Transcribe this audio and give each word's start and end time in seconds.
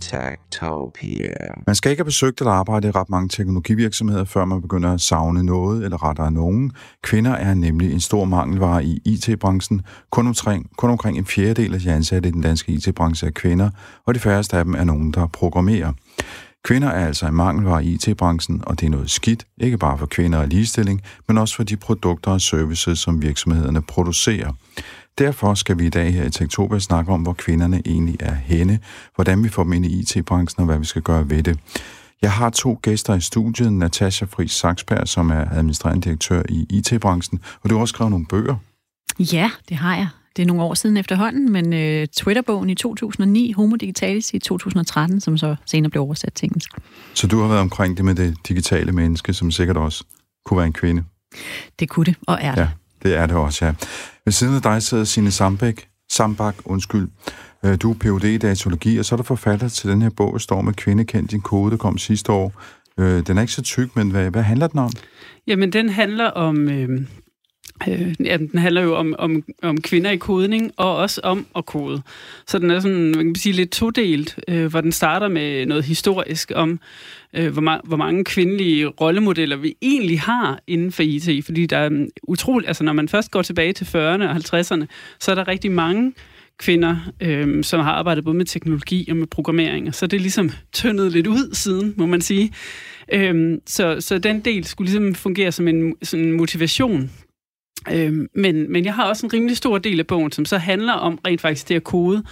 Tektopia. 0.00 1.34
Man 1.66 1.74
skal 1.74 1.90
ikke 1.90 2.00
have 2.00 2.04
besøgt 2.04 2.40
eller 2.40 2.52
arbejde 2.52 2.88
i 2.88 2.90
ret 2.90 3.10
mange 3.10 3.28
teknologivirksomheder, 3.28 4.24
før 4.24 4.44
man 4.44 4.62
begynder 4.62 4.92
at 4.92 5.00
savne 5.00 5.42
noget 5.42 5.84
eller 5.84 6.04
rettere 6.04 6.30
nogen. 6.30 6.72
Kvinder 7.02 7.32
er 7.32 7.54
nemlig 7.54 7.92
en 7.92 8.00
stor 8.00 8.24
mangelvare 8.24 8.84
i 8.84 9.00
IT-branchen. 9.04 9.82
Kun 10.10 10.26
omkring, 10.26 10.70
kun 10.76 10.90
omkring 10.90 11.18
en 11.18 11.26
fjerdedel 11.26 11.74
af 11.74 11.80
de 11.80 11.92
ansatte 11.92 12.28
i 12.28 12.32
den 12.32 12.42
danske 12.42 12.72
IT-branche 12.72 13.26
er 13.26 13.30
kvinder, 13.30 13.70
og 14.06 14.14
de 14.14 14.20
færreste 14.20 14.56
af 14.56 14.64
dem 14.64 14.74
er 14.74 14.84
nogen, 14.84 15.10
der 15.10 15.26
programmerer. 15.26 15.92
Kvinder 16.66 16.88
er 16.88 17.06
altså 17.06 17.26
en 17.26 17.34
mangelvare 17.34 17.84
i 17.84 17.92
IT-branchen, 17.92 18.62
og 18.66 18.80
det 18.80 18.86
er 18.86 18.90
noget 18.90 19.10
skidt, 19.10 19.44
ikke 19.58 19.78
bare 19.78 19.98
for 19.98 20.06
kvinder 20.06 20.38
og 20.38 20.48
ligestilling, 20.48 21.02
men 21.28 21.38
også 21.38 21.56
for 21.56 21.62
de 21.62 21.76
produkter 21.76 22.30
og 22.30 22.40
services, 22.40 22.98
som 22.98 23.22
virksomhederne 23.22 23.82
producerer. 23.82 24.52
Derfor 25.18 25.54
skal 25.54 25.78
vi 25.78 25.86
i 25.86 25.88
dag 25.88 26.12
her 26.12 26.24
i 26.24 26.30
Tektopia 26.30 26.78
snakke 26.78 27.12
om, 27.12 27.22
hvor 27.22 27.32
kvinderne 27.32 27.82
egentlig 27.86 28.16
er 28.20 28.34
henne, 28.34 28.78
hvordan 29.14 29.44
vi 29.44 29.48
får 29.48 29.62
dem 29.62 29.72
ind 29.72 29.86
i 29.86 30.00
IT-branchen 30.00 30.60
og 30.60 30.66
hvad 30.66 30.78
vi 30.78 30.84
skal 30.84 31.02
gøre 31.02 31.30
ved 31.30 31.42
det. 31.42 31.58
Jeg 32.22 32.32
har 32.32 32.50
to 32.50 32.78
gæster 32.82 33.14
i 33.14 33.20
studiet, 33.20 33.72
Natasha 33.72 34.26
Friis 34.30 34.52
Saksberg, 34.52 35.08
som 35.08 35.30
er 35.30 35.44
administrerende 35.50 36.02
direktør 36.02 36.42
i 36.48 36.66
IT-branchen, 36.70 37.40
og 37.62 37.70
du 37.70 37.74
har 37.74 37.80
også 37.80 37.92
skrevet 37.92 38.10
nogle 38.10 38.26
bøger. 38.26 38.56
Ja, 39.18 39.50
det 39.68 39.76
har 39.76 39.96
jeg. 39.96 40.08
Det 40.36 40.42
er 40.42 40.46
nogle 40.46 40.62
år 40.62 40.74
siden 40.74 40.96
efterhånden, 40.96 41.52
men 41.52 41.66
uh, 41.72 42.06
Twitterbogen 42.16 42.70
i 42.70 42.74
2009, 42.74 43.52
Homo 43.52 43.76
Digitalis 43.76 44.34
i 44.34 44.38
2013, 44.38 45.20
som 45.20 45.38
så 45.38 45.56
senere 45.66 45.90
blev 45.90 46.02
oversat 46.02 46.32
til 46.34 46.46
engelsk. 46.46 46.70
Så 47.14 47.26
du 47.26 47.40
har 47.40 47.48
været 47.48 47.60
omkring 47.60 47.96
det 47.96 48.04
med 48.04 48.14
det 48.14 48.36
digitale 48.48 48.92
menneske, 48.92 49.32
som 49.32 49.50
sikkert 49.50 49.76
også 49.76 50.04
kunne 50.44 50.58
være 50.58 50.66
en 50.66 50.72
kvinde? 50.72 51.04
Det 51.78 51.88
kunne 51.88 52.06
det, 52.06 52.16
og 52.26 52.38
er 52.40 52.54
det. 52.54 52.60
Ja, 52.60 52.68
det 53.02 53.16
er 53.16 53.26
det 53.26 53.36
også, 53.36 53.64
ja. 53.64 53.74
Ved 54.24 54.32
siden 54.32 54.54
af 54.54 54.62
dig 54.62 54.82
sidder 54.82 55.04
Signe 55.04 55.30
Sambæk, 55.30 55.88
Sambak, 56.10 56.54
undskyld. 56.64 57.08
Øh, 57.64 57.76
du 57.82 57.90
er 57.90 57.94
Ph.D. 57.94 58.24
i 58.24 58.38
datologi, 58.38 58.98
og 58.98 59.04
så 59.04 59.14
er 59.14 59.16
du 59.16 59.22
forfatter 59.22 59.68
til 59.68 59.90
den 59.90 60.02
her 60.02 60.10
bog, 60.10 60.40
Står 60.40 60.60
med 60.60 60.74
kvinde, 60.74 61.04
kendt 61.04 61.30
din 61.30 61.40
kode, 61.40 61.70
der 61.70 61.76
kom 61.76 61.98
sidste 61.98 62.32
år. 62.32 62.52
Øh, 62.98 63.26
den 63.26 63.38
er 63.38 63.40
ikke 63.40 63.52
så 63.52 63.62
tyk, 63.62 63.96
men 63.96 64.10
hvad, 64.10 64.30
hvad 64.30 64.42
handler 64.42 64.66
den 64.66 64.78
om? 64.78 64.90
Jamen, 65.46 65.72
den 65.72 65.88
handler 65.88 66.26
om... 66.26 66.68
Øh 66.68 67.00
Øh, 67.88 68.14
ja, 68.24 68.36
den 68.36 68.58
handler 68.58 68.82
jo 68.82 68.94
om, 68.94 69.14
om, 69.18 69.44
om 69.62 69.80
kvinder 69.80 70.10
i 70.10 70.16
kodning, 70.16 70.72
og 70.76 70.96
også 70.96 71.20
om 71.24 71.46
at 71.56 71.66
kode. 71.66 72.02
Så 72.46 72.58
den 72.58 72.70
er 72.70 72.80
sådan, 72.80 73.12
man 73.16 73.24
kan 73.26 73.34
sige, 73.34 73.52
lidt 73.52 73.70
todelt, 73.70 74.38
øh, 74.48 74.66
hvor 74.66 74.80
den 74.80 74.92
starter 74.92 75.28
med 75.28 75.66
noget 75.66 75.84
historisk 75.84 76.52
om, 76.54 76.80
øh, 77.34 77.52
hvor, 77.52 77.62
ma- 77.62 77.88
hvor 77.88 77.96
mange 77.96 78.24
kvindelige 78.24 78.86
rollemodeller 78.86 79.56
vi 79.56 79.74
egentlig 79.82 80.20
har 80.20 80.60
inden 80.66 80.92
for 80.92 81.02
IT. 81.02 81.44
Fordi 81.44 81.66
der 81.66 81.78
er 81.78 81.88
mm, 81.88 82.08
utroligt, 82.22 82.68
altså 82.68 82.84
når 82.84 82.92
man 82.92 83.08
først 83.08 83.30
går 83.30 83.42
tilbage 83.42 83.72
til 83.72 83.84
40'erne 83.84 84.24
og 84.24 84.32
50'erne, 84.32 84.86
så 85.20 85.30
er 85.30 85.34
der 85.34 85.48
rigtig 85.48 85.72
mange 85.72 86.12
kvinder, 86.58 86.96
øh, 87.20 87.64
som 87.64 87.80
har 87.80 87.92
arbejdet 87.92 88.24
både 88.24 88.36
med 88.36 88.44
teknologi 88.44 89.06
og 89.10 89.16
med 89.16 89.26
programmering, 89.26 89.88
og 89.88 89.94
så 89.94 90.06
er 90.06 90.08
det 90.08 90.20
ligesom 90.20 90.50
tyndet 90.72 91.12
lidt 91.12 91.26
ud 91.26 91.54
siden, 91.54 91.94
må 91.96 92.06
man 92.06 92.20
sige. 92.20 92.52
Øh, 93.12 93.58
så, 93.66 94.00
så 94.00 94.18
den 94.18 94.40
del 94.40 94.64
skulle 94.64 94.90
ligesom 94.90 95.14
fungere 95.14 95.52
som 95.52 95.68
en, 95.68 95.94
som 96.02 96.20
en 96.20 96.32
motivation 96.32 97.10
Øhm, 97.92 98.28
men, 98.34 98.72
men 98.72 98.84
jeg 98.84 98.94
har 98.94 99.04
også 99.04 99.26
en 99.26 99.32
rimelig 99.32 99.56
stor 99.56 99.78
del 99.78 99.98
af 99.98 100.06
bogen, 100.06 100.32
som 100.32 100.44
så 100.44 100.58
handler 100.58 100.92
om 100.92 101.18
rent 101.26 101.40
faktisk 101.40 101.68
det 101.68 101.74
at 101.74 101.84
kode. 101.84 102.22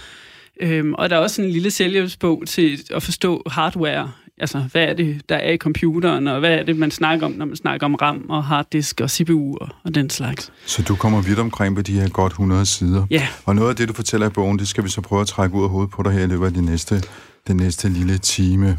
Øhm, 0.61 0.93
og 0.93 1.09
der 1.09 1.15
er 1.15 1.19
også 1.19 1.41
en 1.41 1.49
lille 1.49 1.71
selvhjælpsbog 1.71 2.43
til 2.47 2.79
at 2.91 3.03
forstå 3.03 3.43
hardware. 3.47 4.11
Altså, 4.37 4.63
hvad 4.71 4.83
er 4.83 4.93
det, 4.93 5.21
der 5.29 5.35
er 5.35 5.51
i 5.51 5.57
computeren, 5.57 6.27
og 6.27 6.39
hvad 6.39 6.59
er 6.59 6.63
det, 6.63 6.77
man 6.77 6.91
snakker 6.91 7.25
om, 7.25 7.31
når 7.31 7.45
man 7.45 7.55
snakker 7.55 7.85
om 7.85 7.95
RAM 7.95 8.25
og 8.29 8.43
harddisk 8.43 9.01
og 9.01 9.09
CPU 9.09 9.57
og, 9.61 9.69
og 9.83 9.95
den 9.95 10.09
slags. 10.09 10.51
Så 10.65 10.81
du 10.81 10.95
kommer 10.95 11.21
vidt 11.21 11.39
omkring 11.39 11.75
på 11.75 11.81
de 11.81 11.99
her 11.99 12.09
godt 12.09 12.31
100 12.31 12.65
sider. 12.65 13.05
Ja. 13.11 13.27
Og 13.45 13.55
noget 13.55 13.69
af 13.69 13.75
det, 13.75 13.87
du 13.87 13.93
fortæller 13.93 14.27
i 14.27 14.29
bogen, 14.29 14.59
det 14.59 14.67
skal 14.67 14.83
vi 14.83 14.89
så 14.89 15.01
prøve 15.01 15.21
at 15.21 15.27
trække 15.27 15.55
ud 15.55 15.63
af 15.63 15.69
hovedet 15.69 15.91
på 15.91 16.03
dig 16.03 16.11
her 16.11 16.23
i 16.23 16.27
løbet 16.27 16.45
af 16.45 16.53
de 16.53 16.65
næste, 16.65 17.03
den 17.47 17.57
næste 17.57 17.89
lille 17.89 18.17
time. 18.17 18.77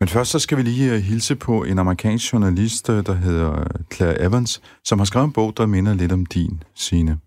Men 0.00 0.08
først 0.08 0.30
så 0.30 0.38
skal 0.38 0.58
vi 0.58 0.62
lige 0.62 0.94
øh, 0.94 1.00
hilse 1.00 1.36
på 1.36 1.64
en 1.64 1.78
amerikansk 1.78 2.32
journalist, 2.32 2.90
øh, 2.90 3.06
der 3.06 3.14
hedder 3.14 3.60
øh, 3.60 3.66
Claire 3.92 4.20
Evans, 4.20 4.62
som 4.84 4.98
har 4.98 5.06
skrevet 5.06 5.26
en 5.26 5.32
bog, 5.32 5.56
der 5.56 5.66
minder 5.66 5.94
lidt 5.94 6.12
om 6.12 6.26
din, 6.26 6.62
Signe. 6.74 7.18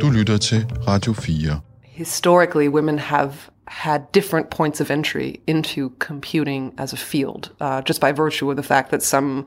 Du 0.00 0.10
lytter 0.10 0.36
til 0.36 0.66
Radio 0.88 1.12
4. 1.12 1.60
Historically, 1.82 2.68
women 2.68 2.98
have 2.98 3.32
had 3.66 4.00
different 4.14 4.50
points 4.50 4.80
of 4.80 4.90
entry 4.90 5.34
into 5.46 5.90
computing 5.98 6.72
as 6.78 6.92
a 6.92 6.96
field, 6.96 7.50
uh, 7.60 7.82
just 7.88 8.00
by 8.00 8.12
virtue 8.16 8.50
of 8.50 8.56
the 8.56 8.62
fact 8.62 8.88
that 8.88 9.04
some 9.04 9.44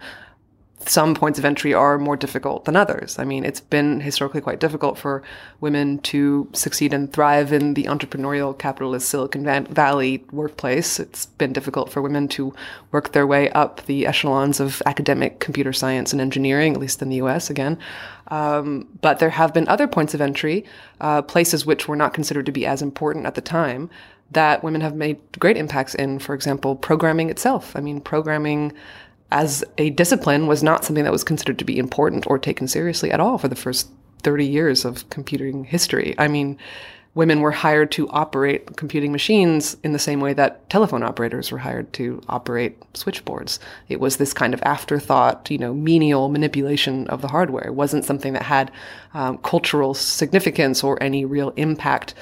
some 0.86 1.16
points 1.16 1.40
of 1.40 1.46
entry 1.46 1.74
are 1.74 1.98
more 1.98 2.16
difficult 2.16 2.66
than 2.66 2.76
others. 2.76 3.18
I 3.18 3.26
mean, 3.26 3.44
it's 3.44 3.60
been 3.60 4.00
historically 4.00 4.42
quite 4.42 4.60
difficult 4.60 4.98
for 4.98 5.24
women 5.60 6.00
to 6.00 6.48
succeed 6.54 6.94
and 6.94 7.12
thrive 7.12 7.52
in 7.52 7.74
the 7.74 7.86
entrepreneurial 7.86 8.58
capitalist 8.58 9.10
Silicon 9.10 9.44
Valley 9.68 10.24
workplace. 10.32 11.00
It's 11.00 11.26
been 11.26 11.52
difficult 11.52 11.92
for 11.92 12.02
women 12.02 12.28
to 12.30 12.54
work 12.92 13.12
their 13.14 13.26
way 13.26 13.50
up 13.52 13.86
the 13.88 14.06
echelons 14.06 14.60
of 14.60 14.82
academic 14.86 15.40
computer 15.40 15.74
science 15.74 16.12
and 16.14 16.22
engineering, 16.22 16.74
at 16.74 16.80
least 16.80 17.02
in 17.02 17.10
the 17.10 17.18
US 17.18 17.50
again. 17.50 17.80
Um, 18.28 18.88
but 19.02 19.20
there 19.20 19.32
have 19.32 19.54
been 19.54 19.68
other 19.68 19.88
points 19.88 20.14
of 20.14 20.22
entry, 20.22 20.64
uh, 21.02 21.22
places 21.24 21.66
which 21.66 21.88
were 21.88 21.96
not 21.96 22.14
considered 22.14 22.46
to 22.46 22.52
be 22.52 22.66
as 22.66 22.82
important 22.82 23.26
at 23.26 23.36
the 23.36 23.42
time, 23.42 23.90
that 24.32 24.64
women 24.64 24.82
have 24.82 24.96
made 24.96 25.18
great 25.40 25.58
impacts 25.58 25.96
in, 25.96 26.20
for 26.20 26.36
example, 26.36 26.76
programming 26.76 27.30
itself. 27.30 27.76
I 27.76 27.80
mean, 27.80 28.02
programming 28.02 28.74
as 29.32 29.64
a 29.78 29.90
discipline 29.92 30.48
was 30.48 30.64
not 30.64 30.86
something 30.86 31.04
that 31.04 31.12
was 31.12 31.24
considered 31.24 31.60
to 31.60 31.66
be 31.66 31.78
important 31.78 32.26
or 32.28 32.40
taken 32.40 32.68
seriously 32.68 33.12
at 33.12 33.20
all 33.20 33.38
for 33.38 33.48
the 33.48 33.56
first 33.56 33.90
30 34.24 34.46
years 34.46 34.86
of 34.86 35.10
computing 35.10 35.66
history. 35.66 36.16
I 36.18 36.28
mean, 36.28 36.58
women 37.14 37.42
were 37.42 37.52
hired 37.52 37.92
to 37.92 38.08
operate 38.10 38.78
computing 38.78 39.12
machines 39.12 39.76
in 39.84 39.92
the 39.92 40.00
same 40.00 40.20
way 40.20 40.34
that 40.34 40.70
telephone 40.70 41.02
operators 41.02 41.52
were 41.52 41.58
hired 41.58 41.92
to 41.94 42.22
operate 42.30 42.78
switchboards. 42.94 43.60
It 43.90 44.00
was 44.00 44.18
this 44.18 44.34
kind 44.34 44.54
of 44.54 44.62
afterthought, 44.62 45.50
you 45.50 45.58
know, 45.58 45.74
menial 45.74 46.30
manipulation 46.30 47.08
of 47.08 47.22
the 47.22 47.28
hardware. 47.28 47.66
It 47.66 47.76
wasn't 47.76 48.06
something 48.06 48.34
that 48.34 48.44
had 48.44 48.72
um, 49.16 49.40
cultural 49.40 49.94
significance 49.96 50.84
or 50.84 51.02
any 51.02 51.26
real 51.26 51.50
impact 51.58 52.14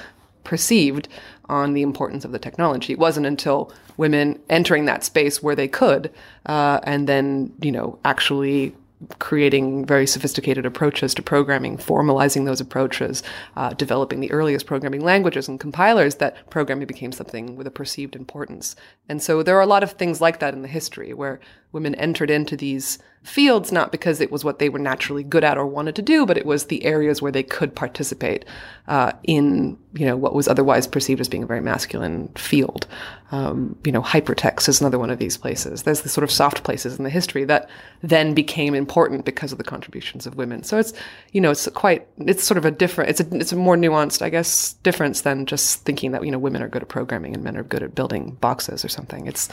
perceived 0.44 1.08
on 1.48 1.74
the 1.74 1.82
importance 1.82 2.24
of 2.24 2.32
the 2.32 2.38
technology. 2.38 2.92
It 2.92 2.98
wasn't 2.98 3.26
until 3.26 3.72
women 3.96 4.40
entering 4.48 4.84
that 4.86 5.04
space 5.04 5.42
where 5.42 5.56
they 5.56 5.68
could, 5.68 6.10
uh, 6.46 6.80
and 6.82 7.08
then 7.08 7.52
you 7.60 7.72
know 7.72 7.98
actually 8.04 8.74
creating 9.18 9.84
very 9.84 10.06
sophisticated 10.06 10.64
approaches 10.64 11.14
to 11.14 11.22
programming, 11.22 11.76
formalizing 11.76 12.46
those 12.46 12.60
approaches, 12.60 13.22
uh, 13.56 13.70
developing 13.74 14.20
the 14.20 14.30
earliest 14.30 14.66
programming 14.66 15.02
languages 15.02 15.48
and 15.48 15.60
compilers, 15.60 16.16
that 16.16 16.48
programming 16.48 16.86
became 16.86 17.12
something 17.12 17.56
with 17.56 17.66
a 17.66 17.70
perceived 17.70 18.16
importance. 18.16 18.74
And 19.08 19.22
so 19.22 19.42
there 19.42 19.56
are 19.56 19.62
a 19.62 19.66
lot 19.66 19.82
of 19.82 19.92
things 19.92 20.20
like 20.20 20.40
that 20.40 20.54
in 20.54 20.62
the 20.62 20.68
history 20.68 21.12
where 21.12 21.40
women 21.72 21.94
entered 21.96 22.30
into 22.30 22.56
these 22.56 22.98
fields 23.26 23.72
not 23.72 23.90
because 23.90 24.20
it 24.20 24.30
was 24.30 24.44
what 24.44 24.60
they 24.60 24.68
were 24.68 24.78
naturally 24.78 25.24
good 25.24 25.42
at 25.42 25.58
or 25.58 25.66
wanted 25.66 25.96
to 25.96 26.02
do, 26.02 26.24
but 26.24 26.38
it 26.38 26.46
was 26.46 26.66
the 26.66 26.84
areas 26.84 27.20
where 27.20 27.32
they 27.32 27.42
could 27.42 27.74
participate 27.74 28.44
uh, 28.86 29.12
in 29.24 29.76
you 29.94 30.06
know 30.06 30.16
what 30.16 30.34
was 30.34 30.46
otherwise 30.46 30.86
perceived 30.86 31.20
as 31.20 31.28
being 31.28 31.42
a 31.42 31.46
very 31.46 31.60
masculine 31.60 32.28
field. 32.36 32.86
Um, 33.32 33.76
you 33.84 33.90
know, 33.90 34.02
hypertext 34.02 34.68
is 34.68 34.80
another 34.80 34.98
one 34.98 35.10
of 35.10 35.18
these 35.18 35.36
places. 35.36 35.82
There's 35.82 36.02
the 36.02 36.08
sort 36.08 36.22
of 36.22 36.30
soft 36.30 36.62
places 36.62 36.96
in 36.96 37.02
the 37.02 37.10
history 37.10 37.44
that 37.44 37.68
then 38.02 38.32
became 38.32 38.74
important 38.74 39.24
because 39.24 39.50
of 39.50 39.58
the 39.58 39.64
contributions 39.64 40.26
of 40.26 40.36
women. 40.36 40.62
So 40.62 40.78
it's 40.78 40.92
you 41.32 41.40
know 41.40 41.50
it's 41.50 41.66
quite 41.70 42.06
it's 42.18 42.44
sort 42.44 42.58
of 42.58 42.64
a 42.64 42.70
different 42.70 43.10
it's 43.10 43.20
a 43.20 43.36
it's 43.36 43.52
a 43.52 43.56
more 43.56 43.76
nuanced 43.76 44.22
I 44.22 44.30
guess 44.30 44.74
difference 44.84 45.22
than 45.22 45.46
just 45.46 45.82
thinking 45.82 46.12
that 46.12 46.24
you 46.24 46.30
know 46.30 46.38
women 46.38 46.62
are 46.62 46.68
good 46.68 46.82
at 46.82 46.88
programming 46.88 47.34
and 47.34 47.42
men 47.42 47.56
are 47.56 47.64
good 47.64 47.82
at 47.82 47.96
building 47.96 48.36
boxes 48.40 48.84
or 48.84 48.88
something. 48.88 49.26
It's 49.26 49.48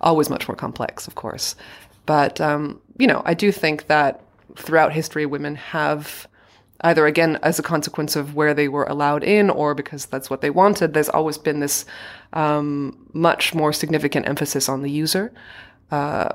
always 0.00 0.30
much 0.30 0.48
more 0.48 0.56
complex, 0.56 1.06
of 1.06 1.14
course. 1.14 1.54
But, 2.08 2.40
um, 2.40 2.80
you 2.98 3.06
know, 3.06 3.22
I 3.24 3.34
do 3.34 3.52
think 3.52 3.86
that 3.86 4.20
throughout 4.56 4.92
history, 4.92 5.26
women 5.26 5.54
have 5.54 6.28
either 6.82 7.06
again 7.06 7.38
as 7.42 7.58
a 7.58 7.62
consequence 7.62 8.14
of 8.14 8.34
where 8.34 8.54
they 8.54 8.68
were 8.68 8.84
allowed 8.84 9.24
in 9.24 9.50
or 9.50 9.74
because 9.74 10.06
that's 10.06 10.30
what 10.30 10.40
they 10.40 10.50
wanted, 10.50 10.94
there's 10.94 11.08
always 11.08 11.38
been 11.38 11.60
this 11.60 11.84
um, 12.32 13.08
much 13.12 13.54
more 13.54 13.72
significant 13.72 14.28
emphasis 14.28 14.68
on 14.68 14.82
the 14.82 14.90
user. 14.90 15.32
Uh, 15.90 16.28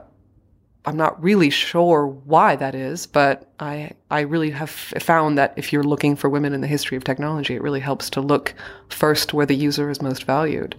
I'm 0.86 0.98
not 0.98 1.22
really 1.24 1.50
sure 1.50 2.08
why 2.08 2.58
that 2.58 2.76
is, 2.76 3.08
but 3.08 3.50
I 3.60 3.92
I 4.12 4.22
really 4.22 4.50
have 4.50 4.70
found 4.70 5.38
that 5.38 5.54
if 5.56 5.72
you're 5.72 5.84
looking 5.84 6.18
for 6.18 6.30
women 6.30 6.54
in 6.54 6.60
the 6.60 6.68
history 6.68 6.98
of 6.98 7.06
technology, 7.06 7.56
it 7.56 7.62
really 7.62 7.80
helps 7.80 8.10
to 8.12 8.22
look 8.22 8.54
first 8.90 9.34
where 9.34 9.46
the 9.46 9.56
user 9.56 9.90
is 9.90 10.02
most 10.02 10.26
valued. 10.26 10.76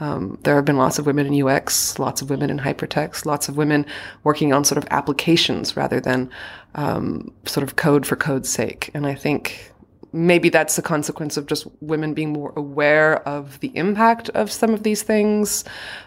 Um, 0.00 0.38
there 0.42 0.56
have 0.56 0.64
been 0.64 0.76
lots 0.76 0.98
of 0.98 1.06
women 1.06 1.26
in 1.26 1.46
UX, 1.46 1.98
lots 1.98 2.20
of 2.20 2.30
women 2.30 2.50
in 2.50 2.58
hypertext, 2.58 3.24
lots 3.24 3.48
of 3.48 3.56
women 3.56 3.86
working 4.24 4.52
on 4.52 4.64
sort 4.64 4.78
of 4.78 4.86
applications 4.90 5.76
rather 5.76 6.00
than 6.00 6.30
um, 6.74 7.32
sort 7.46 7.64
of 7.64 7.76
code 7.76 8.06
for 8.06 8.16
code's 8.16 8.50
sake. 8.50 8.90
And 8.92 9.06
I 9.06 9.14
think 9.14 9.72
maybe 10.12 10.48
that's 10.48 10.78
a 10.78 10.82
consequence 10.82 11.36
of 11.36 11.46
just 11.46 11.66
women 11.80 12.14
being 12.14 12.32
more 12.32 12.52
aware 12.56 13.26
of 13.28 13.60
the 13.60 13.74
impact 13.76 14.28
of 14.30 14.50
some 14.50 14.74
of 14.74 14.82
these 14.82 15.02
things, 15.02 15.64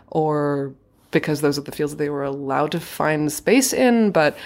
or 0.07 0.73
because 1.11 1.41
those 1.41 1.57
are 1.57 1.61
the 1.61 1.71
fields 1.71 1.93
that 1.93 1.97
they 1.97 2.09
were 2.09 2.23
allowed 2.23 2.71
to 2.71 2.79
find 2.79 3.31
space 3.31 3.73
in. 3.73 4.11
But 4.11 4.37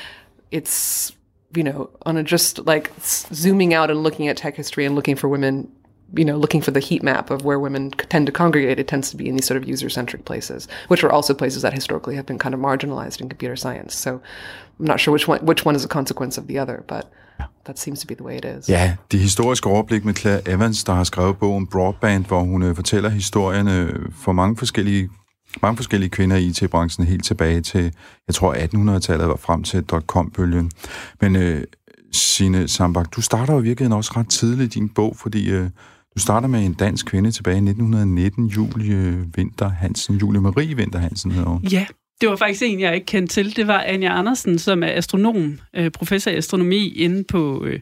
it's 0.51 1.13
you 1.55 1.63
know 1.63 1.89
on 2.05 2.17
a 2.17 2.23
just 2.23 2.59
like 2.65 2.91
zooming 3.01 3.73
out 3.73 3.91
and 3.91 4.03
looking 4.03 4.27
at 4.27 4.37
tech 4.37 4.55
history 4.55 4.85
and 4.85 4.95
looking 4.95 5.15
for 5.15 5.27
women 5.27 5.71
you 6.15 6.25
know, 6.25 6.37
looking 6.37 6.61
for 6.61 6.71
the 6.71 6.79
heat 6.79 7.03
map 7.03 7.31
of 7.31 7.43
where 7.43 7.59
women 7.59 7.91
tend 7.91 8.25
to 8.27 8.31
congregate, 8.31 8.79
it 8.79 8.87
tends 8.87 9.09
to 9.11 9.17
be 9.17 9.27
in 9.27 9.35
these 9.35 9.45
sort 9.45 9.57
of 9.57 9.67
user-centric 9.67 10.25
places, 10.25 10.67
which 10.87 11.03
are 11.03 11.11
also 11.11 11.33
places 11.33 11.61
that 11.61 11.73
historically 11.73 12.15
have 12.15 12.25
been 12.25 12.39
kind 12.39 12.53
of 12.55 12.61
marginalized 12.61 13.21
in 13.21 13.29
computer 13.29 13.55
science. 13.55 13.95
So 13.95 14.21
I'm 14.79 14.85
not 14.85 14.99
sure 14.99 15.11
which 15.11 15.27
one 15.27 15.39
which 15.45 15.65
one 15.65 15.75
is 15.75 15.85
a 15.85 15.87
consequence 15.87 16.37
of 16.41 16.47
the 16.47 16.59
other, 16.59 16.83
but 16.87 17.05
that 17.65 17.79
seems 17.79 17.99
to 17.99 18.07
be 18.07 18.15
the 18.15 18.23
way 18.23 18.37
it 18.37 18.45
is. 18.45 18.69
Ja, 18.69 18.95
det 19.11 19.19
historiske 19.19 19.67
overblik 19.67 20.05
med 20.05 20.13
Claire 20.13 20.47
Evans, 20.47 20.83
der 20.83 20.93
har 20.93 21.03
skrevet 21.03 21.37
bogen 21.37 21.67
Broadband, 21.67 22.25
hvor 22.25 22.39
hun 22.39 22.63
øh, 22.63 22.75
fortæller 22.75 23.09
historierne 23.09 23.77
øh, 23.77 24.11
for 24.15 24.31
mange 24.31 24.57
forskellige 24.57 25.09
mange 25.61 25.77
forskellige 25.77 26.09
kvinder 26.09 26.35
i 26.37 26.45
IT-branchen 26.45 27.07
helt 27.07 27.25
tilbage 27.25 27.61
til, 27.61 27.93
jeg 28.27 28.35
tror 28.35 28.53
1800-tallet 28.53 29.27
var 29.27 29.35
frem 29.35 29.63
til 29.63 29.83
dot-com-bølgen. 29.83 30.71
Men 31.21 31.35
øh, 31.35 31.63
Signe 32.11 32.67
Sambak, 32.67 33.15
du 33.15 33.21
starter 33.21 33.53
jo 33.53 33.59
virkelig 33.59 33.93
også 33.93 34.11
ret 34.15 34.29
tidligt 34.29 34.75
i 34.75 34.79
din 34.79 34.89
bog, 34.89 35.15
fordi 35.17 35.51
øh, 35.51 35.69
du 36.15 36.19
starter 36.19 36.47
med 36.47 36.65
en 36.65 36.73
dansk 36.73 37.05
kvinde 37.05 37.31
tilbage 37.31 37.55
i 37.55 37.69
1919, 37.69 38.45
Julie 38.45 39.25
Vinter 39.35 39.69
Hansen. 39.69 40.15
Julie 40.15 40.41
Marie 40.41 40.75
Vinter 40.75 40.99
Hansen 40.99 41.31
hedder 41.31 41.49
hun. 41.49 41.63
Ja, 41.63 41.85
det 42.21 42.29
var 42.29 42.35
faktisk 42.35 42.63
en, 42.63 42.79
jeg 42.79 42.95
ikke 42.95 43.05
kendte 43.05 43.33
til. 43.33 43.55
Det 43.55 43.67
var 43.67 43.81
Anja 43.81 44.19
Andersen, 44.19 44.59
som 44.59 44.83
er 44.83 44.87
astronom, 44.87 45.59
øh, 45.75 45.91
professor 45.91 46.31
i 46.31 46.35
astronomi 46.35 46.93
inde 46.93 47.23
på 47.23 47.65
øh, 47.65 47.79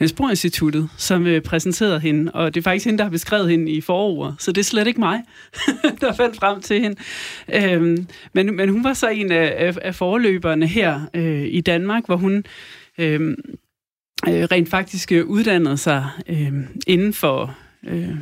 Niels 0.00 0.14
Instituttet, 0.30 0.88
som 0.96 1.26
øh, 1.26 1.42
præsenterede 1.42 2.00
hende. 2.00 2.32
Og 2.32 2.54
det 2.54 2.60
er 2.60 2.64
faktisk 2.64 2.86
hende, 2.86 2.98
der 2.98 3.04
har 3.04 3.10
beskrevet 3.10 3.50
hende 3.50 3.72
i 3.72 3.80
forordet, 3.80 4.34
så 4.38 4.52
det 4.52 4.60
er 4.60 4.64
slet 4.64 4.86
ikke 4.86 5.00
mig, 5.00 5.22
der 6.00 6.12
fandt 6.12 6.36
frem 6.36 6.60
til 6.60 6.80
hende. 6.80 6.96
Øhm, 7.54 8.06
men, 8.32 8.56
men 8.56 8.68
hun 8.68 8.84
var 8.84 8.92
så 8.92 9.08
en 9.08 9.32
af, 9.32 9.54
af, 9.58 9.78
af 9.82 9.94
forløberne 9.94 10.66
her 10.66 11.00
øh, 11.14 11.46
i 11.50 11.60
Danmark, 11.60 12.06
hvor 12.06 12.16
hun... 12.16 12.44
Øhm, 12.98 13.36
øh, 14.28 14.44
rent 14.44 14.68
faktisk 14.68 15.12
øh, 15.12 15.26
uddannede 15.26 15.76
sig 15.76 16.06
øh, 16.28 16.52
inden 16.86 17.12
for 17.12 17.56
Øh, 17.86 18.16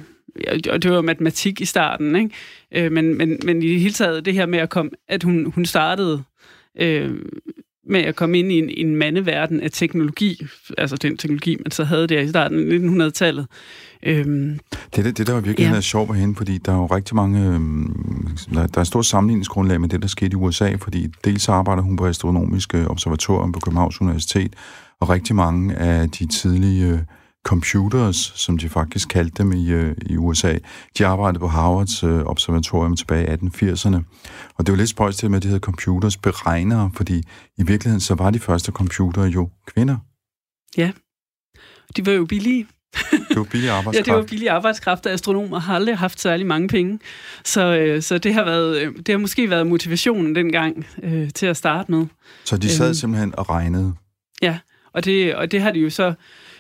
og 0.70 0.82
det 0.82 0.90
var 0.90 1.00
matematik 1.00 1.60
i 1.60 1.64
starten, 1.64 2.16
ikke? 2.16 2.30
Øh, 2.72 2.92
men, 2.92 3.18
men, 3.18 3.38
men 3.44 3.62
i 3.62 3.68
det 3.68 3.80
hele 3.80 3.94
taget 3.94 4.24
det 4.24 4.34
her 4.34 4.46
med 4.46 4.58
at 4.58 4.70
komme, 4.70 4.90
at 5.08 5.22
hun, 5.22 5.52
hun 5.54 5.66
startede 5.66 6.22
øh, 6.80 7.14
med 7.88 8.00
at 8.00 8.16
komme 8.16 8.38
ind 8.38 8.52
i 8.52 8.58
en, 8.58 8.70
en 8.70 8.96
mandeverden 8.96 9.60
af 9.60 9.70
teknologi, 9.70 10.46
altså 10.78 10.96
den 10.96 11.16
teknologi, 11.16 11.56
man 11.64 11.70
så 11.70 11.84
havde 11.84 12.06
der 12.06 12.20
i 12.20 12.28
starten 12.28 12.98
af 13.00 13.08
1900-tallet. 13.08 13.46
Øhm, 14.02 14.58
det, 14.96 15.04
det, 15.04 15.18
det, 15.18 15.26
der 15.26 15.40
virkelig 15.40 15.70
ja. 15.72 15.80
sjovt 15.80 16.10
med 16.10 16.20
hende, 16.20 16.34
fordi 16.34 16.58
der 16.58 16.72
er 16.72 16.76
jo 16.76 16.86
rigtig 16.86 17.16
mange, 17.16 17.46
øhm, 17.46 18.36
der, 18.54 18.66
der 18.66 18.80
er 18.80 18.84
stort 18.84 19.06
sammenligningsgrundlag 19.06 19.80
med 19.80 19.88
det, 19.88 20.02
der 20.02 20.08
skete 20.08 20.32
i 20.32 20.34
USA, 20.34 20.74
fordi 20.80 21.08
dels 21.24 21.48
arbejder 21.48 21.82
hun 21.82 21.96
på 21.96 22.06
Astronomiske 22.06 22.88
Observatorium 22.88 23.52
på 23.52 23.60
Københavns 23.60 24.00
Universitet, 24.00 24.54
og 25.00 25.10
rigtig 25.10 25.36
mange 25.36 25.74
af 25.74 26.10
de 26.10 26.26
tidlige 26.26 26.86
øh, 26.92 26.98
computers, 27.46 28.32
som 28.34 28.58
de 28.58 28.68
faktisk 28.68 29.08
kaldte 29.08 29.42
dem 29.42 29.52
i, 29.52 29.70
øh, 29.70 29.96
i 30.06 30.16
USA. 30.16 30.58
De 30.98 31.06
arbejdede 31.06 31.40
på 31.40 31.46
Harvards 31.46 32.02
øh, 32.02 32.20
observatorium 32.20 32.96
tilbage 32.96 33.24
i 33.24 33.46
1880'erne. 33.46 33.96
Og 34.54 34.66
det 34.66 34.72
var 34.72 34.76
lidt 34.76 34.88
spøjst 34.88 35.18
til 35.18 35.30
med, 35.30 35.36
at 35.36 35.42
de 35.42 35.48
hedder 35.48 35.60
computers 35.60 36.16
beregnere, 36.16 36.90
fordi 36.94 37.22
i 37.58 37.62
virkeligheden 37.62 38.00
så 38.00 38.14
var 38.14 38.30
de 38.30 38.38
første 38.38 38.72
computere 38.72 39.24
jo 39.24 39.50
kvinder. 39.66 39.96
Ja, 40.76 40.92
de 41.96 42.06
var 42.06 42.12
jo 42.12 42.24
billige. 42.24 42.66
Det 43.10 43.36
var 43.36 43.44
billig 43.44 43.70
arbejdskraft. 43.70 44.06
ja, 44.06 44.12
det 44.12 44.18
var 44.18 44.26
billig 44.26 44.48
arbejdskraft, 44.48 45.06
og 45.06 45.12
astronomer 45.12 45.58
har 45.58 45.74
aldrig 45.74 45.98
haft 45.98 46.20
særlig 46.20 46.46
mange 46.46 46.68
penge. 46.68 46.98
Så, 47.44 47.76
øh, 47.76 48.02
så 48.02 48.18
det, 48.18 48.34
har 48.34 48.44
været, 48.44 48.78
øh, 48.78 48.96
det 48.96 49.08
har 49.08 49.18
måske 49.18 49.50
været 49.50 49.66
motivationen 49.66 50.34
dengang 50.34 50.86
øh, 51.02 51.30
til 51.30 51.46
at 51.46 51.56
starte 51.56 51.92
med. 51.92 52.06
Så 52.44 52.56
de 52.56 52.70
sad 52.70 52.88
øh, 52.88 52.94
simpelthen 52.94 53.34
og 53.38 53.50
regnede? 53.50 53.94
Ja, 54.42 54.58
og 54.92 55.04
det, 55.04 55.34
og 55.34 55.52
det 55.52 55.62
har 55.62 55.70
de 55.70 55.80
jo 55.80 55.90
så 55.90 56.14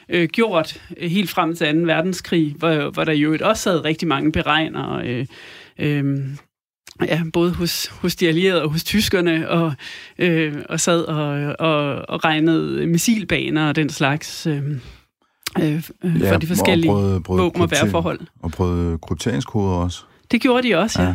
øh, 0.08 0.28
gjort 0.28 0.82
øh, 0.96 1.10
helt 1.10 1.30
frem 1.30 1.56
til 1.56 1.74
2. 1.74 1.80
verdenskrig, 1.86 2.54
hvor, 2.58 2.90
hvor 2.90 3.04
der 3.04 3.12
jo 3.12 3.38
også 3.42 3.62
sad 3.62 3.84
rigtig 3.84 4.08
mange 4.08 4.32
beregnere, 4.32 5.06
øh, 5.06 5.26
øh, 5.78 6.18
ja, 7.02 7.22
både 7.32 7.52
hos, 7.52 7.86
hos 7.86 8.16
de 8.16 8.28
allierede 8.28 8.62
og 8.62 8.70
hos 8.70 8.84
tyskerne, 8.84 9.48
og, 9.48 9.72
øh, 10.18 10.54
og 10.68 10.80
sad 10.80 11.02
og, 11.02 11.56
og, 11.58 12.04
og 12.08 12.24
regnede 12.24 12.86
missilbaner 12.86 13.68
og 13.68 13.76
den 13.76 13.88
slags 13.88 14.46
øh, 14.46 14.62
øh, 15.62 15.82
ja, 16.20 16.32
for 16.32 16.38
de 16.38 16.46
forskellige 16.46 16.92
våben 17.26 17.62
og 17.62 17.70
værforhold. 17.70 18.20
Og 18.42 18.50
prøvede 18.50 18.98
krypteringskoder 18.98 19.74
også. 19.74 20.02
Det 20.30 20.40
gjorde 20.40 20.68
de 20.68 20.74
også, 20.74 21.02
ja. 21.02 21.08
ja. 21.08 21.14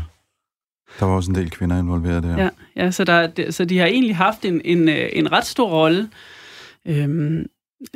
Der 0.99 1.05
var 1.05 1.15
også 1.15 1.31
en 1.31 1.35
del 1.35 1.49
kvinder 1.49 1.79
involveret 1.79 2.23
der. 2.23 2.37
Ja, 2.37 2.49
ja 2.75 2.91
så, 2.91 3.03
der, 3.03 3.51
så 3.51 3.65
de 3.65 3.77
har 3.77 3.85
egentlig 3.85 4.15
haft 4.15 4.45
en, 4.45 4.61
en, 4.65 4.89
øh, 4.89 5.09
en 5.13 5.31
ret 5.31 5.45
stor 5.45 5.69
rolle. 5.69 6.09
Øhm, 6.85 7.45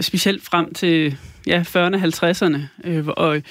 specielt 0.01 0.43
frem 0.43 0.73
til 0.73 1.17
ja, 1.47 1.61
40'erne, 1.61 1.95
50'erne. 1.95 2.89
Øh, 2.89 3.07
og 3.07 3.41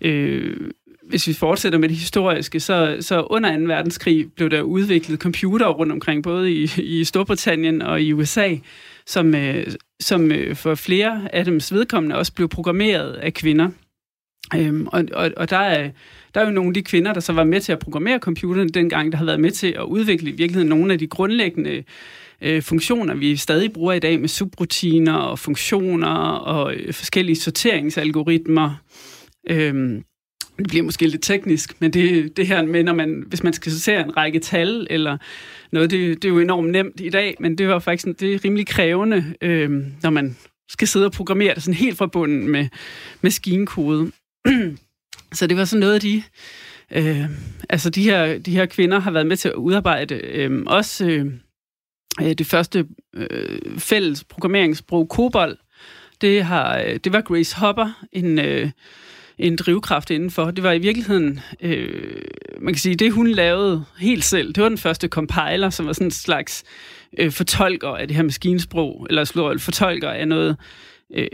øh, 0.00 0.70
hvis 1.08 1.28
vi 1.28 1.32
fortsætter 1.32 1.78
med 1.78 1.88
det 1.88 1.96
historiske, 1.96 2.60
så, 2.60 2.96
så 3.00 3.22
under 3.22 3.58
2. 3.58 3.64
verdenskrig 3.64 4.32
blev 4.32 4.50
der 4.50 4.62
udviklet 4.62 5.20
computere 5.20 5.68
rundt 5.68 5.92
omkring, 5.92 6.22
både 6.22 6.52
i, 6.52 6.70
i 6.78 7.04
Storbritannien 7.04 7.82
og 7.82 8.02
i 8.02 8.12
USA, 8.12 8.56
som, 9.06 9.34
øh, 9.34 9.66
som 10.00 10.32
øh, 10.32 10.56
for 10.56 10.74
flere 10.74 11.28
af 11.32 11.44
dems 11.44 11.72
vedkommende 11.72 12.16
også 12.16 12.32
blev 12.32 12.48
programmeret 12.48 13.12
af 13.12 13.34
kvinder. 13.34 13.68
Øhm, 14.54 14.86
og, 14.86 15.04
og, 15.14 15.30
og 15.36 15.50
der 15.50 15.56
er, 15.56 15.90
der 16.34 16.40
er 16.40 16.44
jo 16.44 16.50
nogle 16.50 16.70
af 16.70 16.74
de 16.74 16.82
kvinder, 16.82 17.12
der 17.12 17.20
så 17.20 17.32
var 17.32 17.44
med 17.44 17.60
til 17.60 17.72
at 17.72 17.78
programmere 17.78 18.18
computerne 18.18 18.68
dengang, 18.68 19.12
der 19.12 19.18
har 19.18 19.24
været 19.24 19.40
med 19.40 19.50
til 19.50 19.66
at 19.66 19.82
udvikle 19.82 20.30
i 20.30 20.32
virkeligheden 20.32 20.68
nogle 20.68 20.92
af 20.92 20.98
de 20.98 21.06
grundlæggende 21.06 21.84
øh, 22.42 22.62
funktioner, 22.62 23.14
vi 23.14 23.36
stadig 23.36 23.72
bruger 23.72 23.92
i 23.92 23.98
dag 23.98 24.20
med 24.20 24.28
subrutiner 24.28 25.14
og 25.14 25.38
funktioner 25.38 26.16
og 26.28 26.74
øh, 26.74 26.94
forskellige 26.94 27.36
sorteringsalgoritmer. 27.36 28.74
Øhm, 29.50 30.04
det 30.58 30.68
bliver 30.68 30.84
måske 30.84 31.06
lidt 31.06 31.22
teknisk, 31.22 31.80
men 31.80 31.92
det, 31.92 32.36
det 32.36 32.46
her 32.46 32.64
med, 32.64 32.82
når 32.82 32.94
man, 32.94 33.24
hvis 33.26 33.42
man 33.42 33.52
skal 33.52 33.72
sortere 33.72 34.04
en 34.04 34.16
række 34.16 34.38
tal 34.38 34.86
eller 34.90 35.18
noget, 35.72 35.90
det, 35.90 36.22
det 36.22 36.28
er 36.28 36.32
jo 36.32 36.40
enormt 36.40 36.70
nemt 36.70 37.00
i 37.00 37.08
dag, 37.08 37.36
men 37.40 37.58
det 37.58 37.68
var 37.68 37.78
faktisk 37.78 38.20
det 38.20 38.34
er 38.34 38.44
rimelig 38.44 38.66
krævende, 38.66 39.34
øh, 39.40 39.70
når 40.02 40.10
man 40.10 40.36
skal 40.68 40.88
sidde 40.88 41.06
og 41.06 41.12
programmere 41.12 41.54
det 41.54 41.62
sådan 41.62 41.74
helt 41.74 41.98
fra 41.98 42.06
bunden 42.06 42.48
med 42.48 42.68
maskinkode. 43.20 44.12
Så 45.32 45.46
det 45.46 45.56
var 45.56 45.64
sådan 45.64 45.80
noget 45.80 45.94
af 45.94 46.00
de... 46.00 46.22
Øh, 46.92 47.24
altså 47.68 47.90
de 47.90 48.02
her, 48.02 48.38
de 48.38 48.50
her 48.50 48.66
kvinder 48.66 48.98
har 48.98 49.10
været 49.10 49.26
med 49.26 49.36
til 49.36 49.48
at 49.48 49.54
udarbejde 49.54 50.14
øh, 50.14 50.62
også 50.66 51.06
øh, 51.06 51.26
øh, 52.22 52.32
det 52.32 52.46
første 52.46 52.86
øh, 53.14 53.78
fælles 53.78 54.24
programmeringssprog 54.24 55.06
COBOL. 55.10 55.58
Det, 56.20 56.44
har, 56.44 56.78
øh, 56.78 56.96
det 57.04 57.12
var 57.12 57.20
Grace 57.20 57.56
Hopper, 57.56 58.06
en, 58.12 58.38
øh, 58.38 58.70
en 59.38 59.56
drivkraft 59.56 60.10
indenfor. 60.10 60.50
Det 60.50 60.64
var 60.64 60.72
i 60.72 60.78
virkeligheden, 60.78 61.40
øh, 61.60 62.22
man 62.60 62.74
kan 62.74 62.80
sige, 62.80 62.94
det 62.94 63.12
hun 63.12 63.28
lavede 63.28 63.84
helt 63.98 64.24
selv. 64.24 64.52
Det 64.52 64.62
var 64.62 64.68
den 64.68 64.78
første 64.78 65.08
compiler, 65.08 65.70
som 65.70 65.86
var 65.86 65.92
sådan 65.92 66.06
en 66.06 66.10
slags 66.10 66.64
øh, 67.18 67.32
fortolker 67.32 67.88
af 67.88 68.08
det 68.08 68.16
her 68.16 68.24
maskinsprog, 68.24 69.06
eller 69.10 69.24
slår 69.24 69.58
fortolker 69.58 70.10
af 70.10 70.28
noget, 70.28 70.56
øh, 71.14 71.26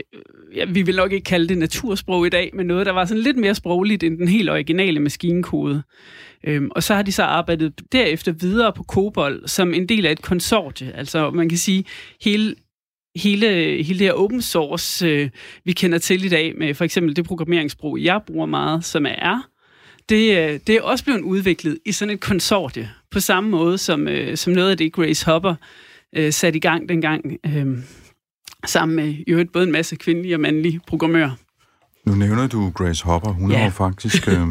ja, 0.55 0.65
vi 0.65 0.81
vil 0.81 0.95
nok 0.95 1.11
ikke 1.11 1.23
kalde 1.23 1.47
det 1.47 1.57
natursprog 1.57 2.27
i 2.27 2.29
dag, 2.29 2.51
men 2.53 2.65
noget, 2.65 2.85
der 2.85 2.91
var 2.91 3.05
sådan 3.05 3.23
lidt 3.23 3.37
mere 3.37 3.55
sprogligt 3.55 4.03
end 4.03 4.17
den 4.17 4.27
helt 4.27 4.49
originale 4.49 4.99
maskinkode. 4.99 5.83
Øhm, 6.43 6.71
og 6.71 6.83
så 6.83 6.95
har 6.95 7.01
de 7.01 7.11
så 7.11 7.23
arbejdet 7.23 7.81
derefter 7.91 8.31
videre 8.31 8.73
på 8.73 8.83
COBOL 8.83 9.43
som 9.45 9.73
en 9.73 9.89
del 9.89 10.05
af 10.05 10.11
et 10.11 10.21
konsortie. 10.21 10.95
Altså 10.95 11.31
man 11.31 11.49
kan 11.49 11.57
sige, 11.57 11.85
hele 12.21 12.55
hele, 13.15 13.47
hele 13.83 13.99
det 13.99 14.07
her 14.07 14.13
open 14.13 14.41
source, 14.41 15.07
øh, 15.07 15.29
vi 15.65 15.71
kender 15.71 15.97
til 15.97 16.25
i 16.25 16.29
dag, 16.29 16.53
med 16.57 16.73
for 16.73 16.83
eksempel 16.83 17.15
det 17.15 17.25
programmeringssprog, 17.25 17.99
jeg 18.03 18.21
bruger 18.27 18.45
meget, 18.45 18.85
som 18.85 19.05
er 19.05 19.15
R, 19.37 19.49
det, 20.09 20.37
øh, 20.37 20.59
det 20.67 20.75
er 20.75 20.81
også 20.81 21.03
blevet 21.03 21.21
udviklet 21.21 21.77
i 21.85 21.91
sådan 21.91 22.13
et 22.13 22.19
konsortie, 22.19 22.89
på 23.11 23.19
samme 23.19 23.49
måde 23.49 23.77
som, 23.77 24.07
øh, 24.07 24.37
som 24.37 24.53
noget 24.53 24.71
af 24.71 24.77
det, 24.77 24.93
Grace 24.93 25.25
Hopper 25.25 25.55
øh, 26.15 26.33
satte 26.33 26.57
i 26.57 26.59
gang 26.59 26.89
dengang, 26.89 27.37
øh, 27.45 27.77
sammen 28.65 28.95
med 28.95 29.15
jo 29.27 29.45
både 29.53 29.65
en 29.65 29.71
masse 29.71 29.95
kvindelige 29.95 30.35
og 30.35 30.39
mandlige 30.39 30.79
programmører. 30.87 31.31
Nu 32.05 32.15
nævner 32.15 32.47
du 32.47 32.69
Grace 32.69 33.05
Hopper. 33.05 33.31
Hun 33.31 33.51
ja. 33.51 33.57
har 33.57 33.63
jo 33.63 33.69
faktisk 33.69 34.27
øh, 34.27 34.47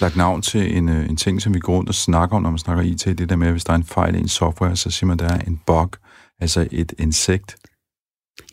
lagt 0.00 0.16
navn 0.16 0.42
til 0.42 0.76
en, 0.76 0.88
øh, 0.88 1.08
en 1.08 1.16
ting, 1.16 1.42
som 1.42 1.54
vi 1.54 1.58
går 1.58 1.76
rundt 1.76 1.88
og 1.88 1.94
snakker 1.94 2.36
om, 2.36 2.42
når 2.42 2.50
man 2.50 2.58
snakker 2.58 2.82
IT. 2.82 3.18
Det 3.18 3.28
der 3.28 3.36
med, 3.36 3.46
at 3.46 3.52
hvis 3.52 3.64
der 3.64 3.72
er 3.72 3.76
en 3.76 3.84
fejl 3.84 4.14
i 4.14 4.18
en 4.18 4.28
software, 4.28 4.76
så 4.76 4.90
siger 4.90 5.06
man, 5.06 5.20
at 5.20 5.28
der 5.28 5.34
er 5.34 5.40
en 5.40 5.60
bug, 5.66 5.96
altså 6.40 6.68
et 6.72 6.92
insekt. 6.98 7.56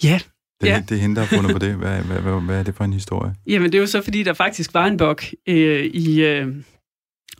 Ja, 0.03 0.19
det, 0.61 0.67
ja. 0.67 0.83
det 0.89 0.97
er 0.97 1.01
hende, 1.01 1.15
der 1.15 1.21
har 1.21 1.27
fundet 1.27 1.51
på 1.51 1.59
det. 1.59 1.75
Hvad, 1.75 2.01
hvad, 2.01 2.17
hvad, 2.19 2.41
hvad 2.41 2.59
er 2.59 2.63
det 2.63 2.75
for 2.75 2.83
en 2.83 2.93
historie? 2.93 3.35
Jamen, 3.47 3.71
det 3.71 3.77
er 3.77 3.81
jo 3.81 3.87
så, 3.87 4.01
fordi 4.01 4.23
der 4.23 4.33
faktisk 4.33 4.73
var 4.73 4.85
en 4.85 4.97
bug 4.97 5.19
øh, 5.47 5.85
i... 5.85 6.21
Øh, 6.21 6.47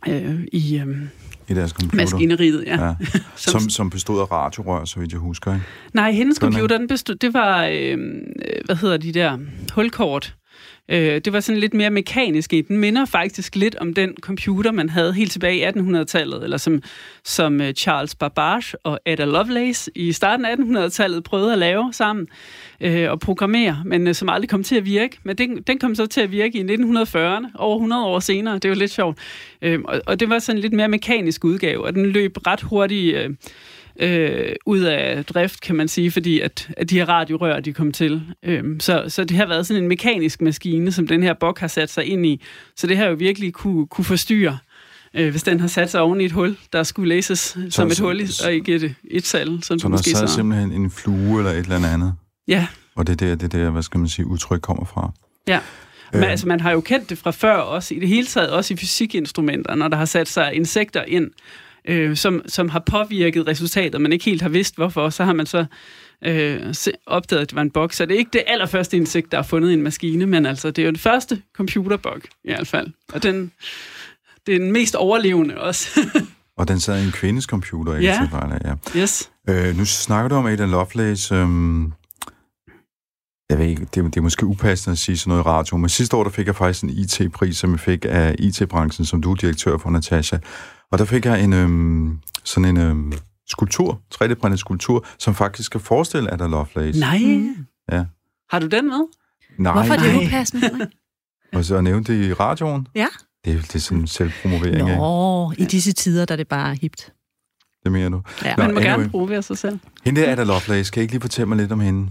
øh, 0.08 0.40
i 0.52 0.78
øh, 0.78 0.96
I 1.52 1.54
deres 1.54 1.70
computer. 1.70 1.96
maskineriet. 2.04 2.64
Ja. 2.66 2.84
Ja. 2.86 2.94
Som- 3.36 3.60
Som, 3.60 3.70
som 3.70 3.90
bestod 3.90 4.20
af 4.20 4.32
radiorør, 4.32 4.84
så 4.84 5.00
vidt 5.00 5.12
jeg 5.12 5.20
husker. 5.20 5.54
Ikke? 5.54 5.66
Nej, 5.94 6.12
hendes 6.12 6.38
computer, 6.38 6.78
den 6.78 6.88
bestod, 6.88 7.14
det 7.14 7.34
var, 7.34 7.64
øh, 7.64 7.72
øh, 7.92 7.98
hvad 8.64 8.76
hedder 8.76 8.96
de 8.96 9.12
der, 9.12 9.38
hulkort. 9.74 10.34
Øh, 10.88 11.20
det 11.24 11.32
var 11.32 11.40
sådan 11.40 11.60
lidt 11.60 11.74
mere 11.74 11.90
mekanisk 11.90 12.52
i. 12.52 12.60
Den 12.60 12.78
minder 12.78 13.04
faktisk 13.04 13.56
lidt 13.56 13.76
om 13.76 13.94
den 13.94 14.14
computer, 14.20 14.72
man 14.72 14.88
havde 14.88 15.12
helt 15.12 15.32
tilbage 15.32 15.56
i 15.56 15.64
1800-tallet, 15.64 16.44
eller 16.44 16.56
som, 16.56 16.82
som 17.24 17.60
øh, 17.60 17.72
Charles 17.74 18.14
Babbage 18.14 18.76
og 18.84 19.00
Ada 19.06 19.24
Lovelace 19.24 19.90
i 19.94 20.12
starten 20.12 20.46
af 20.46 20.54
1800-tallet 20.54 21.24
prøvede 21.24 21.52
at 21.52 21.58
lave 21.58 21.92
sammen 21.92 22.28
øh, 22.80 23.10
og 23.10 23.20
programmere, 23.20 23.82
men 23.84 24.08
øh, 24.08 24.14
som 24.14 24.28
aldrig 24.28 24.48
kom 24.48 24.62
til 24.62 24.76
at 24.76 24.84
virke. 24.84 25.18
Men 25.22 25.38
den, 25.38 25.62
den 25.62 25.78
kom 25.78 25.94
så 25.94 26.06
til 26.06 26.20
at 26.20 26.30
virke 26.30 26.58
i 26.58 26.62
1940'erne, 26.62 27.46
over 27.54 27.76
100 27.76 28.04
år 28.04 28.20
senere. 28.20 28.58
Det 28.58 28.70
var 28.70 28.76
lidt 28.76 28.90
sjovt. 28.90 29.18
Øh, 29.62 29.80
og, 29.84 30.00
og 30.06 30.20
det 30.20 30.28
var 30.28 30.38
sådan 30.38 30.58
en 30.58 30.62
lidt 30.62 30.72
mere 30.72 30.88
mekanisk 30.88 31.44
udgave, 31.44 31.84
og 31.84 31.94
den 31.94 32.06
løb 32.06 32.46
ret 32.46 32.60
hurtigt... 32.60 33.16
Øh, 33.16 33.30
øh, 34.00 34.52
ud 34.66 34.80
af 34.80 35.24
drift, 35.24 35.60
kan 35.60 35.76
man 35.76 35.88
sige, 35.88 36.10
fordi 36.10 36.40
at, 36.40 36.68
at 36.76 36.90
de 36.90 36.94
her 36.94 37.08
radiorør, 37.08 37.60
de 37.60 37.72
kom 37.72 37.92
til. 37.92 38.22
Øhm, 38.42 38.80
så, 38.80 39.04
så 39.08 39.24
det 39.24 39.36
har 39.36 39.46
været 39.46 39.66
sådan 39.66 39.82
en 39.82 39.88
mekanisk 39.88 40.40
maskine, 40.40 40.92
som 40.92 41.06
den 41.06 41.22
her 41.22 41.34
bok 41.34 41.58
har 41.58 41.66
sat 41.68 41.90
sig 41.90 42.04
ind 42.04 42.26
i. 42.26 42.42
Så 42.76 42.86
det 42.86 42.96
har 42.96 43.04
jo 43.06 43.14
virkelig 43.14 43.52
kunne, 43.52 43.86
kunne 43.86 44.04
forstyrre, 44.04 44.58
øh, 45.14 45.30
hvis 45.30 45.42
den 45.42 45.60
har 45.60 45.68
sat 45.68 45.90
sig 45.90 46.00
oven 46.00 46.20
i 46.20 46.24
et 46.24 46.32
hul, 46.32 46.56
der 46.72 46.82
skulle 46.82 47.08
læses 47.08 47.38
så, 47.38 47.66
som 47.70 47.88
et 47.88 47.96
så- 47.96 48.02
hul, 48.04 48.20
i, 48.20 48.26
og 48.44 48.52
ikke 48.52 48.74
et, 48.74 48.94
et 49.10 49.24
tal, 49.24 49.62
som 49.62 49.78
Så 49.78 49.88
der 49.88 49.96
sad 49.96 50.28
så. 50.28 50.34
simpelthen 50.34 50.72
en 50.72 50.90
flue 50.90 51.38
eller 51.38 51.50
et 51.50 51.58
eller 51.58 51.88
andet. 51.88 52.14
Ja, 52.48 52.66
Og 52.94 53.06
det 53.06 53.22
er 53.22 53.26
der, 53.26 53.34
det 53.34 53.54
er 53.54 53.58
der, 53.64 53.70
hvad 53.70 53.82
skal 53.82 54.00
man 54.00 54.08
sige, 54.08 54.26
udtryk 54.26 54.60
kommer 54.60 54.84
fra. 54.84 55.12
ja. 55.48 55.60
Men, 56.14 56.22
Øh. 56.24 56.30
altså, 56.30 56.48
man 56.48 56.60
har 56.60 56.72
jo 56.72 56.80
kendt 56.80 57.10
det 57.10 57.18
fra 57.18 57.30
før, 57.30 57.54
også 57.54 57.94
i 57.94 57.98
det 57.98 58.08
hele 58.08 58.26
taget, 58.26 58.50
også 58.50 58.74
i 58.74 58.76
fysikinstrumenter, 58.76 59.74
når 59.74 59.88
der 59.88 59.96
har 59.96 60.04
sat 60.04 60.28
sig 60.28 60.54
insekter 60.54 61.02
ind, 61.02 61.30
øh, 61.88 62.16
som, 62.16 62.42
som 62.46 62.68
har 62.68 62.82
påvirket 62.90 63.46
resultatet, 63.46 64.00
man 64.00 64.12
ikke 64.12 64.24
helt 64.24 64.42
har 64.42 64.48
vidst 64.48 64.76
hvorfor, 64.76 65.10
så 65.10 65.24
har 65.24 65.32
man 65.32 65.46
så 65.46 65.64
øh, 66.24 66.74
se- 66.74 66.92
opdaget, 67.06 67.42
at 67.42 67.50
det 67.50 67.56
var 67.56 67.62
en 67.62 67.70
bog. 67.70 67.90
Så 67.92 68.06
det 68.06 68.14
er 68.14 68.18
ikke 68.18 68.30
det 68.32 68.42
allerførste 68.46 68.96
insekt, 68.96 69.32
der 69.32 69.38
er 69.38 69.42
fundet 69.42 69.70
i 69.70 69.74
en 69.74 69.82
maskine, 69.82 70.26
men 70.26 70.46
altså, 70.46 70.70
det 70.70 70.82
er 70.82 70.86
jo 70.86 70.90
den 70.90 70.98
første 70.98 71.42
computerbog, 71.56 72.16
i 72.24 72.28
hvert 72.44 72.66
fald. 72.66 72.88
Og 73.12 73.22
den, 73.22 73.52
det 74.46 74.54
er 74.54 74.58
den 74.58 74.72
mest 74.72 74.94
overlevende 74.94 75.60
også. 75.60 76.00
Og 76.56 76.68
den 76.68 76.80
sad 76.80 77.02
i 77.02 77.06
en 77.06 77.12
kvindes 77.12 77.44
computer, 77.44 77.94
ikke? 77.96 78.06
Ja. 78.06 78.28
Af, 78.32 78.58
ja. 78.94 79.00
yes. 79.00 79.30
Øh, 79.48 79.76
nu 79.76 79.84
snakker 79.84 80.28
du 80.28 80.34
om 80.34 80.46
Ada 80.46 80.64
Lovelace. 80.66 81.34
Øhm, 81.34 81.92
jeg 83.50 83.58
ved 83.58 83.66
ikke, 83.66 83.86
det, 83.94 84.00
er- 84.04 84.08
det 84.08 84.16
er 84.16 84.20
måske 84.20 84.46
upassende 84.46 84.92
at 84.92 84.98
sige 84.98 85.16
sådan 85.18 85.30
noget 85.30 85.44
i 85.44 85.46
radio, 85.48 85.76
men 85.76 85.88
sidste 85.88 86.16
år 86.16 86.22
der 86.24 86.30
fik 86.30 86.46
jeg 86.46 86.56
faktisk 86.56 86.84
en 86.84 86.90
IT-pris, 86.90 87.56
som 87.56 87.70
jeg 87.72 87.80
fik 87.80 88.04
af 88.08 88.34
IT-branchen, 88.38 89.04
som 89.06 89.22
du 89.22 89.30
er 89.32 89.34
direktør 89.36 89.78
for, 89.78 89.90
Natasha. 89.90 90.38
Og 90.92 90.98
der 90.98 91.04
fik 91.04 91.24
jeg 91.24 91.44
en 91.44 91.52
øhm, 91.52 92.18
sådan 92.44 92.68
en 92.68 92.76
øhm, 92.76 93.12
skulptur, 93.48 94.00
3D-printet 94.14 94.58
skulptur, 94.58 95.06
som 95.18 95.34
faktisk 95.34 95.66
skal 95.66 95.80
forestille 95.80 96.32
Ada 96.32 96.46
Lovelace. 96.46 97.00
Nej. 97.00 97.54
Ja. 97.92 98.04
Har 98.50 98.58
du 98.58 98.66
den 98.66 98.86
med? 98.88 99.00
Nej, 99.58 99.72
Hvorfor 99.72 99.94
er 99.94 99.98
det 99.98 100.26
upassende? 100.26 100.90
Og 101.54 101.64
så 101.64 101.80
nævnte 101.80 102.12
det 102.18 102.24
i 102.28 102.32
radioen. 102.32 102.86
Ja. 102.94 103.06
Det, 103.44 103.52
er- 103.52 103.60
det 103.62 103.74
er 103.74 103.78
sådan 103.78 104.06
selvpromovering, 104.06 104.74
ikke? 104.88 104.96
Nå, 104.96 105.52
i 105.58 105.64
disse 105.64 105.92
tider, 105.92 106.24
der 106.24 106.32
er 106.34 106.36
det 106.36 106.48
bare 106.48 106.74
hipt. 106.74 107.12
Det 107.84 107.92
mener 107.92 108.08
du. 108.08 108.22
Ja. 108.44 108.54
Nå, 108.56 108.62
Man 108.62 108.74
må 108.74 108.80
anyway. 108.80 108.96
gerne 108.96 109.10
provere 109.10 109.42
sig 109.42 109.58
selv. 109.58 109.78
Hende 110.04 110.20
der 110.20 110.32
Ada 110.32 110.44
Lovelace, 110.44 110.92
kan 110.92 111.00
I 111.00 111.02
ikke 111.02 111.12
lige 111.14 111.20
fortælle 111.20 111.48
mig 111.48 111.58
lidt 111.58 111.72
om 111.72 111.80
hende? 111.80 112.10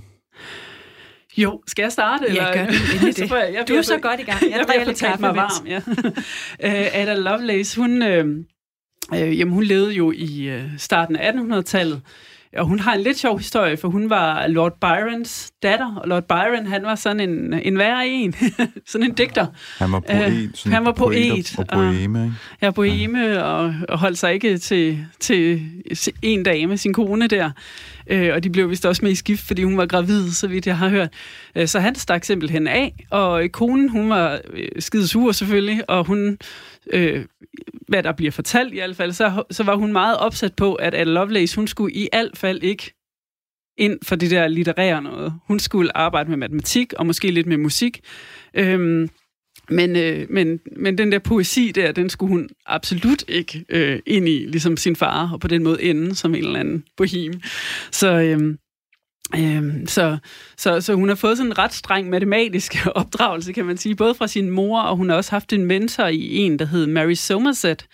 Jo, 1.38 1.62
skal 1.68 1.84
jeg 1.84 1.92
starte? 1.92 2.24
Ja, 2.24 2.30
eller? 2.30 2.54
gør 2.54 2.66
det. 2.66 3.16
Så 3.30 3.36
jeg, 3.36 3.54
jeg 3.54 3.54
Du 3.54 3.60
er 3.62 3.66
bliver 3.66 3.82
så 3.82 3.94
for- 3.94 4.02
godt 4.02 4.20
i 4.20 4.24
gang. 4.24 4.42
Jeg 4.42 4.50
Jeg 4.58 4.66
drikker 4.68 4.86
lidt 4.86 5.00
kaffe 5.00 5.22
mig 5.22 5.36
varm, 5.36 5.68
ja. 5.68 5.78
uh, 6.88 7.00
Ada 7.02 7.14
Lovelace, 7.16 7.80
hun, 7.82 8.02
øh, 8.02 8.26
øh, 9.14 9.40
jamen, 9.40 9.54
hun 9.54 9.64
levede 9.64 9.94
jo 9.94 10.12
i 10.16 10.44
øh, 10.44 10.64
starten 10.78 11.16
af 11.16 11.32
1800-tallet, 11.32 12.02
og 12.58 12.66
hun 12.66 12.80
har 12.80 12.94
en 12.94 13.02
lidt 13.02 13.20
sjov 13.20 13.38
historie, 13.38 13.78
for 13.78 13.88
hun 13.88 14.10
var 14.10 14.48
Lord 14.48 14.80
Byrons 14.80 15.52
datter, 15.64 15.96
og 15.96 16.08
Lord 16.08 16.24
Byron, 16.24 16.68
han 16.68 16.84
var 16.84 16.96
sådan 16.96 17.20
en, 17.20 17.54
en 17.54 17.78
værre 17.78 18.08
en, 18.08 18.36
sådan 18.88 19.08
en 19.08 19.14
digter. 19.14 19.46
Han 19.78 19.92
var 19.92 20.00
poet. 20.00 20.34
Øh, 20.34 20.50
sådan 20.54 20.74
han 20.74 20.86
var 20.86 20.92
poet, 20.92 21.56
og, 21.58 21.66
og 21.70 21.78
poeme, 21.78 22.24
ikke? 22.24 22.36
Er 22.62 22.72
boheme 22.72 23.44
og, 23.44 23.76
og 23.90 24.00
holdt 24.00 24.18
sig 24.18 24.34
ikke 24.34 24.58
til, 24.58 25.06
til 25.20 25.62
en 26.22 26.44
dag 26.44 26.68
med 26.68 26.78
sin 26.78 26.94
kone 26.94 27.28
der. 27.28 27.52
Øh, 28.08 28.34
og 28.34 28.44
de 28.44 28.50
blev 28.50 28.70
vist 28.70 28.86
også 28.86 29.06
med 29.06 29.12
i 29.12 29.16
skift, 29.16 29.48
fordi 29.48 29.64
hun 29.64 29.78
var 29.78 29.86
gravid, 29.86 30.32
så 30.32 30.48
vidt 30.48 30.68
jeg 30.68 30.78
har 30.78 30.90
hørt. 30.90 31.10
Øh, 31.56 31.68
så 31.68 31.80
han 31.80 31.96
stak 31.96 32.24
simpelthen 32.24 32.68
af, 32.68 33.06
og 33.10 33.44
konen, 33.52 33.90
hun 33.90 34.10
var 34.10 34.40
øh, 34.54 34.68
skide 34.80 35.08
sur 35.08 35.32
selvfølgelig, 35.32 35.90
og 35.90 36.06
hun, 36.06 36.38
øh, 36.94 37.26
hvad 37.88 38.04
der 38.04 38.12
bliver 38.12 38.32
fortalt 38.32 38.74
i 38.74 38.78
hvert 38.78 38.96
fald, 38.96 39.12
så, 39.12 39.44
så 39.52 39.64
var 39.64 39.76
hun 39.76 39.92
meget 39.92 40.18
opsat 40.18 40.56
på, 40.56 40.76
at 40.76 40.94
Anne 40.94 41.14
Lovelace, 41.14 41.56
hun 41.56 41.68
skulle 41.68 41.94
i 41.94 42.08
hvert 42.12 42.38
fald 42.38 42.64
ikke 42.64 42.94
ind 43.78 44.00
for 44.04 44.16
det 44.16 44.32
der 44.32 44.48
litterære 44.48 45.02
noget. 45.02 45.34
Hun 45.48 45.60
skulle 45.60 45.98
arbejde 45.98 46.30
med 46.30 46.38
matematik, 46.38 46.94
og 46.94 47.06
måske 47.06 47.32
lidt 47.32 47.48
med 47.48 47.58
musik. 47.58 48.02
Øhm, 48.54 49.10
men, 49.70 49.96
øh, 49.96 50.28
men, 50.30 50.60
men 50.78 50.98
den 50.98 51.12
der 51.12 51.20
poesi 51.20 51.72
der, 51.76 51.92
den 51.92 52.10
skulle 52.10 52.30
hun 52.30 52.50
absolut 52.66 53.24
ikke 53.28 53.66
øh, 53.70 54.00
ind 54.06 54.28
i, 54.28 54.46
ligesom 54.46 54.78
sin 54.78 54.96
far, 54.96 55.32
og 55.34 55.40
på 55.40 55.48
den 55.48 55.64
måde 55.64 55.84
ende 55.84 56.16
som 56.16 56.36
en 56.36 56.46
eller 56.46 56.60
anden 56.60 56.84
bohem. 56.98 57.34
Så, 57.92 58.12
øh, 58.12 58.58
øh, 59.36 59.88
så, 59.88 60.18
så, 60.58 60.82
så 60.82 60.94
hun 60.94 61.08
har 61.08 61.16
fået 61.16 61.38
sådan 61.38 61.52
en 61.52 61.58
ret 61.58 61.74
streng 61.74 62.10
matematisk 62.10 62.88
opdragelse, 62.96 63.54
kan 63.54 63.66
man 63.66 63.78
sige, 63.78 63.96
både 63.96 64.16
fra 64.16 64.28
sin 64.28 64.50
mor, 64.50 64.82
og 64.82 64.98
hun 64.98 65.10
har 65.10 65.16
også 65.16 65.32
haft 65.32 65.54
en 65.54 65.66
mentor 65.66 66.06
i 66.06 66.36
en, 66.36 66.60
der 66.60 66.66
hed 66.66 66.88
Mary 66.88 67.14
Somerset. 67.14 67.86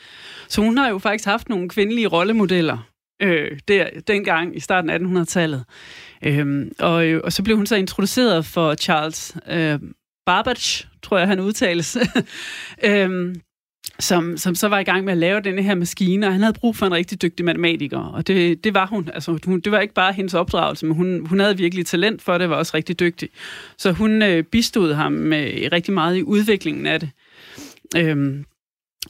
Så 0.48 0.62
hun 0.62 0.78
har 0.78 0.90
jo 0.90 0.98
faktisk 0.98 1.28
haft 1.28 1.50
nogle 1.50 1.70
kvindelige 1.70 2.08
rollemodeller 2.08 2.78
øh, 3.22 3.60
der, 3.68 3.90
dengang 4.08 4.58
i 4.58 4.60
starten 4.60 4.90
af 4.90 5.00
1800-tallet. 5.00 5.64
Øhm, 6.24 6.72
og, 6.80 7.06
øh, 7.06 7.22
og 7.24 7.34
så 7.34 7.44
blev 7.44 7.58
hun 7.58 7.66
så 7.66 7.76
introduceret 7.76 8.46
for 8.46 8.76
Charles 8.76 9.38
øh, 9.50 9.80
Babbage, 10.26 10.88
tror 11.04 11.18
jeg, 11.18 11.28
han 11.28 11.40
udtales, 11.40 11.98
øhm, 12.84 13.36
som, 14.00 14.38
som 14.38 14.56
så 14.56 14.68
var 14.68 14.80
i 14.80 14.84
gang 14.84 15.06
med 15.06 15.12
at 15.12 15.18
lave 15.18 15.42
denne 15.42 15.64
her 15.64 15.76
maskine, 15.76 16.28
og 16.28 16.32
han 16.32 16.42
havde 16.42 16.54
brug 16.54 16.76
for 16.76 16.86
en 16.86 16.94
rigtig 16.94 17.22
dygtig 17.22 17.46
matematiker, 17.46 18.00
og 18.00 18.28
det, 18.28 18.64
det 18.64 18.74
var 18.74 18.86
hun. 18.86 19.10
Altså, 19.14 19.40
hun. 19.46 19.60
Det 19.60 19.72
var 19.72 19.80
ikke 19.80 19.94
bare 19.94 20.14
hendes 20.14 20.34
opdragelse, 20.34 20.86
men 20.86 20.96
hun, 20.96 21.26
hun 21.26 21.40
havde 21.40 21.58
virkelig 21.58 21.86
talent 21.86 22.22
for 22.22 22.38
det, 22.38 22.50
var 22.50 22.56
også 22.56 22.72
rigtig 22.76 23.00
dygtig. 23.00 23.30
Så 23.78 23.92
hun 23.92 24.22
øh, 24.22 24.44
bistod 24.44 24.94
ham 24.94 25.12
med 25.12 25.72
rigtig 25.72 25.94
meget 25.94 26.18
i 26.18 26.24
udviklingen 26.24 26.86
af 26.86 27.00
det. 27.00 27.10
Øhm, 27.98 28.46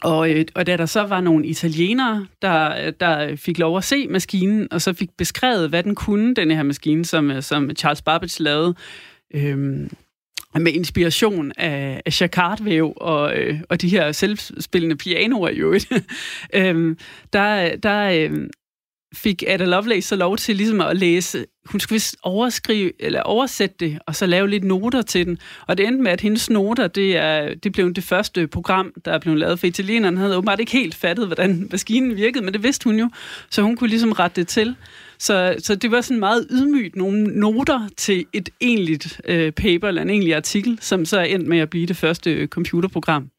og, 0.02 0.32
øh, 0.32 0.46
og 0.56 0.68
da 0.68 0.78
der 0.78 0.86
så 0.86 1.02
var 1.02 1.22
nogle 1.22 1.46
italienere, 1.46 2.28
der, 2.42 2.92
der 2.92 3.36
fik 3.36 3.58
lov 3.58 3.78
at 3.78 3.84
se 3.84 4.08
maskinen, 4.08 4.68
og 4.72 4.82
så 4.82 4.94
fik 4.94 5.10
beskrevet, 5.18 5.70
hvad 5.70 5.84
den 5.84 5.96
kunne, 5.96 6.36
den 6.36 6.52
her 6.52 6.64
maskine, 6.64 7.06
som, 7.06 7.32
øh, 7.32 7.44
som 7.44 7.70
Charles 7.76 8.02
Babbage 8.02 8.44
lavede, 8.44 8.76
øhm, 9.34 9.90
med 10.56 10.74
inspiration 10.74 11.52
af, 11.58 12.02
af 12.06 12.22
jacquardvæv 12.22 12.94
og, 12.98 13.38
øh, 13.38 13.60
og 13.70 13.82
de 13.82 13.90
her 13.90 14.12
selvspillende 14.12 14.96
pianoer 14.96 15.50
i 15.50 15.56
øvrigt, 15.56 15.92
øhm, 16.54 16.98
der, 17.34 17.76
der 17.76 18.10
øh, 18.10 18.48
fik 19.16 19.44
Ada 19.48 19.66
Lovelace 19.66 20.08
så 20.08 20.16
lov 20.16 20.38
til 20.38 20.56
ligesom 20.56 20.82
at 20.82 20.98
læse, 20.98 21.46
hun 21.66 21.80
skulle 21.80 21.96
vist 21.96 22.18
overskrive, 22.24 22.92
eller 23.00 23.22
oversætte 23.22 23.76
det, 23.80 24.00
og 24.08 24.16
så 24.16 24.26
lave 24.26 24.50
lidt 24.50 24.64
noter 24.64 25.02
til 25.02 25.26
den. 25.26 25.38
Og 25.68 25.78
det 25.78 25.88
endte 25.88 26.04
med, 26.04 26.12
at 26.12 26.22
hendes 26.22 26.50
noter, 26.50 26.88
det, 26.88 27.18
er, 27.18 27.54
det 27.54 27.72
blev 27.72 27.94
det 27.94 28.04
første 28.04 28.48
program, 28.48 28.94
der 29.06 29.20
blev 29.20 29.36
lavet 29.36 29.60
for 29.60 29.68
italienerne. 29.68 30.18
Han 30.18 30.26
havde 30.26 30.38
åbenbart 30.38 30.60
ikke 30.60 30.72
helt 30.72 30.96
fattet, 30.96 31.26
hvordan 31.26 31.68
maskinen 31.72 32.16
virkede, 32.16 32.46
men 32.46 32.54
det 32.54 32.64
vidste 32.64 32.84
hun 32.84 33.00
jo, 33.00 33.10
så 33.50 33.62
hun 33.62 33.76
kunne 33.76 33.90
ligesom 33.90 34.12
rette 34.12 34.42
det 34.42 34.48
til. 34.48 34.76
Så, 35.20 35.56
så 35.60 35.76
det 35.76 35.92
var 35.92 36.02
sådan 36.02 36.20
meget 36.20 36.48
ydmygt 36.50 36.96
nogle 36.96 37.24
noter 37.40 37.88
til 37.98 38.26
et 38.34 38.50
egentligt 38.62 39.22
øh, 39.26 39.52
paper, 39.52 39.88
eller 39.88 40.02
en 40.02 40.10
egentlig 40.10 40.36
artikel, 40.36 40.78
som 40.82 41.06
så 41.06 41.20
er 41.20 41.24
endt 41.24 41.48
med 41.48 41.60
at 41.60 41.70
blive 41.70 41.86
det 41.86 41.98
første 41.98 42.34
øh, 42.34 42.48
computerprogram, 42.48 43.30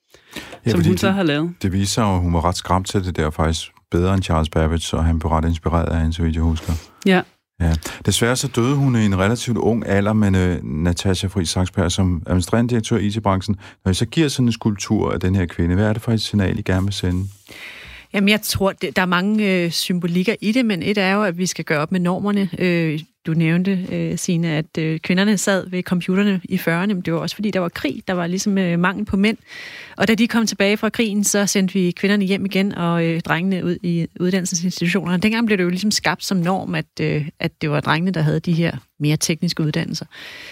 Ja, 0.67 0.71
som 0.71 0.85
hun 0.85 0.99
så 0.99 1.07
det, 1.07 1.15
har 1.15 1.23
lavet. 1.23 1.53
det 1.63 1.73
viser 1.73 1.87
sig 1.87 2.05
at 2.15 2.21
hun 2.21 2.35
var 2.35 2.45
ret 2.45 2.57
skræmt 2.57 2.87
til 2.87 3.05
det 3.05 3.17
der 3.17 3.31
faktisk 3.31 3.69
bedre 3.91 4.15
end 4.15 4.23
Charles 4.23 4.49
Babbage, 4.49 4.97
og 4.97 5.05
han 5.05 5.19
blev 5.19 5.31
ret 5.31 5.45
inspireret 5.45 5.89
af 5.89 5.99
hende, 6.01 6.13
så 6.13 6.23
vidt 6.23 6.35
jeg 6.35 6.43
husker. 6.43 6.73
Ja. 7.07 7.23
Ja. 7.61 7.75
Desværre 8.07 8.37
så 8.37 8.49
døde 8.49 8.75
hun 8.75 8.97
i 8.97 9.05
en 9.05 9.19
relativt 9.19 9.57
ung 9.59 9.87
alder, 9.87 10.13
men 10.13 10.35
uh, 10.35 10.65
Natasha 10.85 11.27
Friis 11.29 11.49
Saksberg 11.51 11.93
som 11.93 12.23
administrerende 12.27 12.71
direktør 12.71 12.97
i 12.97 13.07
IT-branchen, 13.07 13.57
når 13.85 13.91
I 13.91 13.95
så 13.95 14.07
giver 14.07 14.29
sådan 14.29 14.47
en 14.47 14.53
skulptur 14.53 15.13
af 15.13 15.21
den 15.21 15.35
her 15.35 15.47
kvinde, 15.47 15.75
hvad 15.75 15.85
er 15.85 15.93
det 15.93 16.03
for 16.03 16.13
et 16.13 16.23
signal, 16.23 16.59
I 16.59 16.63
gerne 16.63 16.85
vil 16.85 16.93
sende? 16.93 17.25
Jamen, 18.19 18.29
jeg 18.29 18.43
tror, 18.43 18.73
det, 18.73 18.97
der 18.97 19.03
er 19.03 19.07
mange 19.07 19.53
øh, 19.53 19.71
symbolikker 19.71 20.35
i 20.41 20.53
det, 20.53 20.67
men 20.67 20.83
et 20.83 20.99
er 20.99 21.13
jo, 21.13 21.23
at 21.23 21.39
vi 21.39 21.47
skal 21.47 21.65
gøre 21.65 21.79
op 21.79 21.93
med 21.93 22.01
normerne. 22.01 22.51
Øh, 22.59 23.01
du 23.27 23.33
nævnte, 23.33 23.87
øh, 23.93 24.19
Signe, 24.19 24.49
at 24.49 24.79
øh, 24.79 24.99
kvinderne 25.01 25.39
sad 25.39 25.71
ved 25.71 25.83
computerne 25.83 26.41
i 26.45 26.57
40'erne, 26.57 26.87
men 26.87 27.01
det 27.01 27.13
var 27.13 27.19
også 27.19 27.35
fordi, 27.35 27.51
der 27.51 27.61
var 27.61 27.69
krig. 27.69 28.03
Der 28.09 28.15
var 28.15 28.27
ligesom 28.27 28.59
øh, 28.59 28.79
mangel 28.79 29.05
på 29.05 29.17
mænd. 29.17 29.37
Og 29.97 30.09
da 30.09 30.15
de 30.15 30.29
kom 30.29 30.47
tilbage 30.47 30.77
fra 30.77 30.89
krigen, 30.89 31.25
så 31.25 31.47
sendte 31.47 31.75
vi 31.75 31.91
kvinderne 31.91 32.25
hjem 32.25 32.45
igen, 32.45 32.75
og 32.75 33.05
øh, 33.05 33.21
drengene 33.21 33.65
ud 33.65 33.77
i 33.83 34.07
uddannelsesinstitutionerne. 34.21 35.23
Dengang 35.23 35.47
blev 35.47 35.59
det 35.59 35.65
jo 35.65 35.69
ligesom 35.69 35.91
skabt 35.91 36.25
som 36.25 36.37
norm, 36.37 36.75
at, 36.75 37.01
øh, 37.01 37.29
at 37.41 37.63
det 37.63 37.71
var 37.71 37.81
drengene, 37.81 38.11
der 38.11 38.21
havde 38.21 38.41
de 38.41 38.53
her 38.53 38.77
mere 39.01 39.17
tekniske 39.17 39.63
uddannelser. 39.63 40.07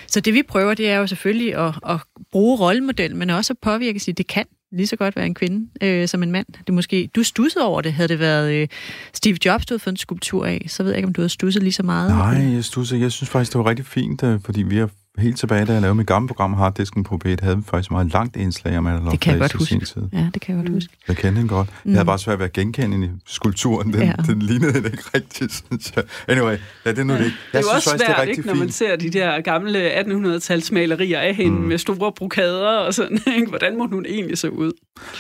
Så 0.07 0.21
det 0.21 0.35
vi 0.35 0.43
prøver, 0.43 0.75
det 0.75 0.91
er 0.91 0.97
jo 0.97 1.07
selvfølgelig 1.07 1.57
at, 1.57 1.75
at 1.89 2.01
bruge 2.33 2.59
rollemodel, 2.59 3.17
men 3.17 3.31
også 3.31 3.53
at 3.53 3.59
påvirke 3.59 4.01
sig, 4.01 4.19
det 4.19 4.27
kan 4.27 4.45
lige 4.77 4.87
så 4.87 4.97
godt 4.97 5.17
være 5.17 5.27
en 5.27 5.35
kvinde 5.35 5.69
øh, 5.83 6.09
som 6.09 6.23
en 6.23 6.31
mand. 6.31 6.47
Det 6.67 6.75
måske, 6.75 7.11
du 7.17 7.23
stussede 7.23 7.65
over 7.65 7.81
det. 7.81 7.93
Havde 7.93 8.09
det 8.09 8.19
været 8.19 8.53
øh, 8.53 8.69
Steve 9.15 9.39
Jobs, 9.45 9.67
du 9.67 9.75
havde 9.75 9.83
fået 9.83 9.93
en 9.93 9.97
skulptur 9.97 10.47
af, 10.47 10.67
så 10.69 10.83
ved 10.83 10.91
jeg 10.91 10.99
ikke, 10.99 11.07
om 11.07 11.13
du 11.13 11.21
havde 11.21 11.29
stusset 11.29 11.63
lige 11.63 11.73
så 11.73 11.83
meget. 11.83 12.11
Nej, 12.11 12.55
jeg, 12.55 12.65
stussede, 12.65 13.01
jeg 13.01 13.13
synes 13.13 13.31
faktisk, 13.31 13.53
det 13.53 13.59
var 13.59 13.67
rigtig 13.67 13.87
fint, 13.87 14.23
øh, 14.23 14.41
fordi 14.45 14.63
vi 14.63 14.77
har 14.77 14.91
helt 15.19 15.39
tilbage, 15.39 15.65
da 15.65 15.73
jeg 15.73 15.81
lavede 15.83 15.95
mit 15.95 16.07
gamle 16.07 16.29
program 16.29 16.53
Harddisken 16.55 17.05
på 17.05 17.21
P1, 17.27 17.37
havde 17.43 17.57
vi 17.57 17.63
faktisk 17.67 17.91
meget 17.91 18.13
langt 18.13 18.37
indslag 18.37 18.79
om 18.79 18.87
Adolf 18.87 19.11
Det 19.11 19.21
kan 19.21 19.33
jeg 19.33 19.41
godt 19.41 19.53
huske. 19.53 19.81
tid. 19.85 20.03
Ja, 20.13 20.29
det 20.35 20.43
kan 20.43 20.57
jeg 20.57 20.65
godt 20.65 20.75
huske. 20.75 20.93
Jeg 21.09 21.17
kendte 21.17 21.41
den 21.41 21.49
godt. 21.49 21.69
Mm. 21.85 21.91
Jeg 21.91 21.99
havde 21.99 22.07
bare 22.07 22.19
svært 22.19 22.39
ved 22.39 22.45
at 22.47 22.53
genkende 22.53 23.07
i 23.07 23.11
skulpturen. 23.27 23.93
Den, 23.93 24.01
Ja. 24.03 24.07
ja. 24.07 24.13
den 24.33 24.43
lignede 24.43 24.73
den 24.73 24.85
ikke 24.85 25.03
rigtigt, 25.15 25.63
synes 25.67 25.93
jeg. 25.97 26.05
Anyway, 26.29 26.57
ja, 26.85 26.91
det 26.91 26.99
er 26.99 27.05
nu 27.05 27.13
det 27.13 27.25
ikke. 27.25 27.37
Det 27.53 27.59
er 27.59 27.59
Jeg 27.59 27.63
jo 27.63 27.69
også 27.75 27.91
faktisk, 27.91 28.07
det 28.07 28.13
er 28.13 28.17
svært, 28.17 28.19
rigtig 28.29 28.39
ikke, 28.39 28.47
når 28.49 28.55
man 28.55 28.71
ser 28.71 28.97
de 28.97 29.11
der 29.11 29.41
gamle 29.41 29.91
1800-tals 30.01 30.73
malerier 30.73 31.21
af 31.21 31.35
hende 31.35 31.59
mm. 31.59 31.65
med 31.67 31.79
store 31.79 32.13
brokader 32.13 32.69
og 32.79 32.95
sådan. 32.95 33.19
Ikke? 33.37 33.49
Hvordan 33.49 33.79
må 33.79 33.87
hun 33.87 34.07
egentlig 34.09 34.39
se 34.39 34.51
ud? 34.53 34.73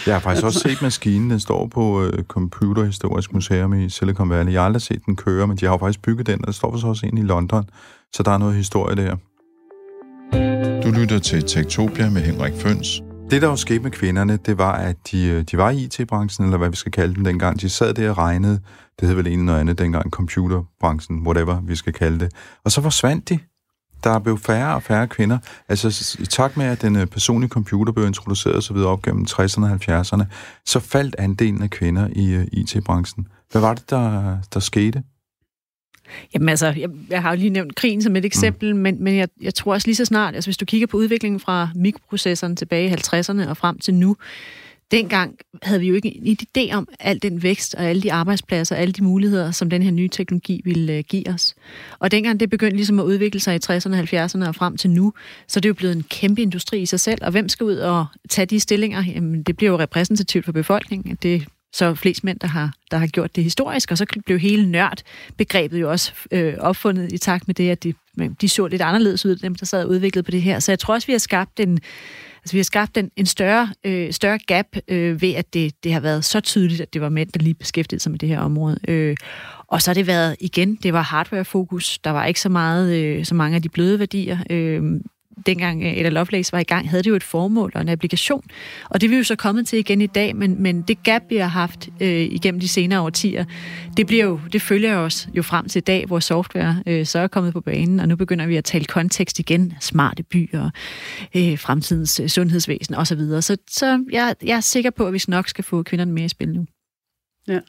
Jeg 0.06 0.14
har 0.14 0.20
faktisk 0.20 0.44
også 0.46 0.58
set 0.58 0.82
maskinen. 0.82 1.30
Den 1.30 1.40
står 1.40 1.66
på 1.66 2.04
øh, 2.04 2.22
Computerhistorisk 2.24 3.32
Museum 3.32 3.74
i 3.80 3.88
Silicon 3.90 4.30
Valley. 4.30 4.52
Jeg 4.52 4.60
har 4.60 4.66
aldrig 4.66 4.82
set 4.82 5.06
den 5.06 5.16
køre, 5.16 5.46
men 5.46 5.56
de 5.56 5.64
har 5.66 5.72
jo 5.72 5.78
faktisk 5.78 6.02
bygget 6.02 6.26
den, 6.26 6.40
og 6.40 6.46
der 6.46 6.52
står 6.52 6.76
så 6.76 6.86
også 6.86 7.06
en 7.06 7.18
i 7.18 7.22
London. 7.22 7.64
Så 8.12 8.22
der 8.22 8.30
er 8.30 8.38
noget 8.38 8.54
historie 8.54 8.96
der. 8.96 9.16
Du 10.84 10.90
lytter 10.90 11.18
til 11.18 11.42
Tektopia 11.42 12.10
med 12.10 12.22
Henrik 12.22 12.52
Føns. 12.54 13.02
Det, 13.30 13.42
der 13.42 13.48
jo 13.48 13.56
skete 13.56 13.80
med 13.80 13.90
kvinderne, 13.90 14.36
det 14.36 14.58
var, 14.58 14.72
at 14.72 14.96
de, 15.10 15.26
øh, 15.26 15.42
de 15.42 15.58
var 15.58 15.70
i 15.70 15.82
IT-branchen, 15.82 16.44
eller 16.44 16.58
hvad 16.58 16.70
vi 16.70 16.76
skal 16.76 16.92
kalde 16.92 17.14
den 17.14 17.24
dengang. 17.24 17.60
De 17.60 17.68
sad 17.68 17.94
der 17.94 18.10
og 18.10 18.18
regnede. 18.18 18.60
Det 19.00 19.08
hed 19.08 19.14
vel 19.14 19.26
egentlig 19.26 19.46
noget 19.46 19.60
andet 19.60 19.78
dengang, 19.78 20.10
computerbranchen, 20.10 21.26
whatever 21.26 21.60
vi 21.60 21.76
skal 21.76 21.92
kalde 21.92 22.18
det. 22.18 22.32
Og 22.64 22.72
så 22.72 22.82
forsvandt 22.82 23.28
de. 23.28 23.38
Der 24.04 24.18
blev 24.18 24.38
færre 24.38 24.74
og 24.74 24.82
færre 24.82 25.08
kvinder. 25.08 25.38
Altså 25.68 26.16
i 26.18 26.26
takt 26.26 26.56
med, 26.56 26.66
at 26.66 26.82
den 26.82 26.96
øh, 26.96 27.06
personlige 27.06 27.48
computer 27.50 27.92
blev 27.92 28.06
introduceret 28.06 28.56
og 28.56 28.62
så 28.62 28.74
videre 28.74 28.88
op 28.88 29.02
gennem 29.02 29.26
60'erne 29.30 29.64
og 29.64 30.00
70'erne, 30.00 30.24
så 30.66 30.80
faldt 30.80 31.16
andelen 31.18 31.62
af 31.62 31.70
kvinder 31.70 32.08
i 32.12 32.32
øh, 32.32 32.46
IT-branchen. 32.52 33.28
Hvad 33.52 33.60
var 33.60 33.74
det, 33.74 33.90
der, 33.90 34.38
der 34.54 34.60
skete? 34.60 35.02
Jamen 36.34 36.48
altså, 36.48 36.66
jeg, 36.66 36.88
jeg 37.10 37.22
har 37.22 37.30
jo 37.30 37.36
lige 37.36 37.50
nævnt 37.50 37.74
krigen 37.74 38.02
som 38.02 38.16
et 38.16 38.24
eksempel, 38.24 38.74
mm. 38.74 38.80
men, 38.80 39.04
men 39.04 39.16
jeg, 39.16 39.28
jeg 39.42 39.54
tror 39.54 39.72
også 39.72 39.88
lige 39.88 39.96
så 39.96 40.04
snart, 40.04 40.34
altså 40.34 40.48
hvis 40.48 40.56
du 40.56 40.64
kigger 40.64 40.86
på 40.86 40.96
udviklingen 40.96 41.40
fra 41.40 41.68
mikroprocessoren 41.74 42.56
tilbage 42.56 42.88
i 42.88 42.92
50'erne 42.92 43.48
og 43.48 43.56
frem 43.56 43.78
til 43.78 43.94
nu, 43.94 44.16
dengang 44.90 45.38
havde 45.62 45.80
vi 45.80 45.88
jo 45.88 45.94
ikke 45.94 46.16
en 46.16 46.36
idé 46.40 46.74
om 46.74 46.88
al 47.00 47.22
den 47.22 47.42
vækst 47.42 47.74
og 47.74 47.84
alle 47.84 48.02
de 48.02 48.12
arbejdspladser, 48.12 48.76
alle 48.76 48.92
de 48.92 49.04
muligheder, 49.04 49.50
som 49.50 49.70
den 49.70 49.82
her 49.82 49.90
nye 49.90 50.08
teknologi 50.08 50.60
ville 50.64 50.98
uh, 50.98 51.04
give 51.08 51.28
os. 51.28 51.54
Og 51.98 52.10
dengang 52.10 52.40
det 52.40 52.50
begyndte 52.50 52.76
ligesom 52.76 53.00
at 53.00 53.04
udvikle 53.04 53.40
sig 53.40 53.54
i 53.54 53.58
60'erne, 53.66 53.94
70'erne 53.94 54.48
og 54.48 54.54
frem 54.54 54.76
til 54.76 54.90
nu, 54.90 55.12
så 55.48 55.58
er 55.58 55.60
det 55.60 55.68
jo 55.68 55.74
blevet 55.74 55.96
en 55.96 56.02
kæmpe 56.02 56.42
industri 56.42 56.80
i 56.80 56.86
sig 56.86 57.00
selv. 57.00 57.18
Og 57.22 57.30
hvem 57.30 57.48
skal 57.48 57.64
ud 57.64 57.76
og 57.76 58.06
tage 58.28 58.46
de 58.46 58.60
stillinger? 58.60 59.04
Jamen, 59.14 59.42
det 59.42 59.56
bliver 59.56 59.70
jo 59.70 59.78
repræsentativt 59.78 60.44
for 60.44 60.52
befolkningen. 60.52 61.18
Det 61.22 61.46
så 61.72 61.94
flest 61.94 62.24
mænd, 62.24 62.38
der 62.38 62.46
har, 62.46 62.72
der 62.90 62.96
har 62.96 63.06
gjort 63.06 63.36
det 63.36 63.44
historisk, 63.44 63.90
og 63.90 63.98
så 63.98 64.06
blev 64.26 64.38
hele 64.38 64.70
nørd-begrebet 64.70 65.80
jo 65.80 65.90
også 65.90 66.12
øh, 66.30 66.54
opfundet 66.58 67.12
i 67.12 67.18
takt 67.18 67.48
med 67.48 67.54
det, 67.54 67.70
at 67.70 67.84
de, 67.84 67.94
de 68.40 68.48
så 68.48 68.66
lidt 68.66 68.82
anderledes 68.82 69.26
ud, 69.26 69.36
dem 69.36 69.54
der 69.54 69.66
sad 69.66 69.84
og 69.84 69.90
udviklede 69.90 70.22
på 70.22 70.30
det 70.30 70.42
her. 70.42 70.58
Så 70.58 70.72
jeg 70.72 70.78
tror 70.78 70.94
også, 70.94 71.06
vi 71.06 71.12
har 71.12 71.18
skabt 71.18 71.60
en, 71.60 71.78
altså, 72.42 72.52
vi 72.52 72.58
har 72.58 72.64
skabt 72.64 72.96
en, 72.96 73.10
en 73.16 73.26
større, 73.26 73.72
øh, 73.84 74.12
større 74.12 74.38
gap 74.38 74.66
øh, 74.88 75.22
ved, 75.22 75.34
at 75.34 75.54
det, 75.54 75.84
det 75.84 75.92
har 75.92 76.00
været 76.00 76.24
så 76.24 76.40
tydeligt, 76.40 76.80
at 76.80 76.92
det 76.92 77.00
var 77.00 77.08
mænd, 77.08 77.32
der 77.32 77.40
lige 77.40 77.54
beskæftigede 77.54 78.02
sig 78.02 78.12
med 78.12 78.18
det 78.18 78.28
her 78.28 78.40
område. 78.40 78.78
Øh, 78.88 79.16
og 79.68 79.82
så 79.82 79.90
har 79.90 79.94
det 79.94 80.06
været, 80.06 80.36
igen, 80.40 80.74
det 80.74 80.92
var 80.92 81.02
hardware-fokus. 81.02 81.98
Der 81.98 82.10
var 82.10 82.26
ikke 82.26 82.40
så 82.40 82.48
meget, 82.48 82.96
øh, 82.96 83.24
så 83.24 83.34
mange 83.34 83.56
af 83.56 83.62
de 83.62 83.68
bløde 83.68 83.98
værdier. 83.98 84.38
Øh, 84.50 84.82
dengang 85.46 85.82
øh, 85.82 85.98
Ada 85.98 86.08
Lovelace 86.08 86.52
var 86.52 86.58
i 86.58 86.64
gang, 86.64 86.90
havde 86.90 87.02
det 87.02 87.10
jo 87.10 87.14
et 87.14 87.22
formål 87.22 87.72
og 87.74 87.80
en 87.80 87.88
applikation. 87.88 88.44
Og 88.90 89.00
det 89.00 89.06
er 89.06 89.10
vi 89.10 89.16
jo 89.16 89.24
så 89.24 89.36
kommet 89.36 89.66
til 89.66 89.78
igen 89.78 90.00
i 90.00 90.06
dag, 90.06 90.36
men, 90.36 90.62
men 90.62 90.82
det 90.82 91.02
gap, 91.02 91.22
vi 91.28 91.36
har 91.36 91.48
haft 91.48 91.88
øh, 92.00 92.08
igennem 92.08 92.60
de 92.60 92.68
senere 92.68 93.00
årtier, 93.00 93.44
det, 93.96 94.06
bliver 94.06 94.24
jo, 94.24 94.40
det 94.52 94.62
følger 94.62 94.96
os 94.96 95.28
jo 95.34 95.42
frem 95.42 95.68
til 95.68 95.78
i 95.78 95.80
dag, 95.80 96.06
hvor 96.06 96.20
software 96.20 96.82
øh, 96.86 97.06
så 97.06 97.18
er 97.18 97.26
kommet 97.26 97.52
på 97.52 97.60
banen, 97.60 98.00
og 98.00 98.08
nu 98.08 98.16
begynder 98.16 98.46
vi 98.46 98.56
at 98.56 98.64
tale 98.64 98.84
kontekst 98.84 99.38
igen, 99.38 99.72
smarte 99.80 100.22
byer, 100.22 100.70
øh, 101.36 101.58
fremtidens 101.58 102.20
øh, 102.20 102.28
sundhedsvæsen 102.28 102.94
osv. 102.94 103.18
Så, 103.18 103.40
så, 103.40 103.56
så 103.70 104.04
jeg, 104.12 104.34
jeg 104.42 104.56
er 104.56 104.60
sikker 104.60 104.90
på, 104.90 105.06
at 105.06 105.12
vi 105.12 105.20
nok 105.28 105.48
skal 105.48 105.64
få 105.64 105.82
kvinderne 105.82 106.12
mere 106.12 106.24
i 106.24 106.28
spil 106.28 106.48
nu. 106.48 106.66
Ja, 107.48 107.60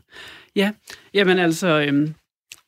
ja. 0.56 0.72
jamen 1.14 1.40
altså, 1.40 1.82
øhm, 1.82 2.14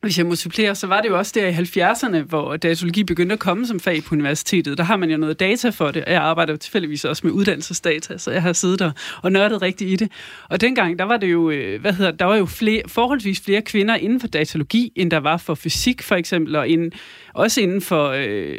hvis 0.01 0.17
jeg 0.17 0.25
må 0.25 0.35
supplere, 0.35 0.75
så 0.75 0.87
var 0.87 1.01
det 1.01 1.09
jo 1.09 1.17
også 1.17 1.31
der 1.35 1.47
i 1.47 1.53
70'erne, 1.53 2.21
hvor 2.21 2.57
datalogi 2.57 3.03
begyndte 3.03 3.33
at 3.33 3.39
komme 3.39 3.67
som 3.67 3.79
fag 3.79 4.03
på 4.03 4.15
universitetet. 4.15 4.77
Der 4.77 4.83
har 4.83 4.97
man 4.97 5.11
jo 5.11 5.17
noget 5.17 5.39
data 5.39 5.69
for 5.69 5.91
det, 5.91 6.05
og 6.05 6.11
jeg 6.11 6.21
arbejder 6.21 6.53
jo 6.53 6.57
tilfældigvis 6.57 7.05
også 7.05 7.27
med 7.27 7.33
uddannelsesdata, 7.33 8.17
så 8.17 8.31
jeg 8.31 8.41
har 8.41 8.53
siddet 8.53 8.79
der 8.79 8.91
og 9.23 9.31
nørdet 9.31 9.61
rigtigt 9.61 9.91
i 9.91 9.95
det. 9.95 10.11
Og 10.49 10.61
dengang, 10.61 10.99
der 10.99 11.05
var 11.05 11.17
det 11.17 11.31
jo, 11.31 11.49
øh, 11.49 11.81
hvad 11.81 11.93
hedder, 11.93 12.11
der 12.11 12.25
var 12.25 12.35
jo 12.35 12.45
flere, 12.45 12.81
forholdsvis 12.87 13.41
flere 13.41 13.61
kvinder 13.61 13.95
inden 13.95 14.19
for 14.19 14.27
datalogi, 14.27 14.91
end 14.95 15.11
der 15.11 15.19
var 15.19 15.37
for 15.37 15.55
fysik 15.55 16.01
for 16.01 16.15
eksempel, 16.15 16.55
og 16.55 16.67
inden, 16.67 16.91
også 17.33 17.61
inden 17.61 17.81
for, 17.81 18.07
øh, 18.07 18.57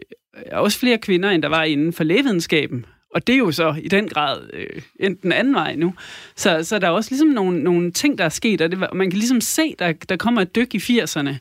også 0.52 0.78
flere 0.78 0.98
kvinder, 0.98 1.30
end 1.30 1.42
der 1.42 1.48
var 1.48 1.64
inden 1.64 1.92
for 1.92 2.04
lægevidenskaben. 2.04 2.86
Og 3.14 3.26
det 3.26 3.32
er 3.32 3.38
jo 3.38 3.52
så 3.52 3.74
i 3.82 3.88
den 3.88 4.08
grad 4.08 4.40
øh, 4.52 4.82
endt 5.00 5.22
den 5.22 5.32
anden 5.32 5.54
vej 5.54 5.74
nu. 5.74 5.94
Så, 6.36 6.62
så 6.62 6.78
der 6.78 6.86
er 6.86 6.90
også 6.90 7.10
ligesom 7.10 7.28
nogle, 7.28 7.62
nogle 7.62 7.90
ting, 7.90 8.18
der 8.18 8.24
er 8.24 8.28
sket, 8.28 8.60
og 8.60 8.70
det, 8.70 8.78
man 8.92 9.10
kan 9.10 9.18
ligesom 9.18 9.40
se, 9.40 9.74
der, 9.78 9.92
der 9.92 10.16
kommer 10.16 10.42
et 10.42 10.56
dyk 10.56 10.74
i 10.74 10.78
80'erne. 10.78 11.34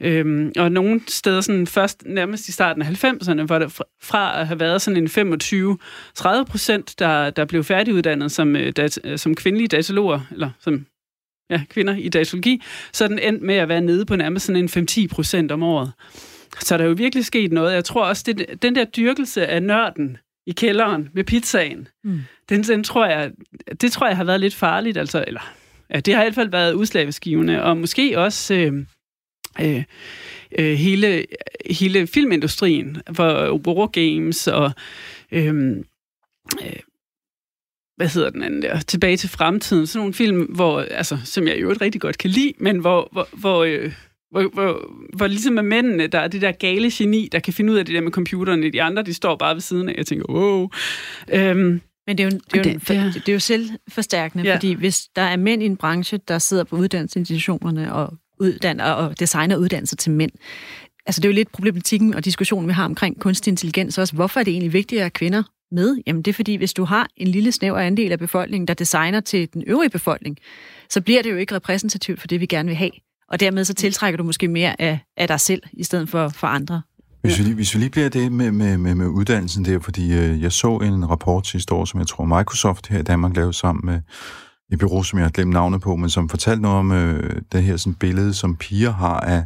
Øhm, 0.00 0.52
og 0.58 0.72
nogle 0.72 1.00
steder 1.08 1.40
sådan 1.40 1.66
først 1.66 2.02
nærmest 2.06 2.48
i 2.48 2.52
starten 2.52 2.82
af 2.82 3.04
90'erne, 3.04 3.42
hvor 3.42 3.58
der 3.58 3.68
fra, 4.02 4.40
at 4.40 4.46
have 4.46 4.60
været 4.60 4.82
sådan 4.82 5.08
en 5.18 5.34
25-30 5.34 6.44
procent, 6.44 6.98
der, 6.98 7.30
der 7.30 7.44
blev 7.44 7.64
færdiguddannet 7.64 8.32
som, 8.32 8.56
øh, 8.56 8.72
dat, 8.72 8.98
øh, 9.04 9.18
som 9.18 9.34
kvindelige 9.34 9.68
dataloger, 9.68 10.20
eller 10.32 10.50
som 10.60 10.86
ja, 11.50 11.62
kvinder 11.70 11.96
i 11.96 12.08
datalogi, 12.08 12.62
så 12.92 13.08
den 13.08 13.18
endte 13.18 13.44
med 13.44 13.54
at 13.54 13.68
være 13.68 13.80
nede 13.80 14.04
på 14.06 14.16
nærmest 14.16 14.46
sådan 14.46 14.68
en 14.76 14.88
5-10 14.88 15.06
procent 15.06 15.52
om 15.52 15.62
året. 15.62 15.92
Så 16.60 16.76
der 16.78 16.84
er 16.84 16.88
jo 16.88 16.94
virkelig 16.94 17.24
sket 17.24 17.52
noget. 17.52 17.74
Jeg 17.74 17.84
tror 17.84 18.04
også, 18.04 18.22
det, 18.26 18.62
den 18.62 18.76
der 18.76 18.84
dyrkelse 18.84 19.46
af 19.46 19.62
nørden 19.62 20.18
i 20.46 20.52
kælderen 20.52 21.08
med 21.12 21.24
pizzaen, 21.24 21.88
Mm. 22.04 22.20
den, 22.48 22.62
den 22.62 22.84
tror 22.84 23.06
jeg, 23.06 23.32
det 23.80 23.92
tror 23.92 24.06
jeg 24.06 24.16
har 24.16 24.24
været 24.24 24.40
lidt 24.40 24.54
farligt. 24.54 24.98
Altså, 24.98 25.24
eller, 25.26 25.54
ja, 25.90 26.00
det 26.00 26.14
har 26.14 26.22
i 26.22 26.24
hvert 26.24 26.34
fald 26.34 26.50
været 26.50 26.72
udslagsgivende, 26.72 27.62
og 27.62 27.76
måske 27.76 28.18
også 28.18 28.54
øh, 28.54 28.72
øh, 29.60 29.82
øh, 30.58 30.74
hele, 30.74 31.26
hele 31.70 32.06
filmindustrien, 32.06 33.02
hvor 33.10 33.52
Wargames 33.66 34.46
og 34.46 34.72
øh, 35.32 35.76
øh, 36.62 36.76
hvad 37.96 38.08
hedder 38.08 38.30
den 38.30 38.42
anden 38.42 38.62
der, 38.62 38.80
Tilbage 38.80 39.16
til 39.16 39.28
fremtiden, 39.28 39.86
sådan 39.86 39.98
nogle 39.98 40.14
film, 40.14 40.42
hvor, 40.42 40.80
altså, 40.80 41.18
som 41.24 41.48
jeg 41.48 41.56
jo 41.56 41.62
øvrigt 41.62 41.80
rigtig 41.80 42.00
godt 42.00 42.18
kan 42.18 42.30
lide, 42.30 42.52
men 42.58 42.78
hvor, 42.78 43.08
hvor, 43.12 43.28
hvor, 43.32 43.64
øh, 43.64 43.92
hvor, 44.40 44.50
hvor, 44.54 44.90
hvor 45.16 45.26
ligesom 45.26 45.58
er 45.58 45.62
mændene, 45.62 46.06
der 46.06 46.18
er 46.18 46.28
det 46.28 46.42
der 46.42 46.52
gale 46.52 46.90
geni, 46.92 47.28
der 47.32 47.38
kan 47.38 47.52
finde 47.52 47.72
ud 47.72 47.78
af 47.78 47.84
det 47.86 47.94
der 47.94 48.00
med 48.00 48.12
computerne, 48.12 48.72
de 48.72 48.82
andre, 48.82 49.02
de 49.02 49.14
står 49.14 49.36
bare 49.36 49.54
ved 49.54 49.60
siden 49.60 49.88
af, 49.88 49.94
jeg 49.98 50.06
tænker, 50.06 50.24
wow. 50.32 50.68
Øhm, 51.32 51.80
Men 52.06 52.18
det 52.18 52.20
er 52.20 52.24
jo, 52.24 52.30
det 52.30 52.54
er 52.54 52.58
jo, 52.58 52.62
Det- 52.74 52.82
for, 52.82 52.92
det 52.94 53.02
er- 53.02 53.12
det 53.12 53.28
er 53.28 53.32
jo 53.32 53.38
selvforstærkende, 53.38 54.44
Ja. 54.44 54.50
ja. 54.50 54.56
fordi 54.56 54.72
hvis 54.72 55.00
der 55.16 55.22
er 55.22 55.36
mænd 55.36 55.62
i 55.62 55.66
en 55.66 55.76
branche, 55.76 56.18
der 56.28 56.38
sidder 56.38 56.64
på 56.64 56.76
uddannelsesinstitutionerne 56.76 57.92
og 57.94 58.14
uddanner 58.40 58.84
og 58.84 59.20
designer 59.20 59.56
uddannelser 59.56 59.96
til 59.96 60.12
mænd, 60.12 60.30
altså 61.06 61.20
det 61.20 61.24
er 61.28 61.32
jo 61.32 61.34
lidt 61.34 61.52
problematikken 61.52 62.14
og 62.14 62.24
diskussionen, 62.24 62.68
vi 62.68 62.72
har 62.72 62.84
omkring 62.84 63.20
kunstig 63.20 63.50
intelligens 63.50 63.98
også. 63.98 64.14
Hvorfor 64.14 64.40
er 64.40 64.44
det 64.44 64.50
egentlig 64.50 64.72
vigtigt 64.72 64.98
at 64.98 65.02
have 65.04 65.10
kvinder 65.10 65.42
med? 65.72 65.96
Jamen 66.06 66.22
det 66.22 66.30
er 66.30 66.34
fordi, 66.34 66.54
hvis 66.54 66.74
du 66.74 66.84
har 66.84 67.08
en 67.16 67.28
lille 67.28 67.52
snæver 67.52 67.78
andel 67.78 68.12
af 68.12 68.18
befolkningen, 68.18 68.68
der 68.68 68.74
designer 68.74 69.20
til 69.20 69.48
den 69.54 69.64
øvrige 69.66 69.90
befolkning, 69.90 70.36
så 70.90 71.00
bliver 71.00 71.22
det 71.22 71.30
jo 71.30 71.36
ikke 71.36 71.54
repræsentativt 71.54 72.20
for 72.20 72.26
det, 72.26 72.40
vi 72.40 72.46
gerne 72.46 72.66
vil 72.68 72.76
have. 72.76 72.90
Og 73.28 73.40
dermed 73.40 73.64
så 73.64 73.74
tiltrækker 73.74 74.16
du 74.16 74.24
måske 74.24 74.48
mere 74.48 74.80
af, 74.80 74.98
af 75.16 75.28
dig 75.28 75.40
selv, 75.40 75.62
i 75.72 75.84
stedet 75.84 76.08
for, 76.08 76.28
for 76.28 76.46
andre. 76.46 76.82
Hvis 77.22 77.38
vi, 77.38 77.44
lige, 77.44 77.54
hvis 77.54 77.74
vi 77.74 77.78
lige 77.80 77.90
bliver 77.90 78.08
det 78.08 78.32
med, 78.32 78.50
med, 78.50 78.78
med, 78.78 78.94
med 78.94 79.06
uddannelsen 79.06 79.64
der, 79.64 79.78
fordi 79.80 80.12
øh, 80.12 80.42
jeg 80.42 80.52
så 80.52 80.76
en 80.76 81.10
rapport 81.10 81.46
sidste 81.46 81.74
år, 81.74 81.84
som 81.84 82.00
jeg 82.00 82.06
tror 82.06 82.24
Microsoft 82.24 82.86
her 82.88 82.98
i 82.98 83.02
Danmark 83.02 83.36
lavede 83.36 83.52
sammen 83.52 83.86
med 83.86 84.00
et 84.72 84.78
bureau, 84.78 85.02
som 85.02 85.18
jeg 85.18 85.24
har 85.24 85.30
glemt 85.30 85.52
navnet 85.52 85.80
på, 85.80 85.96
men 85.96 86.10
som 86.10 86.28
fortalte 86.28 86.62
noget 86.62 86.78
om 86.78 86.92
øh, 86.92 87.42
det 87.52 87.62
her 87.62 87.76
sådan 87.76 87.94
billede, 87.94 88.34
som 88.34 88.56
piger 88.56 88.92
har 88.92 89.20
af 89.20 89.44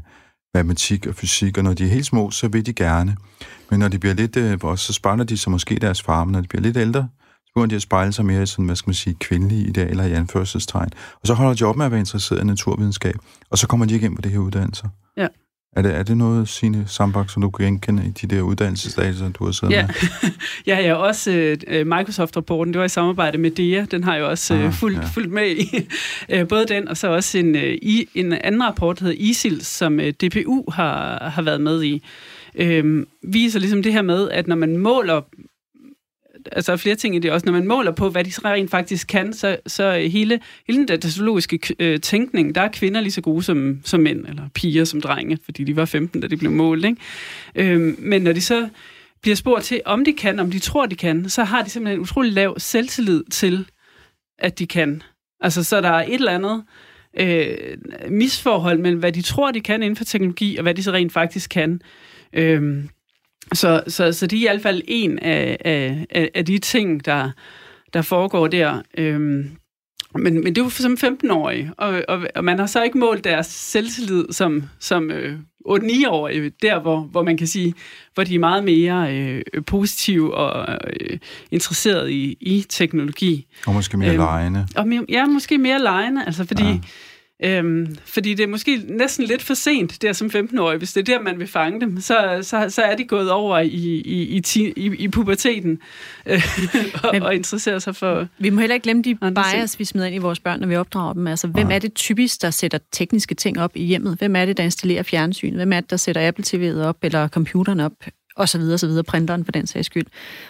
matematik 0.54 1.06
og 1.06 1.14
fysik, 1.14 1.58
og 1.58 1.64
når 1.64 1.74
de 1.74 1.84
er 1.84 1.88
helt 1.88 2.06
små, 2.06 2.30
så 2.30 2.48
vil 2.48 2.66
de 2.66 2.72
gerne. 2.72 3.16
Men 3.70 3.80
når 3.80 3.88
de 3.88 3.98
bliver 3.98 4.14
lidt, 4.14 4.36
øh, 4.36 4.58
så 4.76 4.92
spejler 4.92 5.24
de 5.24 5.38
sig 5.38 5.50
måske 5.50 5.74
deres 5.74 6.02
far, 6.02 6.24
men 6.24 6.32
når 6.32 6.40
de 6.40 6.48
bliver 6.48 6.62
lidt 6.62 6.76
ældre, 6.76 7.08
begynder 7.54 7.68
de 7.68 7.76
at 7.76 7.82
spejle 7.82 8.12
sig 8.12 8.24
mere 8.24 8.42
i 8.42 8.46
sådan, 8.46 8.64
hvad 8.64 8.76
skal 8.76 8.88
man 8.88 8.94
sige, 8.94 9.16
kvindelige 9.20 9.66
idealer 9.68 10.04
i 10.04 10.12
anførselstegn. 10.12 10.90
Og 11.20 11.26
så 11.26 11.34
holder 11.34 11.54
de 11.54 11.64
op 11.64 11.76
med 11.76 11.84
at 11.86 11.90
være 11.90 12.00
interesseret 12.00 12.40
i 12.40 12.44
naturvidenskab, 12.44 13.14
og 13.50 13.58
så 13.58 13.66
kommer 13.66 13.86
de 13.86 14.00
ind 14.00 14.16
på 14.16 14.22
det 14.22 14.32
her 14.32 14.38
uddannelser. 14.38 14.88
Ja. 15.16 15.26
Er 15.76 15.82
det, 15.82 15.94
er 15.96 16.02
det 16.02 16.16
noget, 16.16 16.48
Signe 16.48 16.84
Sambak, 16.86 17.30
som 17.30 17.42
du 17.42 17.50
kan 17.50 17.66
genkende 17.66 18.06
i 18.06 18.10
de 18.10 18.36
der 18.36 18.42
uddannelsesdata, 18.42 19.28
du 19.28 19.44
har 19.44 19.52
siddet 19.52 19.74
Ja, 19.74 19.86
med? 19.86 20.30
ja, 20.66 20.80
ja 20.80 20.94
også 20.94 21.56
øh, 21.68 21.86
Microsoft-rapporten, 21.86 22.72
det 22.74 22.78
var 22.78 22.84
i 22.84 22.88
samarbejde 22.88 23.38
med 23.38 23.50
DEA, 23.50 23.86
den 23.90 24.04
har 24.04 24.14
jeg 24.14 24.24
også 24.24 24.54
øh, 24.54 24.64
Ah, 24.64 24.72
fulgt, 24.72 24.96
ja. 24.96 25.02
ja. 25.02 25.08
fulgt 25.08 25.32
med 25.32 25.50
i. 25.56 25.88
Øh, 26.32 26.48
Både 26.48 26.66
den, 26.66 26.88
og 26.88 26.96
så 26.96 27.08
også 27.08 27.38
en, 27.38 27.56
øh, 27.56 27.78
i, 27.82 28.08
en 28.14 28.32
anden 28.32 28.62
rapport, 28.64 28.98
der 28.98 29.04
hedder 29.04 29.18
ISIL, 29.20 29.64
som 29.64 30.00
øh, 30.00 30.12
DPU 30.12 30.70
har, 30.70 31.28
har 31.28 31.42
været 31.42 31.60
med 31.60 31.82
i. 31.82 32.02
Øh, 32.54 33.06
viser 33.22 33.58
ligesom 33.60 33.82
det 33.82 33.92
her 33.92 34.02
med, 34.02 34.30
at 34.30 34.46
når 34.46 34.56
man 34.56 34.76
måler 34.76 35.20
altså 36.52 36.76
flere 36.76 36.96
ting 36.96 37.16
i 37.16 37.18
det 37.18 37.32
også. 37.32 37.46
Når 37.46 37.52
man 37.52 37.66
måler 37.66 37.90
på, 37.92 38.08
hvad 38.08 38.24
de 38.24 38.32
så 38.32 38.40
rent 38.44 38.70
faktisk 38.70 39.08
kan, 39.08 39.32
så, 39.32 39.56
så 39.66 39.92
hele, 39.92 40.40
hele 40.66 40.78
den 40.78 40.86
datalogiske 40.86 41.60
øh, 41.78 42.00
tænkning, 42.00 42.54
der 42.54 42.60
er 42.60 42.68
kvinder 42.68 43.00
lige 43.00 43.12
så 43.12 43.20
gode 43.20 43.42
som, 43.42 43.80
som 43.84 44.00
mænd, 44.00 44.26
eller 44.26 44.48
piger 44.54 44.84
som 44.84 45.00
drenge, 45.00 45.38
fordi 45.44 45.64
de 45.64 45.76
var 45.76 45.84
15, 45.84 46.20
da 46.20 46.26
de 46.26 46.36
blev 46.36 46.50
målt. 46.50 46.84
Ikke? 46.84 46.96
Øh, 47.54 47.94
men 47.98 48.22
når 48.22 48.32
de 48.32 48.40
så 48.40 48.68
bliver 49.22 49.36
spurgt 49.36 49.64
til, 49.64 49.80
om 49.84 50.04
de 50.04 50.12
kan, 50.12 50.38
om 50.38 50.50
de 50.50 50.58
tror, 50.58 50.86
de 50.86 50.96
kan, 50.96 51.28
så 51.28 51.44
har 51.44 51.62
de 51.62 51.70
simpelthen 51.70 51.98
en 51.98 52.02
utrolig 52.02 52.32
lav 52.32 52.58
selvtillid 52.58 53.24
til, 53.30 53.66
at 54.38 54.58
de 54.58 54.66
kan. 54.66 55.02
Altså, 55.40 55.64
så 55.64 55.80
der 55.80 55.88
er 55.88 56.04
et 56.04 56.14
eller 56.14 56.32
andet 56.32 56.64
øh, 57.18 57.78
misforhold 58.10 58.78
mellem, 58.78 59.00
hvad 59.00 59.12
de 59.12 59.22
tror, 59.22 59.50
de 59.50 59.60
kan 59.60 59.82
inden 59.82 59.96
for 59.96 60.04
teknologi, 60.04 60.56
og 60.56 60.62
hvad 60.62 60.74
de 60.74 60.82
så 60.82 60.92
rent 60.92 61.12
faktisk 61.12 61.50
kan. 61.50 61.80
Øh, 62.32 62.84
så, 63.54 63.82
så, 63.88 64.12
så 64.12 64.26
det 64.26 64.36
er 64.36 64.40
i 64.40 64.46
hvert 64.52 64.62
fald 64.62 64.82
en 64.88 65.18
af, 65.18 65.56
af, 65.64 66.30
af 66.34 66.44
de 66.44 66.58
ting, 66.58 67.04
der, 67.04 67.30
der 67.92 68.02
foregår 68.02 68.46
der. 68.46 68.82
Øhm, 68.98 69.50
men, 70.14 70.34
men 70.34 70.46
det 70.46 70.58
er 70.58 70.64
jo 70.64 70.70
som 70.70 70.96
15-årige, 71.04 71.70
og, 71.78 72.02
og, 72.08 72.20
og 72.34 72.44
man 72.44 72.58
har 72.58 72.66
så 72.66 72.82
ikke 72.82 72.98
målt 72.98 73.24
deres 73.24 73.46
selvtillid 73.46 74.24
som, 74.30 74.62
som 74.78 75.10
øh, 75.10 75.38
8-9-årige, 75.68 76.52
der 76.62 76.80
hvor, 76.80 77.00
hvor 77.00 77.22
man 77.22 77.36
kan 77.36 77.46
sige, 77.46 77.74
hvor 78.14 78.24
de 78.24 78.34
er 78.34 78.38
meget 78.38 78.64
mere 78.64 79.16
øh, 79.16 79.42
positive 79.66 80.34
og 80.34 80.78
øh, 81.00 81.18
interesseret 81.50 82.10
i, 82.10 82.36
i 82.40 82.66
teknologi. 82.68 83.46
Og 83.66 83.74
måske 83.74 83.96
mere 83.96 84.08
øhm, 84.08 84.18
lejende. 84.18 84.66
Og 84.76 84.88
mere, 84.88 85.04
ja, 85.08 85.26
måske 85.26 85.58
mere 85.58 85.78
lejende, 85.78 86.24
altså 86.26 86.44
fordi... 86.44 86.64
Ja 86.64 86.78
Øhm, 87.44 87.96
fordi 88.04 88.34
det 88.34 88.42
er 88.42 88.46
måske 88.46 88.82
næsten 88.88 89.24
lidt 89.24 89.42
for 89.42 89.54
sent, 89.54 90.02
der 90.02 90.12
som 90.12 90.30
15-årig. 90.34 90.78
Hvis 90.78 90.92
det 90.92 91.08
er 91.08 91.16
der, 91.16 91.22
man 91.22 91.38
vil 91.38 91.46
fange 91.46 91.80
dem, 91.80 92.00
så, 92.00 92.38
så, 92.42 92.66
så 92.68 92.82
er 92.82 92.96
de 92.96 93.04
gået 93.04 93.30
over 93.30 93.58
i, 93.58 93.68
i, 93.68 94.36
i, 94.36 94.72
i, 94.76 94.94
i 94.98 95.08
puberteten 95.08 95.78
øh, 96.26 96.42
og, 97.04 97.10
Men, 97.12 97.22
og 97.22 97.34
interesserer 97.34 97.78
sig 97.78 97.96
for... 97.96 98.26
Vi 98.38 98.50
må 98.50 98.60
heller 98.60 98.74
ikke 98.74 98.84
glemme 98.84 99.02
de 99.02 99.14
bias, 99.14 99.78
vi 99.78 99.84
smider 99.84 100.06
ind 100.06 100.14
i 100.14 100.18
vores 100.18 100.40
børn, 100.40 100.60
når 100.60 100.68
vi 100.68 100.76
opdrager 100.76 101.12
dem. 101.12 101.26
Altså, 101.26 101.46
hvem 101.46 101.70
er 101.70 101.78
det 101.78 101.94
typisk, 101.94 102.42
der 102.42 102.50
sætter 102.50 102.78
tekniske 102.92 103.34
ting 103.34 103.60
op 103.60 103.70
i 103.74 103.84
hjemmet? 103.84 104.18
Hvem 104.18 104.36
er 104.36 104.44
det, 104.44 104.56
der 104.56 104.64
installerer 104.64 105.02
fjernsynet? 105.02 105.56
Hvem 105.56 105.72
er 105.72 105.80
det, 105.80 105.90
der 105.90 105.96
sætter 105.96 106.28
Apple 106.28 106.44
TV'et 106.44 106.84
op, 106.84 106.96
eller 107.02 107.28
computeren 107.28 107.80
op? 107.80 107.92
Og 108.36 108.48
så 108.48 108.58
videre, 108.58 108.78
så 108.78 108.86
videre, 108.86 109.04
printeren 109.04 109.44
for 109.44 109.52
den 109.52 109.66
sags 109.66 109.86
skyld. 109.86 110.06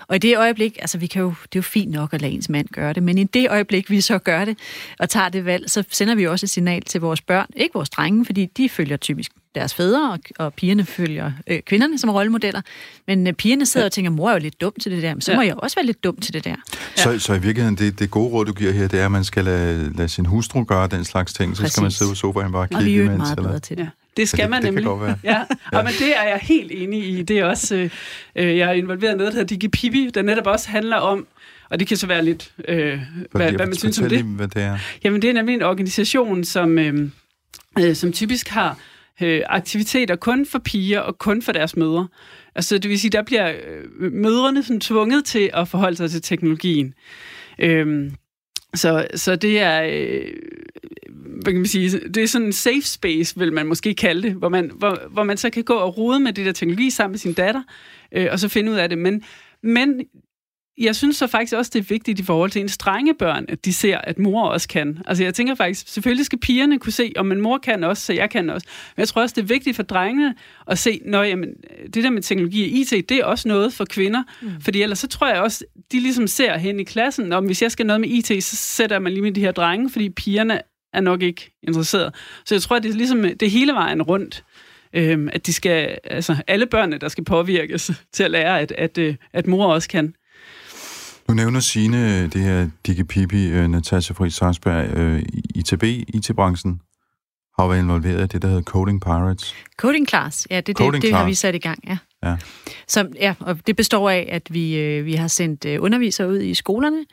Og 0.08 0.16
i 0.16 0.18
det 0.18 0.38
øjeblik, 0.38 0.78
altså 0.80 0.98
vi 0.98 1.06
kan 1.06 1.22
jo, 1.22 1.28
det 1.28 1.54
er 1.54 1.58
jo 1.58 1.62
fint 1.62 1.90
nok 1.90 2.14
at 2.14 2.20
lade 2.20 2.32
ens 2.32 2.48
mand 2.48 2.68
gøre 2.68 2.92
det, 2.92 3.02
men 3.02 3.18
i 3.18 3.24
det 3.24 3.50
øjeblik, 3.50 3.90
vi 3.90 4.00
så 4.00 4.18
gør 4.18 4.44
det 4.44 4.58
og 4.98 5.08
tager 5.08 5.28
det 5.28 5.44
valg, 5.44 5.70
så 5.70 5.84
sender 5.90 6.14
vi 6.14 6.26
også 6.26 6.46
et 6.46 6.50
signal 6.50 6.82
til 6.82 7.00
vores 7.00 7.20
børn, 7.20 7.46
ikke 7.56 7.74
vores 7.74 7.90
drenge, 7.90 8.24
fordi 8.24 8.46
de 8.46 8.68
følger 8.68 8.96
typisk 8.96 9.32
deres 9.54 9.74
fædre, 9.74 10.12
og, 10.12 10.18
og 10.38 10.54
pigerne 10.54 10.84
følger 10.84 11.32
øh, 11.46 11.60
kvinderne 11.62 11.98
som 11.98 12.10
rollemodeller. 12.10 12.60
Men 13.06 13.26
øh, 13.26 13.32
pigerne 13.32 13.66
sidder 13.66 13.84
ja. 13.84 13.88
og 13.88 13.92
tænker, 13.92 14.10
mor 14.10 14.28
er 14.28 14.32
jo 14.32 14.38
lidt 14.38 14.60
dum 14.60 14.72
til 14.80 14.92
det 14.92 15.02
der, 15.02 15.14
men 15.14 15.20
så 15.20 15.32
ja. 15.32 15.36
må 15.36 15.42
jeg 15.42 15.54
også 15.56 15.76
være 15.76 15.86
lidt 15.86 16.04
dum 16.04 16.16
til 16.16 16.34
det 16.34 16.44
der. 16.44 16.56
Ja. 16.96 17.02
Så, 17.02 17.18
så 17.18 17.34
i 17.34 17.38
virkeligheden, 17.38 17.76
det, 17.76 17.98
det 17.98 18.10
gode 18.10 18.30
råd, 18.30 18.44
du 18.44 18.52
giver 18.52 18.72
her, 18.72 18.88
det 18.88 19.00
er, 19.00 19.04
at 19.04 19.12
man 19.12 19.24
skal 19.24 19.44
lade, 19.44 19.92
lade 19.96 20.08
sin 20.08 20.26
hustru 20.26 20.64
gøre 20.64 20.86
den 20.86 21.04
slags 21.04 21.32
ting, 21.32 21.56
så 21.56 21.62
Præcis. 21.62 21.72
skal 21.72 21.82
man 21.82 21.90
sidde 21.90 22.10
på 22.10 22.14
sofaen 22.14 22.52
bare 22.52 22.62
og 22.62 22.68
kigge 22.68 23.04
imens. 23.04 23.06
Og 23.06 23.06
vi 23.06 23.08
er 23.08 23.12
jo 23.12 23.16
meget 23.16 23.36
bedre 23.36 23.58
til 23.58 23.76
det. 23.76 23.82
Ja. 23.82 23.99
Det 24.16 24.28
skal 24.28 24.42
det, 24.42 24.50
man 24.50 24.62
nemlig. 24.62 24.76
Det 24.76 24.82
kan 24.82 24.98
godt 24.98 25.06
være. 25.06 25.18
Ja. 25.24 25.44
ja. 25.72 25.82
men 25.82 25.92
det 25.92 26.16
er 26.16 26.22
jeg 26.22 26.38
helt 26.42 26.72
enig 26.74 27.08
i. 27.08 27.22
Det 27.22 27.38
er 27.38 27.44
også, 27.44 27.76
øh, 27.76 27.90
øh 28.36 28.56
jeg 28.56 28.68
er 28.68 28.72
involveret 28.72 29.14
i 29.14 29.16
noget, 29.16 29.32
der 29.32 29.38
hedder 29.38 29.56
DigiPipi, 29.56 30.10
der 30.14 30.22
netop 30.22 30.46
også 30.46 30.68
handler 30.68 30.96
om, 30.96 31.26
og 31.70 31.80
det 31.80 31.88
kan 31.88 31.96
så 31.96 32.06
være 32.06 32.24
lidt, 32.24 32.52
øh, 32.68 32.98
hvad, 33.30 33.52
hvad 33.52 33.66
man 33.66 33.76
synes 33.76 33.98
om 33.98 34.08
det. 34.08 34.24
hvad 34.24 34.48
det 34.48 34.62
er. 34.62 34.78
Jamen, 35.04 35.22
det 35.22 35.30
er 35.30 35.34
nemlig 35.34 35.54
en 35.54 35.62
organisation, 35.62 36.44
som, 36.44 36.78
øh, 36.78 37.08
øh, 37.78 37.94
som 37.94 38.12
typisk 38.12 38.48
har 38.48 38.78
øh, 39.22 39.42
aktiviteter 39.46 40.16
kun 40.16 40.46
for 40.46 40.58
piger 40.58 41.00
og 41.00 41.18
kun 41.18 41.42
for 41.42 41.52
deres 41.52 41.76
mødre. 41.76 42.08
Altså, 42.54 42.78
det 42.78 42.88
vil 42.88 43.00
sige, 43.00 43.10
der 43.10 43.22
bliver 43.22 43.52
øh, 43.52 44.12
mødrene 44.12 44.62
sådan 44.62 44.80
tvunget 44.80 45.24
til 45.24 45.50
at 45.54 45.68
forholde 45.68 45.96
sig 45.96 46.10
til 46.10 46.22
teknologien. 46.22 46.94
Øh, 47.58 48.10
så, 48.74 49.06
så 49.14 49.36
det 49.36 49.60
er, 49.60 49.82
øh, 49.82 50.32
hvad 51.42 51.52
kan 51.52 51.56
man 51.56 51.66
sige, 51.66 51.90
det 51.90 52.16
er 52.16 52.26
sådan 52.26 52.46
en 52.46 52.52
safe 52.52 52.82
space, 52.82 53.38
vil 53.38 53.52
man 53.52 53.66
måske 53.66 53.94
kalde 53.94 54.22
det, 54.22 54.32
hvor 54.32 54.48
man, 54.48 54.70
hvor, 54.74 55.08
hvor 55.10 55.22
man 55.22 55.36
så 55.36 55.50
kan 55.50 55.64
gå 55.64 55.74
og 55.74 55.98
rode 55.98 56.20
med 56.20 56.32
det 56.32 56.46
der 56.46 56.52
teknologi 56.52 56.90
sammen 56.90 57.12
med 57.12 57.18
sin 57.18 57.32
datter, 57.32 57.62
øh, 58.12 58.28
og 58.30 58.38
så 58.38 58.48
finde 58.48 58.72
ud 58.72 58.76
af 58.76 58.88
det. 58.88 58.98
Men, 58.98 59.22
men 59.62 60.00
jeg 60.78 60.96
synes 60.96 61.16
så 61.16 61.26
faktisk 61.26 61.56
også, 61.56 61.70
det 61.74 61.78
er 61.78 61.84
vigtigt 61.88 62.20
i 62.20 62.22
forhold 62.22 62.50
til 62.50 62.62
en 62.62 62.68
strenge 62.68 63.14
børn, 63.14 63.44
at 63.48 63.64
de 63.64 63.72
ser, 63.72 63.98
at 63.98 64.18
mor 64.18 64.48
også 64.48 64.68
kan. 64.68 64.98
Altså 65.06 65.24
jeg 65.24 65.34
tænker 65.34 65.54
faktisk, 65.54 65.88
selvfølgelig 65.88 66.26
skal 66.26 66.38
pigerne 66.38 66.78
kunne 66.78 66.92
se, 66.92 67.12
om 67.16 67.32
en 67.32 67.40
mor 67.40 67.58
kan 67.58 67.84
også, 67.84 68.06
så 68.06 68.12
jeg 68.12 68.30
kan 68.30 68.50
også. 68.50 68.66
Men 68.96 69.00
jeg 69.00 69.08
tror 69.08 69.22
også, 69.22 69.34
det 69.34 69.42
er 69.42 69.46
vigtigt 69.46 69.76
for 69.76 69.82
drengene 69.82 70.34
at 70.66 70.78
se, 70.78 71.00
når 71.04 71.22
jamen, 71.22 71.48
det 71.94 72.04
der 72.04 72.10
med 72.10 72.22
teknologi 72.22 72.62
og 72.62 72.68
IT, 72.68 73.08
det 73.08 73.16
er 73.16 73.24
også 73.24 73.48
noget 73.48 73.72
for 73.72 73.84
kvinder. 73.84 74.22
Mm. 74.42 74.60
Fordi 74.60 74.82
ellers 74.82 74.98
så 74.98 75.08
tror 75.08 75.28
jeg 75.28 75.40
også, 75.40 75.64
de 75.92 76.00
ligesom 76.00 76.26
ser 76.26 76.58
hen 76.58 76.80
i 76.80 76.84
klassen, 76.84 77.32
om 77.32 77.44
hvis 77.44 77.62
jeg 77.62 77.70
skal 77.70 77.86
noget 77.86 78.00
med 78.00 78.08
IT, 78.08 78.44
så 78.44 78.56
sætter 78.56 78.98
man 78.98 79.12
lige 79.12 79.22
med 79.22 79.32
de 79.32 79.40
her 79.40 79.52
drenge, 79.52 79.90
fordi 79.90 80.10
pigerne 80.10 80.60
er 80.92 81.00
nok 81.00 81.22
ikke 81.22 81.50
interesseret. 81.62 82.14
Så 82.44 82.54
jeg 82.54 82.62
tror, 82.62 82.76
at 82.76 82.82
det 82.82 82.90
er 82.90 82.94
ligesom 82.94 83.22
det 83.22 83.42
er 83.42 83.50
hele 83.50 83.72
vejen 83.72 84.02
rundt. 84.02 84.44
Øhm, 84.92 85.28
at 85.32 85.46
de 85.46 85.52
skal, 85.52 85.98
altså 86.04 86.36
alle 86.46 86.66
børnene, 86.66 86.98
der 86.98 87.08
skal 87.08 87.24
påvirkes 87.24 87.90
til 88.12 88.22
at 88.22 88.30
lære, 88.30 88.60
at, 88.60 88.72
at, 88.72 88.98
at, 88.98 89.16
at 89.32 89.46
mor 89.46 89.66
også 89.66 89.88
kan. 89.88 90.14
Nu 91.30 91.34
nævner 91.34 91.60
Signe 91.60 92.26
det 92.26 92.40
her 92.40 92.68
DigiPipi, 92.86 93.58
uh, 93.58 93.70
Natasha 93.70 94.14
Friis 94.14 94.34
Sarsberg, 94.34 94.98
uh, 94.98 95.22
ITB, 95.54 95.82
IT-branchen, 95.84 96.80
har 97.58 97.68
været 97.68 97.78
involveret 97.78 98.24
i 98.24 98.26
det, 98.26 98.42
der 98.42 98.48
hedder 98.48 98.62
Coding 98.62 99.00
Pirates. 99.00 99.54
Coding 99.76 100.08
Class, 100.08 100.46
ja, 100.50 100.60
det, 100.60 100.76
Coding 100.76 100.94
det, 100.94 101.02
det 101.02 101.12
har 101.12 101.24
vi 101.24 101.34
sat 101.34 101.54
i 101.54 101.58
gang, 101.58 101.78
ja. 101.86 101.98
Ja. 102.24 102.36
Så, 102.88 103.08
ja, 103.20 103.34
og 103.40 103.66
det 103.66 103.76
består 103.76 104.10
af, 104.10 104.28
at 104.32 104.54
vi, 104.54 104.78
øh, 104.78 105.04
vi 105.04 105.14
har 105.14 105.28
sendt 105.28 105.64
øh, 105.64 105.82
undervisere 105.82 106.28
ud 106.28 106.40
i 106.40 106.54
skolerne 106.54 107.04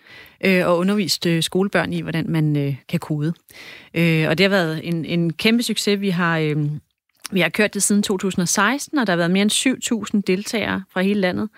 øh, 0.46 0.68
og 0.68 0.78
undervist 0.78 1.26
øh, 1.26 1.44
skolebørn 1.44 1.94
i, 1.94 2.02
hvordan 2.02 2.26
man 2.30 2.58
øh, 2.58 2.76
kan 2.90 3.00
kode. 3.00 3.34
Øh, 3.94 4.30
og 4.30 4.38
det 4.38 4.44
har 4.44 4.50
været 4.50 4.88
en, 4.88 5.06
en 5.06 5.34
kæmpe 5.34 5.64
succes. 5.64 6.02
Vi 6.02 6.10
har, 6.10 6.38
øh, 6.38 6.58
vi 7.32 7.40
har 7.40 7.50
kørt 7.50 7.74
det 7.74 7.84
siden 7.84 8.04
2016, 8.04 8.98
og 8.98 9.08
der 9.08 9.14
har 9.14 9.18
været 9.18 9.32
mere 9.32 9.42
end 9.42 10.12
7.000 10.16 10.22
deltagere 10.28 10.84
fra 10.94 11.02
hele 11.02 11.22
landet. 11.22 11.50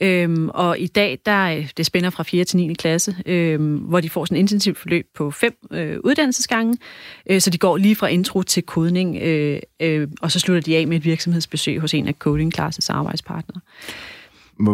Øhm, 0.00 0.48
og 0.48 0.78
i 0.78 0.86
dag, 0.86 1.18
der 1.26 1.44
øh, 1.44 1.70
det 1.76 1.86
spænder 1.86 2.10
fra 2.10 2.22
4. 2.22 2.44
til 2.44 2.56
9. 2.56 2.74
klasse, 2.74 3.16
øhm, 3.26 3.76
hvor 3.76 4.00
de 4.00 4.10
får 4.10 4.24
sådan 4.24 4.36
et 4.36 4.40
intensivt 4.40 4.78
forløb 4.78 5.06
på 5.14 5.30
fem 5.30 5.56
øh, 5.70 5.98
uddannelsesgange, 6.04 6.78
øh, 7.30 7.40
så 7.40 7.50
de 7.50 7.58
går 7.58 7.76
lige 7.76 7.96
fra 7.96 8.06
intro 8.06 8.42
til 8.42 8.62
kodning, 8.62 9.16
øh, 9.16 9.60
øh, 9.80 10.08
og 10.20 10.32
så 10.32 10.38
slutter 10.40 10.62
de 10.62 10.76
af 10.76 10.86
med 10.86 10.96
et 10.96 11.04
virksomhedsbesøg 11.04 11.80
hos 11.80 11.94
en 11.94 12.08
af 12.08 12.14
Coding 12.14 12.52
Classes 12.52 12.90
arbejdspartnere. 12.90 13.60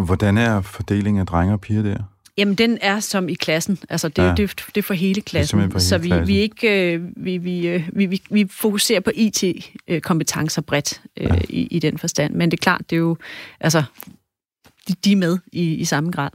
Hvordan 0.04 0.38
er 0.38 0.61
fordelingen 0.61 1.20
af 1.20 1.26
drenge 1.26 1.54
og 1.54 1.61
piger 1.61 1.83
der? 1.83 1.96
Jamen, 2.38 2.54
den 2.54 2.78
er 2.81 3.00
som 3.00 3.28
i 3.28 3.35
klassen. 3.35 3.78
Altså, 3.88 4.09
det, 4.09 4.22
ja. 4.22 4.35
det, 4.35 4.64
det 4.74 4.76
er 4.76 4.83
for 4.83 4.94
hele 4.94 5.20
klassen. 5.20 5.59
For 5.59 5.66
hele 5.66 5.81
så 5.81 5.98
vi, 5.98 6.12
vi, 6.26 6.38
ikke, 6.38 6.94
øh, 6.94 7.02
vi, 7.16 7.38
vi, 7.38 7.68
øh, 7.68 7.88
vi, 7.92 8.07
vi, 8.07 8.22
vi 8.31 8.48
fokuserer 8.50 9.00
på 9.00 9.11
IT-kompetencer 9.14 10.62
bredt 10.62 11.00
øh, 11.16 11.26
ja. 11.26 11.35
i, 11.48 11.66
i 11.70 11.78
den 11.78 11.98
forstand. 11.98 12.35
Men 12.35 12.50
det 12.50 12.59
er 12.59 12.62
klart, 12.62 12.81
det 12.90 12.96
er 12.96 13.00
jo... 13.00 13.16
Altså, 13.61 13.83
de, 14.88 14.94
de 15.05 15.12
er 15.12 15.16
med 15.16 15.38
i, 15.53 15.74
i 15.74 15.85
samme 15.85 16.11
grad. 16.11 16.31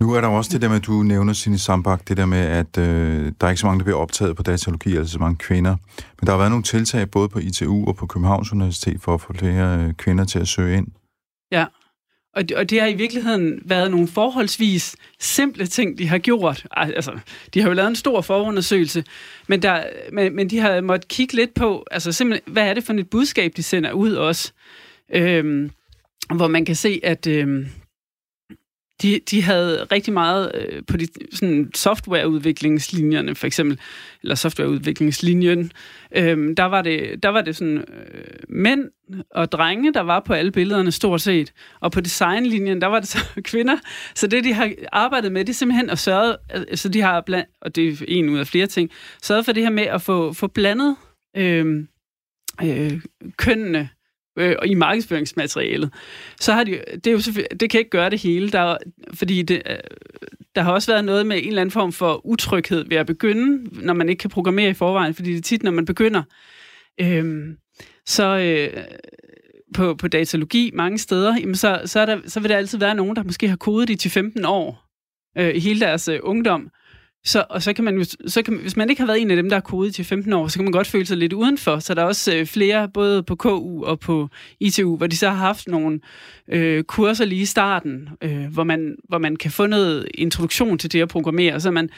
Nu 0.00 0.12
er 0.12 0.20
der 0.20 0.28
også 0.28 0.50
det 0.52 0.62
der 0.62 0.68
med, 0.68 0.76
at 0.76 0.86
du 0.86 1.02
nævner, 1.02 1.32
Signe 1.32 1.58
Sambak, 1.58 2.08
det 2.08 2.16
der 2.16 2.26
med, 2.26 2.38
at 2.38 2.78
øh, 2.78 3.32
der 3.40 3.46
er 3.46 3.50
ikke 3.50 3.60
så 3.60 3.66
mange, 3.66 3.78
der 3.78 3.84
bliver 3.84 3.98
optaget 3.98 4.36
på 4.36 4.42
datalogi, 4.42 4.96
altså 4.96 5.12
så 5.12 5.18
mange 5.18 5.36
kvinder. 5.36 5.76
Men 6.20 6.26
der 6.26 6.30
har 6.30 6.38
været 6.38 6.50
nogle 6.50 6.62
tiltag 6.64 7.10
både 7.10 7.28
på 7.28 7.38
ITU 7.38 7.86
og 7.86 7.96
på 7.96 8.06
Københavns 8.06 8.52
Universitet 8.52 9.00
for 9.00 9.14
at 9.14 9.20
få 9.20 9.32
flere 9.32 9.78
øh, 9.78 9.94
kvinder 9.94 10.24
til 10.24 10.38
at 10.38 10.48
søge 10.48 10.76
ind. 10.76 10.86
Ja, 11.52 11.66
og 12.34 12.48
det, 12.48 12.56
og 12.56 12.70
det 12.70 12.80
har 12.80 12.88
i 12.88 12.94
virkeligheden 12.94 13.62
været 13.64 13.90
nogle 13.90 14.08
forholdsvis 14.08 14.96
simple 15.20 15.66
ting, 15.66 15.98
de 15.98 16.08
har 16.08 16.18
gjort. 16.18 16.66
Altså, 16.70 17.18
de 17.54 17.60
har 17.60 17.68
jo 17.68 17.74
lavet 17.74 17.88
en 17.88 17.96
stor 17.96 18.20
forundersøgelse, 18.20 19.04
men, 19.46 19.62
der, 19.62 19.84
men, 20.12 20.36
men 20.36 20.50
de 20.50 20.58
har 20.58 20.80
måttet 20.80 21.08
kigge 21.08 21.34
lidt 21.34 21.54
på, 21.54 21.86
altså 21.90 22.12
simpelthen, 22.12 22.52
hvad 22.52 22.68
er 22.68 22.74
det 22.74 22.84
for 22.84 22.92
et 22.92 23.10
budskab, 23.10 23.52
de 23.56 23.62
sender 23.62 23.92
ud 23.92 24.12
også? 24.12 24.52
Øhm, 25.14 25.70
hvor 26.34 26.48
man 26.48 26.64
kan 26.64 26.76
se, 26.76 27.00
at 27.02 27.26
øh, 27.26 27.66
de, 29.02 29.20
de 29.30 29.42
havde 29.42 29.84
rigtig 29.84 30.12
meget 30.12 30.52
øh, 30.54 30.82
på 30.86 30.96
de 30.96 31.08
sådan 31.32 31.70
softwareudviklingslinjerne, 31.74 33.34
for 33.34 33.46
eksempel, 33.46 33.80
eller 34.22 34.34
softwareudviklingslinjen, 34.34 35.72
øh, 36.16 36.56
der, 36.56 36.64
var 36.64 36.82
det, 36.82 37.22
der 37.22 37.28
var 37.28 37.40
det 37.40 37.56
sådan 37.56 37.78
øh, 37.78 38.24
mænd 38.48 38.90
og 39.30 39.52
drenge, 39.52 39.92
der 39.92 40.00
var 40.00 40.20
på 40.20 40.32
alle 40.32 40.52
billederne 40.52 40.92
stort 40.92 41.20
set, 41.20 41.52
og 41.80 41.92
på 41.92 42.00
designlinjen, 42.00 42.80
der 42.80 42.86
var 42.86 43.00
det 43.00 43.08
så 43.08 43.18
kvinder. 43.44 43.76
Så 44.14 44.26
det, 44.26 44.44
de 44.44 44.52
har 44.52 44.72
arbejdet 44.92 45.32
med, 45.32 45.44
det 45.44 45.52
er 45.52 45.54
simpelthen 45.54 45.90
at 45.90 45.98
sørge, 45.98 46.36
altså 46.50 46.88
øh, 46.88 46.92
de 46.92 47.00
har 47.00 47.20
blandt, 47.20 47.50
og 47.60 47.76
det 47.76 47.88
er 47.88 48.04
en 48.08 48.28
ud 48.28 48.38
af 48.38 48.46
flere 48.46 48.66
ting, 48.66 48.90
sørget 49.22 49.44
for 49.44 49.52
det 49.52 49.62
her 49.62 49.70
med 49.70 49.82
at 49.82 50.02
få, 50.02 50.32
få 50.32 50.46
blandet 50.46 50.96
øh, 51.36 51.86
øh, 52.62 53.00
kønnene 53.36 53.88
øh, 54.38 54.56
i 54.66 54.74
markedsføringsmaterialet, 54.74 55.90
så 56.40 56.52
har 56.52 56.64
de, 56.64 56.80
det, 56.94 57.06
er 57.06 57.12
jo 57.12 57.44
det 57.60 57.70
kan 57.70 57.78
ikke 57.78 57.90
gøre 57.90 58.10
det 58.10 58.22
hele, 58.22 58.50
der, 58.50 58.76
fordi 59.14 59.42
det, 59.42 59.62
øh, 59.70 59.76
der 60.54 60.62
har 60.62 60.72
også 60.72 60.92
været 60.92 61.04
noget 61.04 61.26
med 61.26 61.36
en 61.36 61.48
eller 61.48 61.60
anden 61.60 61.72
form 61.72 61.92
for 61.92 62.26
utryghed 62.26 62.84
ved 62.88 62.96
at 62.96 63.06
begynde, 63.06 63.68
når 63.84 63.94
man 63.94 64.08
ikke 64.08 64.20
kan 64.20 64.30
programmere 64.30 64.70
i 64.70 64.74
forvejen, 64.74 65.14
fordi 65.14 65.30
det 65.30 65.38
er 65.38 65.42
tit, 65.42 65.62
når 65.62 65.70
man 65.70 65.84
begynder, 65.84 66.22
øh, 67.00 67.44
så, 68.06 68.38
øh, 68.38 68.84
på, 69.74 69.94
på 69.94 70.08
datalogi 70.08 70.70
mange 70.74 70.98
steder, 70.98 71.36
jamen 71.40 71.54
så, 71.54 71.82
så, 71.84 72.00
er 72.00 72.06
der, 72.06 72.20
så 72.26 72.40
vil 72.40 72.50
der 72.50 72.56
altid 72.56 72.78
være 72.78 72.94
nogen, 72.94 73.16
der 73.16 73.22
måske 73.22 73.48
har 73.48 73.56
kodet 73.56 73.90
i 73.90 73.96
til 73.96 74.10
15 74.10 74.44
år 74.44 74.84
øh, 75.38 75.54
i 75.54 75.58
hele 75.58 75.80
deres 75.80 76.08
øh, 76.08 76.20
ungdom. 76.22 76.70
Så, 77.24 77.44
og 77.50 77.62
så 77.62 77.72
kan 77.72 77.84
man 77.84 77.96
jo, 77.96 78.04
så 78.26 78.42
kan 78.42 78.54
hvis 78.54 78.76
man 78.76 78.90
ikke 78.90 79.02
har 79.02 79.06
været 79.06 79.20
en 79.20 79.30
af 79.30 79.36
dem, 79.36 79.48
der 79.48 79.56
har 79.56 79.60
kodet 79.60 79.94
til 79.94 80.04
15 80.04 80.32
år, 80.32 80.48
så 80.48 80.58
kan 80.58 80.64
man 80.64 80.72
godt 80.72 80.86
føle 80.86 81.06
sig 81.06 81.16
lidt 81.16 81.32
udenfor. 81.32 81.78
Så 81.78 81.94
der 81.94 82.02
er 82.02 82.06
også 82.06 82.36
øh, 82.36 82.46
flere, 82.46 82.88
både 82.88 83.22
på 83.22 83.34
KU 83.34 83.84
og 83.84 84.00
på 84.00 84.28
ITU, 84.60 84.96
hvor 84.96 85.06
de 85.06 85.16
så 85.16 85.28
har 85.28 85.36
haft 85.36 85.68
nogle 85.68 86.00
øh, 86.48 86.84
kurser 86.84 87.24
lige 87.24 87.40
i 87.40 87.44
starten, 87.44 88.08
øh, 88.22 88.46
hvor, 88.46 88.64
man, 88.64 88.96
hvor 89.08 89.18
man 89.18 89.36
kan 89.36 89.50
få 89.50 89.66
noget 89.66 90.08
introduktion 90.14 90.78
til 90.78 90.92
det 90.92 91.02
at 91.02 91.08
programmere, 91.08 91.60
så 91.60 91.70
man 91.70 91.90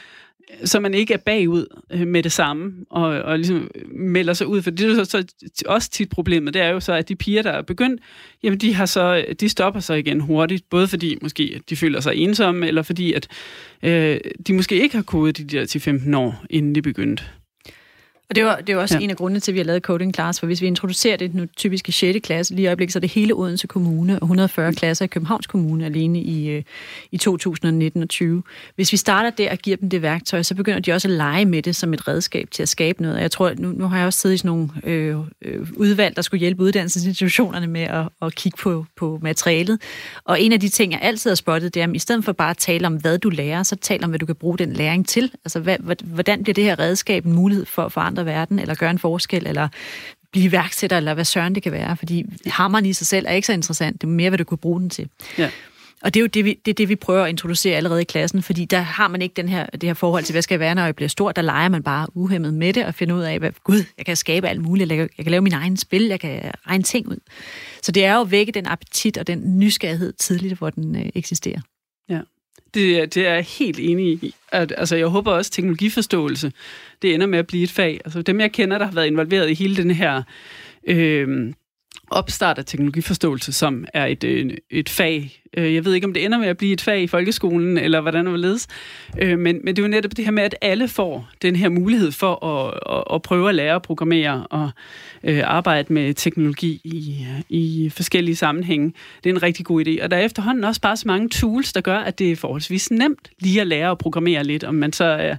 så 0.63 0.79
man 0.79 0.93
ikke 0.93 1.13
er 1.13 1.17
bagud 1.17 1.65
øh, 1.91 2.07
med 2.07 2.23
det 2.23 2.31
samme, 2.31 2.73
og, 2.89 3.03
og 3.03 3.37
ligesom 3.37 3.71
melder 3.91 4.33
sig 4.33 4.47
ud. 4.47 4.61
For 4.61 4.71
det 4.71 4.85
er 4.85 4.89
jo 4.89 5.05
så, 5.05 5.05
så 5.05 5.25
også 5.65 5.89
tit 5.89 6.09
problemet, 6.09 6.53
det 6.53 6.61
er 6.61 6.69
jo 6.69 6.79
så, 6.79 6.93
at 6.93 7.09
de 7.09 7.15
piger, 7.15 7.41
der 7.41 7.51
er 7.51 7.61
begyndt, 7.61 8.01
jamen 8.43 8.59
de, 8.59 8.73
har 8.73 8.85
så, 8.85 9.25
de 9.39 9.49
stopper 9.49 9.79
sig 9.79 9.99
igen 9.99 10.19
hurtigt, 10.19 10.69
både 10.69 10.87
fordi 10.87 11.17
måske 11.21 11.53
at 11.55 11.69
de 11.69 11.75
føler 11.75 11.99
sig 11.99 12.15
ensomme, 12.15 12.67
eller 12.67 12.81
fordi 12.81 13.13
at 13.13 13.27
øh, 13.83 14.19
de 14.47 14.53
måske 14.53 14.81
ikke 14.81 14.95
har 14.95 15.03
kodet 15.03 15.37
de 15.37 15.43
der 15.43 15.65
til 15.65 15.81
15 15.81 16.13
år, 16.13 16.45
inden 16.49 16.75
de 16.75 16.81
begyndte. 16.81 17.23
Og 18.29 18.35
det 18.35 18.45
var, 18.45 18.55
det 18.55 18.75
var 18.75 18.81
også 18.81 18.97
ja. 18.97 19.03
en 19.03 19.09
af 19.09 19.15
grundene 19.15 19.39
til, 19.39 19.51
at 19.51 19.53
vi 19.53 19.59
har 19.59 19.65
lavet 19.65 19.83
Coding 19.83 20.13
Class, 20.13 20.39
for 20.39 20.47
hvis 20.47 20.61
vi 20.61 20.67
introducerer 20.67 21.17
det 21.17 21.35
nu 21.35 21.45
typiske 21.57 21.91
6. 21.91 22.19
klasse, 22.23 22.55
lige 22.55 22.63
i 22.63 22.67
øjeblikket, 22.67 22.93
så 22.93 22.99
er 22.99 23.01
det 23.01 23.11
hele 23.11 23.33
Odense 23.33 23.67
Kommune 23.67 24.19
og 24.19 24.25
140 24.25 24.73
klasser 24.73 25.05
i 25.05 25.07
Københavns 25.07 25.47
Kommune 25.47 25.85
alene 25.85 26.21
i, 26.21 26.49
øh, 26.49 26.63
i 27.11 27.17
2019 27.17 28.03
og 28.03 28.09
20. 28.09 28.43
Hvis 28.75 28.91
vi 28.91 28.97
starter 28.97 29.29
der 29.29 29.51
og 29.51 29.57
giver 29.57 29.77
dem 29.77 29.89
det 29.89 30.01
værktøj, 30.01 30.43
så 30.43 30.55
begynder 30.55 30.79
de 30.79 30.91
også 30.91 31.07
at 31.07 31.13
lege 31.13 31.45
med 31.45 31.61
det 31.61 31.75
som 31.75 31.93
et 31.93 32.07
redskab 32.07 32.51
til 32.51 32.63
at 32.63 32.69
skabe 32.69 33.01
noget. 33.01 33.21
Jeg 33.21 33.31
tror, 33.31 33.53
nu, 33.57 33.71
nu 33.71 33.87
har 33.87 33.97
jeg 33.97 34.05
også 34.05 34.19
siddet 34.19 34.35
i 34.35 34.37
sådan 34.37 34.49
nogle 34.49 34.69
øh, 34.83 35.17
øh, 35.41 35.67
udvalg, 35.75 36.15
der 36.15 36.21
skulle 36.21 36.39
hjælpe 36.39 36.63
uddannelsesinstitutionerne 36.63 37.67
med 37.67 37.81
at, 37.81 38.07
at 38.21 38.35
kigge 38.35 38.57
på, 38.57 38.85
på 38.97 39.19
materialet. 39.21 39.81
Og 40.23 40.41
en 40.41 40.51
af 40.53 40.59
de 40.59 40.69
ting, 40.69 40.91
jeg 40.91 40.99
altid 41.01 41.29
har 41.29 41.35
spottet, 41.35 41.73
det 41.73 41.81
er, 41.81 41.87
at 41.87 41.95
i 41.95 41.99
stedet 41.99 42.25
for 42.25 42.31
bare 42.31 42.49
at 42.49 42.57
tale 42.57 42.87
om, 42.87 42.95
hvad 42.95 43.17
du 43.17 43.29
lærer, 43.29 43.63
så 43.63 43.75
tal 43.75 44.03
om, 44.03 44.09
hvad 44.09 44.19
du 44.19 44.25
kan 44.25 44.35
bruge 44.35 44.57
den 44.57 44.73
læring 44.73 45.07
til. 45.07 45.31
Altså, 45.45 45.59
hvad, 45.59 45.77
hvordan 46.03 46.43
bliver 46.43 46.53
det 46.53 46.63
her 46.63 46.79
redskab 46.79 47.25
en 47.25 47.33
mulighed 47.33 47.65
for 47.65 47.81
at 47.81 47.91
forandre 47.91 48.14
forandre 48.15 48.25
verden, 48.25 48.59
eller 48.59 48.75
gøre 48.75 48.91
en 48.91 48.99
forskel, 48.99 49.47
eller 49.47 49.67
blive 50.31 50.45
iværksætter, 50.45 50.97
eller 50.97 51.13
hvad 51.13 51.25
søren 51.25 51.55
det 51.55 51.63
kan 51.63 51.71
være. 51.71 51.97
Fordi 51.97 52.25
hammeren 52.45 52.85
i 52.85 52.93
sig 52.93 53.07
selv 53.07 53.25
er 53.29 53.33
ikke 53.33 53.45
så 53.45 53.53
interessant. 53.53 54.01
Det 54.01 54.07
er 54.07 54.11
mere, 54.11 54.29
hvad 54.29 54.37
du 54.37 54.43
kunne 54.43 54.57
bruge 54.57 54.81
den 54.81 54.89
til. 54.89 55.09
Ja. 55.37 55.49
Og 56.01 56.13
det 56.13 56.19
er 56.19 56.21
jo 56.21 56.27
det 56.27 56.45
vi, 56.45 56.59
det, 56.65 56.71
er 56.71 56.75
det, 56.75 56.89
vi 56.89 56.95
prøver 56.95 57.23
at 57.23 57.29
introducere 57.29 57.77
allerede 57.77 58.01
i 58.01 58.05
klassen, 58.05 58.41
fordi 58.41 58.65
der 58.65 58.79
har 58.79 59.07
man 59.07 59.21
ikke 59.21 59.33
den 59.33 59.49
her, 59.49 59.65
det 59.65 59.83
her 59.83 59.93
forhold 59.93 60.23
til, 60.23 60.33
hvad 60.33 60.41
skal 60.41 60.55
jeg 60.55 60.59
være, 60.59 60.75
når 60.75 60.85
jeg 60.85 60.95
bliver 60.95 61.09
stor. 61.09 61.31
Der 61.31 61.41
leger 61.41 61.69
man 61.69 61.83
bare 61.83 62.07
uhemmet 62.13 62.53
med 62.53 62.73
det 62.73 62.85
og 62.85 62.93
finder 62.93 63.15
ud 63.15 63.21
af, 63.21 63.39
hvad, 63.39 63.51
gud, 63.63 63.83
jeg 63.97 64.05
kan 64.05 64.15
skabe 64.15 64.47
alt 64.47 64.61
muligt, 64.61 64.89
jeg 64.89 64.97
kan, 64.97 65.09
jeg 65.17 65.25
kan 65.25 65.31
lave 65.31 65.41
min 65.41 65.53
egen 65.53 65.77
spil, 65.77 66.03
jeg 66.03 66.19
kan 66.19 66.51
regne 66.67 66.83
ting 66.83 67.07
ud. 67.07 67.17
Så 67.81 67.91
det 67.91 68.05
er 68.05 68.13
jo 68.15 68.21
at 68.21 68.31
vække 68.31 68.51
den 68.51 68.65
appetit 68.65 69.17
og 69.17 69.27
den 69.27 69.59
nysgerrighed 69.59 70.13
tidligt, 70.13 70.53
hvor 70.57 70.69
den 70.69 70.95
øh, 70.95 71.09
eksisterer. 71.15 71.61
Ja. 72.09 72.19
Det, 72.73 73.15
det 73.15 73.27
er 73.27 73.33
jeg 73.33 73.43
helt 73.43 73.79
enig 73.79 74.07
i. 74.07 74.35
At, 74.51 74.73
altså, 74.77 74.95
jeg 74.95 75.07
håber 75.07 75.31
også, 75.31 75.49
at 75.49 75.51
teknologiforståelse, 75.51 76.51
det 77.01 77.13
ender 77.13 77.27
med 77.27 77.39
at 77.39 77.47
blive 77.47 77.63
et 77.63 77.71
fag. 77.71 78.01
Altså, 78.05 78.21
dem, 78.21 78.39
jeg 78.39 78.51
kender, 78.51 78.77
der 78.77 78.85
har 78.85 78.93
været 78.93 79.07
involveret 79.07 79.49
i 79.49 79.53
hele 79.53 79.75
den 79.75 79.91
her 79.91 80.23
øh, 80.87 81.53
opstart 82.11 82.57
af 82.57 82.65
teknologiforståelse, 82.65 83.53
som 83.53 83.85
er 83.93 84.05
et, 84.05 84.23
øh, 84.23 84.57
et 84.69 84.89
fag. 84.89 85.41
Øh, 85.57 85.73
jeg 85.75 85.85
ved 85.85 85.93
ikke, 85.93 86.07
om 86.07 86.13
det 86.13 86.25
ender 86.25 86.37
med 86.37 86.47
at 86.47 86.57
blive 86.57 86.73
et 86.73 86.81
fag 86.81 87.01
i 87.01 87.07
folkeskolen, 87.07 87.77
eller 87.77 88.01
hvordan 88.01 88.25
det 88.25 88.33
vil 88.33 88.41
ledes. 88.41 88.67
Øh, 89.21 89.39
men, 89.39 89.59
men 89.63 89.75
det 89.75 89.81
er 89.81 89.83
jo 89.87 89.91
netop 89.91 90.17
det 90.17 90.25
her 90.25 90.31
med, 90.31 90.43
at 90.43 90.55
alle 90.61 90.87
får 90.87 91.29
den 91.41 91.55
her 91.55 91.69
mulighed 91.69 92.11
for 92.11 92.45
at, 92.45 92.79
at, 92.97 93.03
at 93.15 93.21
prøve 93.21 93.49
at 93.49 93.55
lære 93.55 93.75
at 93.75 93.81
programmere 93.81 94.47
og 94.49 94.69
øh, 95.23 95.41
arbejde 95.45 95.93
med 95.93 96.13
teknologi 96.13 96.81
i, 96.83 97.25
i 97.49 97.91
forskellige 97.93 98.35
sammenhænge. 98.35 98.93
Det 99.23 99.29
er 99.29 99.33
en 99.33 99.43
rigtig 99.43 99.65
god 99.65 99.87
idé. 99.87 100.03
Og 100.03 100.11
der 100.11 100.17
er 100.17 100.21
efterhånden 100.21 100.63
også 100.63 100.81
bare 100.81 100.97
så 100.97 101.07
mange 101.07 101.29
tools, 101.29 101.73
der 101.73 101.81
gør, 101.81 101.97
at 101.97 102.19
det 102.19 102.31
er 102.31 102.35
forholdsvis 102.35 102.91
nemt 102.91 103.29
lige 103.39 103.61
at 103.61 103.67
lære 103.67 103.91
at 103.91 103.97
programmere 103.97 104.43
lidt. 104.43 104.63
Om 104.63 104.75
man 104.75 104.93
så 104.93 105.05
er 105.05 105.35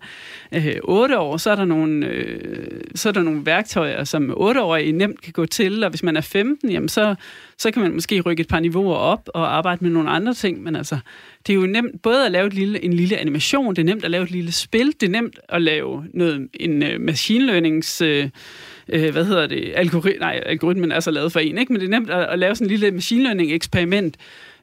øh, 0.52 0.76
8 0.82 1.18
år, 1.18 1.36
så 1.36 1.50
er, 1.50 1.56
der 1.56 1.64
nogle, 1.64 2.06
øh, 2.06 2.80
så 2.94 3.08
er 3.08 3.12
der 3.12 3.22
nogle 3.22 3.46
værktøjer, 3.46 4.04
som 4.04 4.30
8-årige 4.30 4.92
nemt 4.92 5.20
kan 5.20 5.32
gå 5.32 5.46
til, 5.46 5.84
og 5.84 5.90
hvis 5.90 6.02
man 6.02 6.16
er 6.16 6.20
15, 6.20 6.70
jamen 6.70 6.88
så, 6.88 7.14
så 7.58 7.70
kan 7.70 7.82
man 7.82 7.92
måske 7.92 8.20
rykke 8.20 8.40
et 8.40 8.48
par 8.48 8.60
niveauer 8.60 8.96
op 8.96 9.28
og 9.34 9.56
arbejde 9.56 9.84
med 9.84 9.90
nogle 9.90 10.10
andre 10.10 10.34
ting, 10.34 10.62
men 10.62 10.76
altså, 10.76 10.98
det 11.46 11.52
er 11.52 11.56
jo 11.56 11.66
nemt 11.66 12.02
både 12.02 12.26
at 12.26 12.32
lave 12.32 12.46
et 12.46 12.54
lille, 12.54 12.84
en 12.84 12.92
lille 12.92 13.16
animation, 13.16 13.76
det 13.76 13.82
er 13.82 13.86
nemt 13.86 14.04
at 14.04 14.10
lave 14.10 14.24
et 14.24 14.30
lille 14.30 14.52
spil, 14.52 14.86
det 14.86 15.02
er 15.02 15.10
nemt 15.10 15.38
at 15.48 15.62
lave 15.62 16.04
noget, 16.14 16.48
en 16.54 16.82
uh, 16.82 17.00
machine 17.00 17.46
learnings... 17.46 18.02
Uh, 18.02 18.08
uh, 18.94 19.08
hvad 19.08 19.24
hedder 19.24 19.46
det, 19.46 19.72
algoritme, 19.74 20.20
nej, 20.20 20.42
algoritmen 20.46 20.92
er 20.92 21.00
så 21.00 21.10
lavet 21.10 21.32
for 21.32 21.40
en, 21.40 21.58
ikke? 21.58 21.72
men 21.72 21.80
det 21.80 21.86
er 21.86 21.90
nemt 21.90 22.10
at, 22.10 22.28
at 22.28 22.38
lave 22.38 22.54
sådan 22.54 22.66
en 22.66 22.70
lille 22.70 22.90
machine 22.90 23.22
learning 23.22 23.52
eksperiment, 23.52 24.16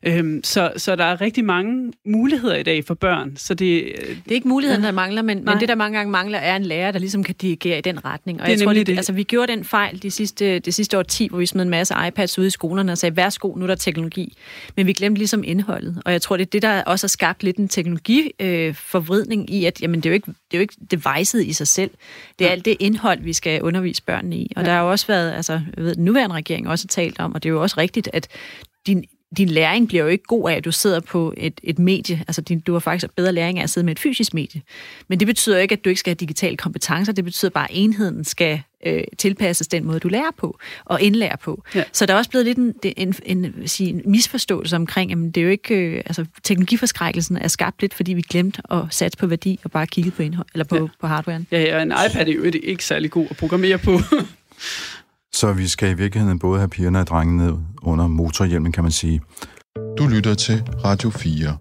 Øhm, 0.06 0.44
så, 0.44 0.72
så 0.78 0.96
der 0.96 1.04
er 1.04 1.22
rigtig 1.22 1.46
mange 1.46 1.94
muligheder 2.06 2.56
i 2.56 2.64
dag 2.64 2.86
for 2.86 2.94
børn. 2.94 3.38
Så 3.38 3.54
det, 3.54 3.84
det 4.08 4.32
er 4.32 4.36
ikke 4.36 4.48
muligheden, 4.48 4.84
der 4.84 4.92
mangler, 4.92 5.22
men, 5.22 5.46
men 5.46 5.60
det, 5.60 5.68
der 5.68 5.76
mange 5.76 5.98
gange 5.98 6.12
mangler, 6.12 6.40
er 6.40 6.56
en 6.56 6.64
lærer, 6.64 6.92
der 6.92 7.00
ligesom 7.00 7.24
kan 7.24 7.36
dirigere 7.36 7.78
i 7.78 7.82
den 7.82 8.06
retning. 8.06 8.42
Og 8.42 8.48
det 8.48 8.52
jeg 8.52 8.66
tror, 8.66 8.74
det, 8.74 8.88
det. 8.88 8.98
Altså, 8.98 9.14
vi 9.14 9.24
gjorde 9.24 9.52
den 9.52 9.64
fejl 9.64 10.04
de 10.04 10.12
sidste, 10.12 10.60
det 10.60 10.74
sidste 10.74 11.00
år 11.00 11.04
10, 11.04 11.28
hvor 11.28 11.38
vi 11.38 11.46
smed 11.46 11.64
en 11.64 11.70
masse 11.70 11.94
iPads 12.08 12.40
ud 12.40 12.46
i 12.46 12.50
skolerne 12.50 12.92
og 12.92 12.98
sagde, 12.98 13.18
værsgo, 13.18 13.56
nu 13.56 13.64
er 13.64 13.68
der 13.68 13.76
teknologi. 13.76 14.38
Men 14.76 14.88
vi 14.88 14.94
glemte 14.94 15.20
ligesom 15.20 15.44
indholdet. 15.44 16.02
Og 16.06 16.12
jeg 16.12 16.22
tror, 16.22 16.38
det 16.38 16.46
er 16.46 16.50
det, 16.50 16.62
der 16.62 16.84
også 16.84 17.06
har 17.06 17.10
skabt 17.10 17.44
lidt 17.44 17.58
en 17.58 17.68
teknologiforvridning 17.68 19.42
øh, 19.50 19.56
i, 19.56 19.66
at 19.66 19.82
jamen, 19.82 20.00
det, 20.00 20.06
er 20.06 20.10
jo 20.10 20.14
ikke, 20.14 20.28
det 20.28 20.54
er 20.54 20.58
jo 20.58 20.62
ikke 20.62 20.76
devicet 20.92 21.46
i 21.46 21.54
sig 21.54 21.68
selv. 21.68 21.92
Det 22.40 22.46
er 22.46 22.50
ja. 22.50 22.52
alt 22.52 22.66
det 22.66 22.78
indhold, 22.80 23.22
vi 23.22 23.34
skal 23.34 23.62
undervise 23.62 24.04
børnene 24.04 24.36
i. 24.36 24.52
Og 24.56 24.62
ja. 24.62 24.68
der 24.68 24.76
har 24.76 24.84
jo 24.84 24.92
også 24.92 25.08
været, 25.08 25.32
altså, 25.32 25.54
jeg 25.54 25.84
ved, 25.84 25.96
den 25.96 26.06
nuværende 26.06 26.36
regering 26.36 26.70
også 26.70 26.86
har 26.86 27.04
talt 27.04 27.20
om, 27.20 27.34
og 27.34 27.44
det 27.44 27.50
er 27.50 27.54
jo 27.54 27.62
også 27.62 27.76
rigtigt, 27.78 28.10
at 28.14 28.28
din 28.88 29.06
din 29.38 29.50
læring 29.50 29.88
bliver 29.88 30.04
jo 30.04 30.10
ikke 30.10 30.24
god 30.24 30.50
af, 30.50 30.56
at 30.56 30.66
du 30.66 30.72
sidder 30.72 31.00
på 31.00 31.34
et, 31.38 31.62
et 31.64 31.80
medie. 31.80 32.24
Altså, 32.28 32.42
din, 32.42 32.60
du 32.60 32.74
har 32.74 32.80
faktisk 32.80 33.16
bedre 33.16 33.32
læring 33.32 33.60
af 33.60 33.64
at 33.64 33.70
sidde 33.70 33.86
med 33.86 33.92
et 33.92 34.00
fysisk 34.00 34.34
medie. 34.34 34.62
Men 35.08 35.20
det 35.20 35.28
betyder 35.28 35.58
ikke, 35.58 35.74
at 35.74 35.86
du 35.86 35.90
ikke 35.90 36.00
skal 36.00 36.10
have 36.10 36.16
digitale 36.16 36.58
kompetencer. 36.58 37.14
Det 37.14 37.24
betyder 37.24 37.50
bare, 37.50 37.72
at 37.72 37.78
enheden 37.78 38.24
skal 38.24 38.62
øh, 38.86 39.04
tilpasses 39.18 39.68
den 39.68 39.86
måde, 39.86 40.00
du 40.00 40.08
lærer 40.08 40.32
på 40.38 40.60
og 40.86 41.02
indlærer 41.02 41.36
på. 41.36 41.64
Ja. 41.76 41.84
Så 41.92 42.06
der 42.06 42.14
er 42.14 42.18
også 42.18 42.30
blevet 42.30 42.46
lidt 42.46 42.58
en, 42.58 42.74
en, 42.98 43.16
en, 43.26 43.68
sige, 43.68 43.90
en 43.90 44.02
misforståelse 44.06 44.76
omkring, 44.76 45.12
at 45.12 45.18
det 45.18 45.38
er 45.38 45.46
jo 45.46 45.50
ikke... 45.50 45.76
Øh, 45.76 46.02
altså, 46.06 46.26
teknologiforskrækkelsen 46.44 47.38
er 47.38 47.48
skabt 47.48 47.82
lidt, 47.82 47.94
fordi 47.94 48.14
vi 48.14 48.22
glemte 48.22 48.62
at 48.72 48.84
satse 48.90 49.18
på 49.18 49.28
værdi 49.28 49.60
og 49.64 49.72
bare 49.72 49.88
kigge 49.88 50.12
på 50.12 50.24
indhold, 50.24 50.48
eller 50.54 50.66
på, 50.66 50.76
ja. 50.76 50.88
på 51.02 51.08
hardwaren. 51.08 51.48
Ja, 51.52 51.62
ja, 51.62 51.82
en 51.82 51.94
iPad 52.10 52.28
er 52.28 52.34
jo 52.34 52.52
ikke 52.64 52.86
særlig 52.86 53.12
god 53.12 53.28
at 53.30 53.38
programmere 53.38 53.78
på. 53.78 54.00
Så 55.34 55.54
vi 55.54 55.68
skal 55.68 55.92
i 55.92 55.94
virkeligheden 55.94 56.40
både 56.40 56.60
have 56.60 56.70
pigerne 56.70 57.00
og 57.00 57.08
drengene 57.08 57.46
ned 57.46 57.58
under 57.82 58.08
motorhjelmen, 58.08 58.72
kan 58.72 58.84
man 58.84 58.92
sige. 58.92 59.22
Du 59.98 60.08
lytter 60.08 60.34
til 60.34 60.64
Radio 60.86 61.10
4. 61.10 61.58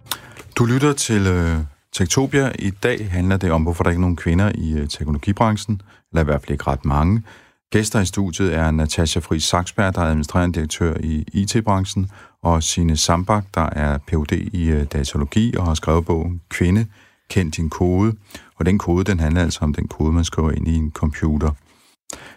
Du 0.58 0.64
lytter 0.64 0.92
til 0.92 1.26
øh, 1.26 1.58
Tektopia. 1.92 2.52
I 2.58 2.70
dag 2.70 3.10
handler 3.10 3.36
det 3.36 3.50
om, 3.50 3.62
hvorfor 3.62 3.84
der 3.84 3.90
ikke 3.90 3.98
er 3.98 4.00
nogen 4.00 4.16
kvinder 4.16 4.52
i 4.54 4.72
øh, 4.72 4.88
teknologibranchen, 4.88 5.82
eller 6.12 6.22
i 6.22 6.24
hvert 6.24 6.40
fald 6.40 6.50
ikke 6.50 6.66
ret 6.66 6.84
mange. 6.84 7.22
Gæster 7.70 8.00
i 8.00 8.06
studiet 8.06 8.54
er 8.54 8.70
Natasha 8.70 9.20
Friis 9.20 9.44
Saksberg, 9.44 9.94
der 9.94 10.00
er 10.00 10.06
administrerende 10.06 10.54
direktør 10.54 10.94
i 11.00 11.24
IT-branchen, 11.32 12.10
og 12.42 12.62
Sine 12.62 12.96
Sambak, 12.96 13.44
der 13.54 13.68
er 13.72 13.98
Ph.D. 13.98 14.32
i 14.52 14.68
øh, 14.68 14.84
datalogi 14.92 15.54
og 15.56 15.66
har 15.66 15.74
skrevet 15.74 16.04
bogen 16.04 16.40
Kvinde, 16.48 16.86
kend 17.30 17.52
din 17.52 17.70
kode. 17.70 18.12
Og 18.58 18.66
den 18.66 18.78
kode, 18.78 19.04
den 19.04 19.20
handler 19.20 19.42
altså 19.42 19.58
om 19.62 19.74
den 19.74 19.88
kode, 19.88 20.12
man 20.12 20.24
skriver 20.24 20.50
ind 20.50 20.68
i 20.68 20.74
en 20.74 20.90
computer. 20.90 21.50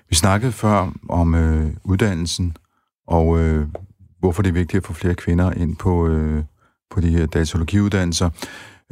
Vi 0.10 0.16
snakkede 0.16 0.52
før 0.52 0.92
om 1.10 1.36
øh, 1.36 1.72
uddannelsen, 1.84 2.58
og 3.08 3.40
øh, 3.40 3.68
hvorfor 4.20 4.42
det 4.42 4.50
er 4.50 4.54
vigtigt 4.54 4.82
at 4.82 4.88
få 4.88 4.94
flere 4.94 5.16
kvinder 5.16 5.52
ind 5.52 5.76
på, 5.76 6.08
øh, 6.08 6.44
på 6.92 7.02
de 7.02 7.10
her 7.10 7.26
datalogiuddannelser. 7.26 8.30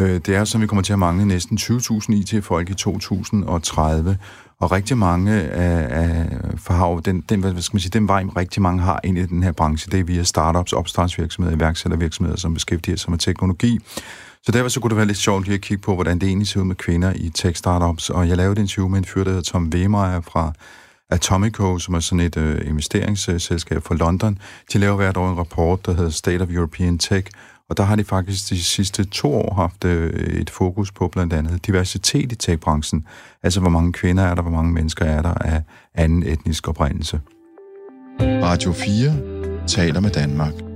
Øh, 0.02 0.20
det 0.26 0.30
er 0.30 0.44
som 0.44 0.62
vi 0.62 0.68
kommer 0.68 0.84
til 0.84 0.94
at 0.94 1.00
mangle 1.00 1.26
næsten 1.26 1.58
20.000 1.58 2.14
IT-folk 2.14 2.70
i 2.70 2.74
2030, 2.74 4.18
og 4.60 4.72
rigtig 4.72 4.98
mange 4.98 5.34
af, 5.34 6.02
af 6.02 6.30
for 6.58 7.00
den, 7.00 7.22
den, 7.30 7.40
hvad 7.40 7.62
skal 7.62 7.76
man 7.76 7.82
sige, 7.82 7.92
den 7.92 8.08
vej, 8.08 8.24
rigtig 8.38 8.62
mange 8.62 8.82
har 8.82 9.00
ind 9.04 9.18
i 9.18 9.26
den 9.26 9.44
her 9.44 9.52
branche, 9.52 9.92
det 9.92 10.00
er 10.00 10.04
via 10.04 10.24
startups, 10.24 10.74
opstartsvirksomheder, 10.74 11.58
iværksættervirksomheder, 11.58 12.38
som 12.38 12.54
beskæftiger 12.54 12.98
sig 12.98 13.12
med 13.12 13.20
teknologi. 13.20 13.80
Så 14.44 14.52
derfor 14.52 14.70
så 14.70 14.80
kunne 14.80 14.90
det 14.90 14.98
være 14.98 15.06
lidt 15.06 15.18
sjovt 15.18 15.46
lige 15.46 15.56
at 15.56 15.62
kigge 15.62 15.82
på, 15.82 15.96
hvordan 15.96 16.20
det 16.20 16.28
egentlig 16.28 16.48
ser 16.48 16.60
ud 16.60 16.66
med 16.66 16.76
kvinder 16.76 17.14
i 17.16 17.30
tech-startups. 17.30 18.10
Og 18.10 18.30
jeg 18.30 18.38
lavede 18.38 18.54
et 18.54 18.60
interview 18.60 18.88
med 18.88 18.98
en 18.98 19.06
fyr, 19.06 19.24
der 19.24 19.30
hedder 19.30 19.44
Tom 19.44 19.70
Wehmeyer 19.74 20.22
fra 20.22 20.54
Atomico, 21.14 21.80
som 21.80 21.94
er 21.94 22.00
sådan 22.00 22.20
et 22.20 22.38
øh, 22.38 22.68
investeringsselskab 22.68 23.84
fra 23.84 23.96
London. 23.96 24.38
De 24.74 24.78
laver 24.78 24.96
hvert 24.96 25.18
år 25.18 25.32
en 25.32 25.38
rapport, 25.38 25.86
der 25.86 25.94
hedder 25.94 26.10
State 26.10 26.42
of 26.42 26.50
European 26.50 26.98
Tech, 26.98 27.28
og 27.70 27.78
der 27.78 27.84
har 27.84 27.96
de 27.96 28.04
faktisk 28.04 28.50
de 28.50 28.64
sidste 28.64 29.04
to 29.04 29.34
år 29.34 29.54
haft 29.54 29.86
øh, 29.86 30.14
et 30.14 30.50
fokus 30.50 30.92
på 30.92 31.08
blandt 31.08 31.34
andet 31.34 31.66
diversitet 31.66 32.32
i 32.32 32.36
tech-branchen. 32.36 33.06
Altså, 33.44 33.60
hvor 33.60 33.70
mange 33.70 33.94
kvinder 33.94 34.24
er 34.24 34.36
der, 34.36 34.42
hvor 34.42 34.52
mange 34.52 34.74
mennesker 34.74 35.06
er 35.06 35.22
der 35.22 35.34
af 35.34 35.62
anden 35.96 36.24
etnisk 36.24 36.68
oprindelse. 36.68 37.22
Radio 38.20 38.74
4 38.74 39.68
taler 39.68 40.00
med 40.00 40.10
Danmark. 40.10 40.73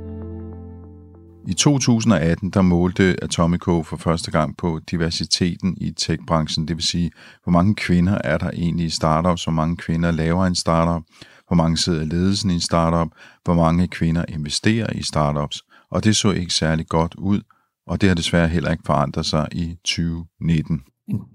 I 1.49 1.53
2018, 1.53 2.49
der 2.49 2.61
målte 2.61 3.15
Atomico 3.21 3.83
for 3.83 3.97
første 3.97 4.31
gang 4.31 4.57
på 4.57 4.79
diversiteten 4.91 5.77
i 5.81 5.91
tech-branchen, 5.91 6.67
det 6.67 6.75
vil 6.75 6.83
sige, 6.83 7.11
hvor 7.43 7.51
mange 7.51 7.75
kvinder 7.75 8.17
er 8.23 8.37
der 8.37 8.49
egentlig 8.49 8.85
i 8.85 8.89
startups, 8.89 9.43
hvor 9.43 9.53
mange 9.53 9.77
kvinder 9.77 10.11
laver 10.11 10.45
en 10.45 10.55
startup, 10.55 11.01
hvor 11.47 11.55
mange 11.55 11.77
sidder 11.77 12.01
i 12.01 12.05
ledelsen 12.05 12.49
i 12.49 12.53
en 12.53 12.61
startup, 12.61 13.07
hvor 13.43 13.53
mange 13.53 13.87
kvinder 13.87 14.25
investerer 14.29 14.93
i 14.93 15.03
startups, 15.03 15.63
og 15.91 16.03
det 16.03 16.15
så 16.15 16.31
ikke 16.31 16.53
særlig 16.53 16.87
godt 16.87 17.15
ud, 17.15 17.41
og 17.87 18.01
det 18.01 18.09
har 18.09 18.15
desværre 18.15 18.47
heller 18.47 18.71
ikke 18.71 18.83
forandret 18.85 19.25
sig 19.25 19.47
i 19.51 19.75
2019. 19.85 20.81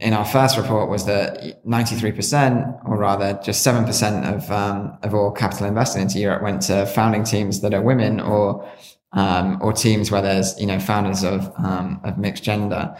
in 0.00 0.12
our 0.12 0.24
first 0.24 0.58
report 0.58 0.90
was 0.90 1.04
that 1.04 1.64
93%, 1.64 2.84
or 2.84 2.96
rather 2.96 3.38
just 3.46 3.62
7% 3.62 4.34
of, 4.34 4.50
um, 4.50 4.92
of 5.02 5.14
all 5.14 5.32
capital 5.32 5.66
invested 5.66 6.02
into 6.02 6.18
Europe 6.18 6.42
went 6.42 6.60
to 6.62 6.84
founding 6.84 7.24
teams 7.24 7.60
that 7.60 7.72
are 7.74 7.82
women 7.82 8.20
or, 8.20 8.66
um, 9.12 9.58
or 9.60 9.72
teams 9.72 10.10
where 10.10 10.22
there's, 10.22 10.58
you 10.58 10.66
know, 10.66 10.78
founders 10.78 11.22
of, 11.22 11.52
um, 11.58 12.00
of 12.04 12.18
mixed 12.18 12.42
gender. 12.42 12.96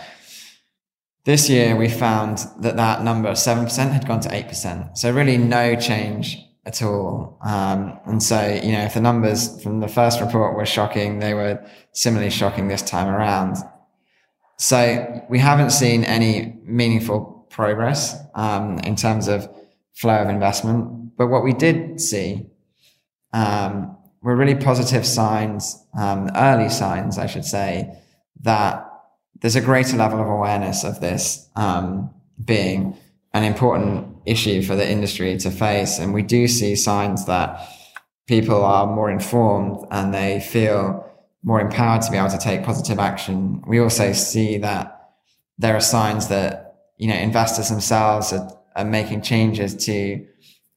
This 1.24 1.48
year 1.48 1.76
we 1.76 1.88
found 1.88 2.38
that 2.60 2.76
that 2.76 3.02
number, 3.02 3.30
7% 3.32 3.92
had 3.92 4.06
gone 4.06 4.20
to 4.20 4.28
8%. 4.28 4.98
So 4.98 5.12
really 5.12 5.38
no 5.38 5.76
change 5.76 6.38
at 6.64 6.82
all. 6.82 7.38
Um, 7.42 7.98
and 8.06 8.22
so, 8.22 8.60
you 8.62 8.72
know, 8.72 8.82
if 8.82 8.94
the 8.94 9.00
numbers 9.00 9.62
from 9.62 9.80
the 9.80 9.88
first 9.88 10.20
report 10.20 10.56
were 10.56 10.66
shocking, 10.66 11.18
they 11.18 11.34
were 11.34 11.64
similarly 11.92 12.30
shocking 12.30 12.68
this 12.68 12.82
time 12.82 13.08
around. 13.08 13.56
So 14.58 15.24
we 15.28 15.38
haven't 15.38 15.70
seen 15.70 16.04
any 16.04 16.60
meaningful 16.64 17.46
progress 17.50 18.16
um, 18.34 18.78
in 18.80 18.96
terms 18.96 19.28
of 19.28 19.48
flow 19.94 20.16
of 20.22 20.28
investment. 20.28 21.16
But 21.16 21.28
what 21.28 21.44
we 21.44 21.52
did 21.52 22.00
see 22.00 22.46
um, 23.32 23.96
were 24.22 24.36
really 24.36 24.54
positive 24.54 25.04
signs, 25.04 25.84
um, 25.98 26.30
early 26.36 26.68
signs, 26.68 27.18
I 27.18 27.26
should 27.26 27.44
say, 27.44 27.96
that 28.42 28.88
there's 29.40 29.56
a 29.56 29.60
greater 29.60 29.96
level 29.96 30.20
of 30.20 30.28
awareness 30.28 30.84
of 30.84 31.00
this 31.00 31.48
um, 31.56 32.10
being 32.42 32.96
an 33.34 33.44
important 33.44 34.16
issue 34.26 34.62
for 34.62 34.76
the 34.76 34.88
industry 34.88 35.36
to 35.38 35.50
face. 35.50 35.98
And 35.98 36.14
we 36.14 36.22
do 36.22 36.46
see 36.46 36.76
signs 36.76 37.26
that 37.26 37.68
people 38.26 38.64
are 38.64 38.86
more 38.86 39.10
informed 39.10 39.86
and 39.90 40.14
they 40.14 40.40
feel 40.40 41.08
more 41.42 41.60
empowered 41.60 42.02
to 42.02 42.10
be 42.10 42.16
able 42.16 42.30
to 42.30 42.38
take 42.38 42.62
positive 42.62 43.00
action. 43.00 43.62
We 43.66 43.80
also 43.80 44.12
see 44.12 44.58
that 44.58 45.10
there 45.58 45.74
are 45.74 45.80
signs 45.80 46.28
that, 46.28 46.76
you 46.98 47.08
know, 47.08 47.16
investors 47.16 47.68
themselves 47.68 48.32
are, 48.32 48.48
are 48.76 48.84
making 48.84 49.22
changes 49.22 49.74
to, 49.86 50.24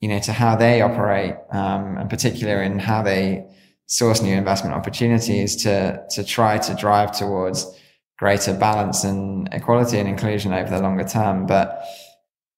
you 0.01 0.10
know, 0.10 0.19
to 0.19 0.34
how 0.34 0.55
they 0.55 0.81
operate, 0.81 1.36
um, 1.51 1.97
in 1.97 2.08
particular 2.08 2.62
in 2.62 2.79
how 2.79 3.01
they 3.01 3.45
source 3.88 4.21
new 4.21 4.36
investment 4.36 4.75
opportunities 4.75 5.55
to, 5.63 6.03
to 6.10 6.23
try 6.23 6.58
to 6.58 6.73
drive 6.75 7.12
towards 7.12 7.79
greater 8.17 8.53
balance 8.53 9.03
and 9.03 9.47
equality 9.51 9.97
and 9.99 10.08
inclusion 10.08 10.53
over 10.53 10.69
the 10.69 10.81
longer 10.81 11.03
term. 11.03 11.45
But, 11.45 11.84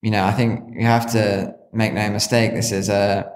you 0.02 0.12
know, 0.12 0.24
I 0.24 0.32
think 0.32 0.76
you 0.76 0.86
have 0.86 1.12
to 1.12 1.56
make 1.74 1.94
no 1.94 2.10
mistake. 2.10 2.54
This 2.54 2.72
is 2.72 2.90
a, 2.90 3.32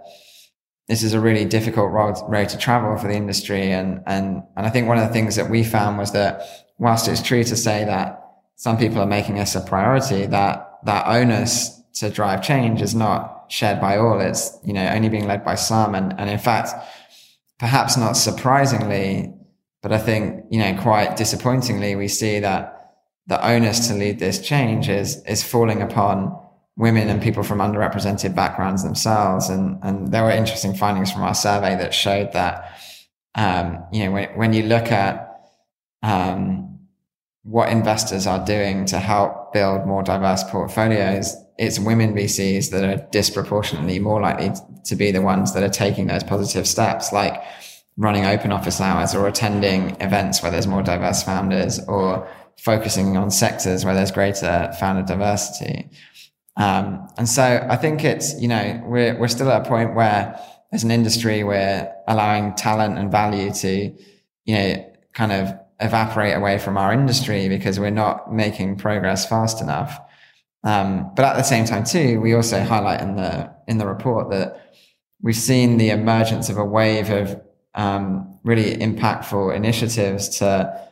this 0.87 1.03
is 1.03 1.13
a 1.13 1.19
really 1.19 1.45
difficult 1.45 1.91
road, 1.91 2.17
road 2.27 2.49
to 2.49 2.57
travel 2.57 2.97
for 2.97 3.07
the 3.07 3.15
industry. 3.15 3.71
And, 3.71 4.01
and, 4.05 4.43
and 4.55 4.65
I 4.65 4.69
think 4.69 4.87
one 4.87 4.97
of 4.97 5.07
the 5.07 5.13
things 5.13 5.35
that 5.35 5.49
we 5.49 5.63
found 5.63 5.97
was 5.97 6.11
that 6.11 6.41
whilst 6.77 7.07
it's 7.07 7.21
true 7.21 7.43
to 7.43 7.55
say 7.55 7.85
that 7.85 8.21
some 8.55 8.77
people 8.77 8.99
are 8.99 9.07
making 9.07 9.35
this 9.35 9.55
a 9.55 9.61
priority, 9.61 10.25
that, 10.27 10.79
that 10.85 11.07
onus 11.07 11.81
to 11.95 12.09
drive 12.09 12.41
change 12.41 12.81
is 12.81 12.95
not 12.95 13.40
shared 13.51 13.81
by 13.81 13.97
all. 13.97 14.19
It's, 14.19 14.57
you 14.63 14.73
know, 14.73 14.87
only 14.87 15.09
being 15.09 15.27
led 15.27 15.43
by 15.43 15.55
some. 15.55 15.93
And, 15.93 16.17
and 16.19 16.29
in 16.29 16.39
fact, 16.39 16.71
perhaps 17.59 17.97
not 17.97 18.13
surprisingly, 18.13 19.33
but 19.81 19.91
I 19.91 19.97
think, 19.97 20.45
you 20.49 20.59
know, 20.59 20.81
quite 20.81 21.17
disappointingly, 21.17 21.95
we 21.95 22.07
see 22.07 22.39
that 22.39 22.93
the 23.27 23.45
onus 23.45 23.87
to 23.87 23.93
lead 23.93 24.19
this 24.19 24.39
change 24.39 24.89
is, 24.89 25.23
is 25.25 25.43
falling 25.43 25.81
upon 25.81 26.37
women 26.77 27.09
and 27.09 27.21
people 27.21 27.43
from 27.43 27.59
underrepresented 27.59 28.35
backgrounds 28.35 28.83
themselves. 28.83 29.49
And, 29.49 29.79
and 29.83 30.11
there 30.11 30.23
were 30.23 30.31
interesting 30.31 30.73
findings 30.73 31.11
from 31.11 31.23
our 31.23 31.35
survey 31.35 31.75
that 31.75 31.93
showed 31.93 32.33
that, 32.33 32.79
um, 33.35 33.83
you 33.91 34.05
know, 34.05 34.11
when, 34.11 34.29
when 34.37 34.53
you 34.53 34.63
look 34.63 34.91
at, 34.91 35.27
um, 36.03 36.79
what 37.43 37.69
investors 37.69 38.27
are 38.27 38.43
doing 38.45 38.85
to 38.85 38.99
help 38.99 39.51
build 39.53 39.87
more 39.87 40.03
diverse 40.03 40.43
portfolios, 40.43 41.35
it's 41.57 41.79
women 41.79 42.13
VCs 42.13 42.71
that 42.71 42.83
are 42.83 43.07
disproportionately 43.11 43.99
more 43.99 44.21
likely 44.21 44.51
to 44.85 44.95
be 44.95 45.11
the 45.11 45.21
ones 45.21 45.53
that 45.53 45.63
are 45.63 45.69
taking 45.69 46.07
those 46.07 46.23
positive 46.23 46.67
steps, 46.67 47.11
like 47.11 47.41
running 47.97 48.25
open 48.25 48.51
office 48.51 48.81
hours 48.81 49.13
or 49.13 49.27
attending 49.27 49.91
events 50.01 50.41
where 50.41 50.51
there's 50.51 50.67
more 50.67 50.81
diverse 50.81 51.23
founders 51.23 51.79
or 51.87 52.27
focusing 52.57 53.17
on 53.17 53.29
sectors 53.31 53.85
where 53.85 53.93
there's 53.93 54.11
greater 54.11 54.71
founder 54.79 55.03
diversity. 55.03 55.89
Um, 56.57 57.07
and 57.17 57.27
so 57.27 57.65
I 57.69 57.77
think 57.77 58.03
it's, 58.03 58.39
you 58.39 58.47
know, 58.47 58.81
we're, 58.85 59.17
we're 59.19 59.27
still 59.27 59.49
at 59.51 59.65
a 59.65 59.69
point 59.69 59.95
where 59.95 60.39
as 60.71 60.83
an 60.83 60.91
industry, 60.91 61.43
we're 61.43 61.91
allowing 62.07 62.53
talent 62.55 62.97
and 62.97 63.11
value 63.11 63.51
to, 63.51 63.93
you 64.45 64.55
know, 64.55 64.93
kind 65.13 65.31
of 65.31 65.53
evaporate 65.79 66.35
away 66.35 66.57
from 66.57 66.77
our 66.77 66.93
industry 66.93 67.49
because 67.49 67.79
we're 67.79 67.89
not 67.89 68.31
making 68.31 68.77
progress 68.77 69.27
fast 69.27 69.61
enough. 69.61 69.99
Um, 70.63 71.11
but 71.15 71.25
at 71.25 71.37
the 71.37 71.43
same 71.43 71.65
time, 71.65 71.83
too, 71.83 72.19
we 72.21 72.33
also 72.33 72.61
highlight 72.63 73.01
in 73.01 73.15
the 73.15 73.51
in 73.67 73.77
the 73.77 73.87
report 73.87 74.29
that 74.31 74.71
we've 75.21 75.35
seen 75.35 75.77
the 75.77 75.89
emergence 75.89 76.49
of 76.49 76.57
a 76.57 76.65
wave 76.65 77.09
of 77.09 77.41
um, 77.75 78.39
really 78.43 78.75
impactful 78.77 79.55
initiatives 79.55 80.29
to 80.39 80.87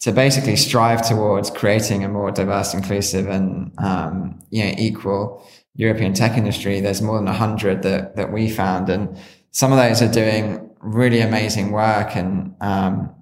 to 0.00 0.12
basically 0.12 0.54
strive 0.56 1.06
towards 1.06 1.50
creating 1.50 2.04
a 2.04 2.08
more 2.08 2.30
diverse, 2.30 2.72
inclusive, 2.74 3.28
and 3.28 3.72
um, 3.78 4.38
you 4.50 4.64
know 4.64 4.74
equal 4.78 5.46
European 5.74 6.12
tech 6.12 6.36
industry. 6.36 6.80
There's 6.80 7.02
more 7.02 7.18
than 7.18 7.28
a 7.28 7.32
hundred 7.32 7.82
that 7.82 8.16
that 8.16 8.32
we 8.32 8.50
found, 8.50 8.90
and 8.90 9.16
some 9.52 9.72
of 9.72 9.78
those 9.78 10.02
are 10.02 10.12
doing 10.12 10.68
really 10.80 11.20
amazing 11.20 11.72
work 11.72 12.14
and 12.14 12.54
um, 12.60 13.14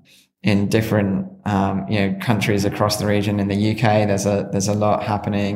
in 0.47 0.69
different 0.69 1.27
um, 1.45 1.87
you 1.91 1.99
know 2.01 2.19
countries 2.29 2.65
across 2.65 2.97
the 3.01 3.07
region. 3.07 3.41
In 3.41 3.49
the 3.49 3.61
UK, 3.73 3.85
there's 4.09 4.27
a 4.27 4.49
there's 4.53 4.69
a 4.69 4.79
lot 4.87 5.03
happening. 5.03 5.55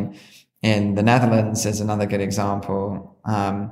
In 0.63 0.95
the 0.95 1.03
Netherlands, 1.03 1.65
is 1.65 1.81
another 1.81 2.07
good 2.07 2.21
example. 2.21 3.17
Um, 3.25 3.71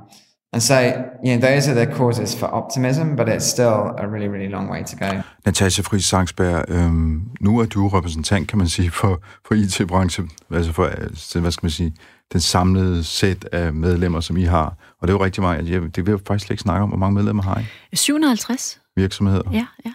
and 0.51 0.63
so, 0.63 0.79
you 1.23 1.37
know, 1.37 1.47
those 1.47 1.67
are 1.69 1.75
the 1.75 1.85
causes 1.85 2.33
for 2.33 2.47
optimism, 2.47 3.15
but 3.15 3.29
it's 3.29 3.45
still 3.45 3.93
a 3.97 4.07
really, 4.07 4.27
really 4.27 4.49
long 4.49 4.67
way 4.67 4.83
to 4.83 4.95
go. 4.95 5.21
Natasha 5.45 5.83
Friis 5.83 6.05
Sangsberg, 6.05 6.65
øhm, 6.67 7.21
nu 7.41 7.59
er 7.59 7.65
du 7.65 7.87
repræsentant, 7.87 8.47
kan 8.47 8.57
man 8.57 8.67
sige, 8.67 8.91
for, 8.91 9.21
for 9.45 9.55
IT-branchen, 9.55 10.31
altså 10.51 10.71
for, 10.73 10.85
altså, 10.85 11.39
hvad 11.39 11.51
skal 11.51 11.65
man 11.65 11.71
sige, 11.71 11.93
den 12.33 12.41
samlede 12.41 13.03
sæt 13.03 13.45
af 13.51 13.73
medlemmer, 13.73 14.19
som 14.19 14.37
I 14.37 14.43
har. 14.43 14.65
Og 15.01 15.07
det 15.07 15.13
er 15.13 15.17
jo 15.17 15.23
rigtig 15.23 15.43
meget, 15.43 15.69
jeg, 15.69 15.81
det 15.81 16.05
vil 16.05 16.11
jeg 16.11 16.19
faktisk 16.27 16.45
slet 16.45 16.53
ikke 16.53 16.61
snakke 16.61 16.83
om, 16.83 16.89
hvor 16.89 16.97
mange 16.97 17.15
medlemmer 17.15 17.43
har 17.43 17.59
I? 17.59 17.95
750. 17.95 18.79
Virksomheder? 18.95 19.41
Ja, 19.51 19.65
ja. 19.85 19.91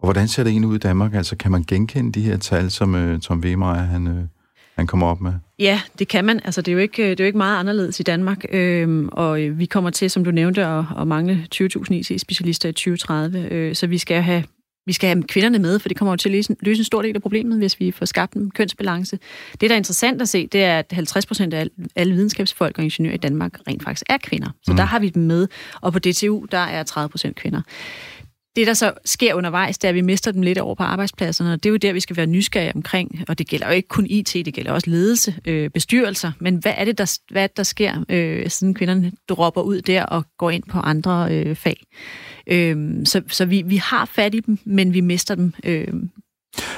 Og 0.00 0.06
hvordan 0.06 0.28
ser 0.28 0.42
det 0.42 0.50
egentlig 0.50 0.68
ud 0.68 0.76
i 0.76 0.78
Danmark? 0.78 1.14
Altså, 1.14 1.36
kan 1.36 1.50
man 1.50 1.62
genkende 1.62 2.12
de 2.12 2.20
her 2.20 2.36
tal, 2.36 2.70
som 2.70 2.94
uh, 2.94 3.20
Tom 3.20 3.40
Wemeyer, 3.40 3.74
han, 3.74 4.06
uh, 4.06 4.14
han 4.76 4.86
kommer 4.86 5.06
op 5.06 5.20
med? 5.20 5.32
Ja, 5.58 5.80
det 5.98 6.08
kan 6.08 6.24
man. 6.24 6.40
Altså, 6.44 6.62
det, 6.62 6.68
er 6.68 6.72
jo 6.72 6.78
ikke, 6.78 7.02
det 7.02 7.20
er 7.20 7.24
jo 7.24 7.26
ikke 7.26 7.38
meget 7.38 7.58
anderledes 7.58 8.00
i 8.00 8.02
Danmark. 8.02 8.44
Øhm, 8.52 9.08
og 9.12 9.38
vi 9.38 9.66
kommer 9.66 9.90
til, 9.90 10.10
som 10.10 10.24
du 10.24 10.30
nævnte, 10.30 10.66
at, 10.66 10.84
at 10.98 11.08
mangle 11.08 11.46
20.000 11.54 11.92
IT-specialister 11.92 12.68
i 12.68 12.72
2030. 12.72 13.48
Øh, 13.50 13.74
så 13.74 13.86
vi 13.86 13.98
skal 13.98 14.22
have 14.22 14.44
vi 14.86 14.92
skal 14.92 15.08
have 15.08 15.22
kvinderne 15.22 15.58
med, 15.58 15.78
for 15.78 15.88
det 15.88 15.96
kommer 15.96 16.12
jo 16.12 16.16
til 16.16 16.28
at 16.28 16.32
løse, 16.32 16.56
løse 16.60 16.80
en 16.80 16.84
stor 16.84 17.02
del 17.02 17.16
af 17.16 17.22
problemet, 17.22 17.58
hvis 17.58 17.80
vi 17.80 17.90
får 17.90 18.06
skabt 18.06 18.34
en 18.34 18.50
kønsbalance. 18.50 19.18
Det, 19.60 19.60
der 19.60 19.70
er 19.70 19.76
interessant 19.76 20.22
at 20.22 20.28
se, 20.28 20.46
det 20.46 20.64
er, 20.64 20.78
at 20.78 20.86
50 20.92 21.26
procent 21.26 21.54
af 21.54 21.66
alle 21.96 22.14
videnskabsfolk 22.14 22.78
og 22.78 22.84
ingeniører 22.84 23.14
i 23.14 23.18
Danmark 23.18 23.58
rent 23.68 23.82
faktisk 23.82 24.06
er 24.08 24.18
kvinder. 24.18 24.48
Så 24.62 24.72
mm. 24.72 24.76
der 24.76 24.84
har 24.84 24.98
vi 24.98 25.08
dem 25.08 25.22
med. 25.22 25.48
Og 25.80 25.92
på 25.92 25.98
DTU, 25.98 26.46
der 26.50 26.58
er 26.58 26.82
30 26.82 27.08
procent 27.08 27.36
kvinder. 27.36 27.62
Det, 28.56 28.66
der 28.66 28.74
så 28.74 28.92
sker 29.04 29.34
undervejs, 29.34 29.78
det 29.78 29.84
er, 29.84 29.88
at 29.88 29.94
vi 29.94 30.00
mister 30.00 30.32
dem 30.32 30.42
lidt 30.42 30.58
over 30.58 30.74
på 30.74 30.82
arbejdspladserne, 30.82 31.52
og 31.52 31.62
det 31.62 31.68
er 31.68 31.70
jo 31.70 31.76
der, 31.76 31.92
vi 31.92 32.00
skal 32.00 32.16
være 32.16 32.26
nysgerrige 32.26 32.72
omkring, 32.74 33.24
og 33.28 33.38
det 33.38 33.48
gælder 33.48 33.66
jo 33.66 33.72
ikke 33.72 33.88
kun 33.88 34.06
IT, 34.06 34.32
det 34.32 34.54
gælder 34.54 34.72
også 34.72 34.90
ledelse, 34.90 35.34
øh, 35.44 35.70
bestyrelser, 35.70 36.32
men 36.40 36.56
hvad 36.56 36.72
er 36.76 36.84
det, 36.84 36.98
der, 36.98 37.18
hvad 37.30 37.48
der 37.56 37.62
sker, 37.62 38.04
øh, 38.08 38.50
siden 38.50 38.74
kvinderne 38.74 39.12
dropper 39.28 39.60
ud 39.60 39.80
der 39.80 40.04
og 40.04 40.24
går 40.38 40.50
ind 40.50 40.62
på 40.70 40.78
andre 40.78 41.34
øh, 41.34 41.56
fag? 41.56 41.86
Øh, 42.46 43.06
så 43.06 43.22
så 43.28 43.44
vi, 43.44 43.62
vi 43.62 43.76
har 43.76 44.04
fat 44.04 44.34
i 44.34 44.40
dem, 44.40 44.58
men 44.64 44.94
vi 44.94 45.00
mister 45.00 45.34
dem. 45.34 45.54
Øh. 45.64 45.88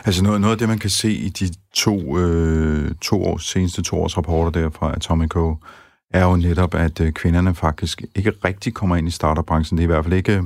Altså 0.04 0.22
noget, 0.22 0.40
noget 0.40 0.52
af 0.52 0.58
det, 0.58 0.68
man 0.68 0.78
kan 0.78 0.90
se 0.90 1.12
i 1.12 1.28
de 1.28 1.48
to, 1.74 2.18
øh, 2.18 2.94
to 3.02 3.24
års, 3.24 3.44
seneste 3.44 3.82
to 3.82 4.02
års 4.02 4.16
rapporter 4.16 4.60
der 4.60 4.70
fra 4.70 4.92
Atomico, 4.92 5.56
er 6.12 6.24
jo 6.24 6.36
netop, 6.36 6.74
at 6.74 7.00
øh, 7.00 7.12
kvinderne 7.12 7.54
faktisk 7.54 8.02
ikke 8.14 8.32
rigtig 8.44 8.74
kommer 8.74 8.96
ind 8.96 9.08
i 9.08 9.10
startup-branchen. 9.10 9.78
Det 9.78 9.82
er 9.82 9.84
i 9.84 9.92
hvert 9.92 10.04
fald 10.04 10.14
ikke, 10.14 10.32
de 10.32 10.38
er 10.38 10.42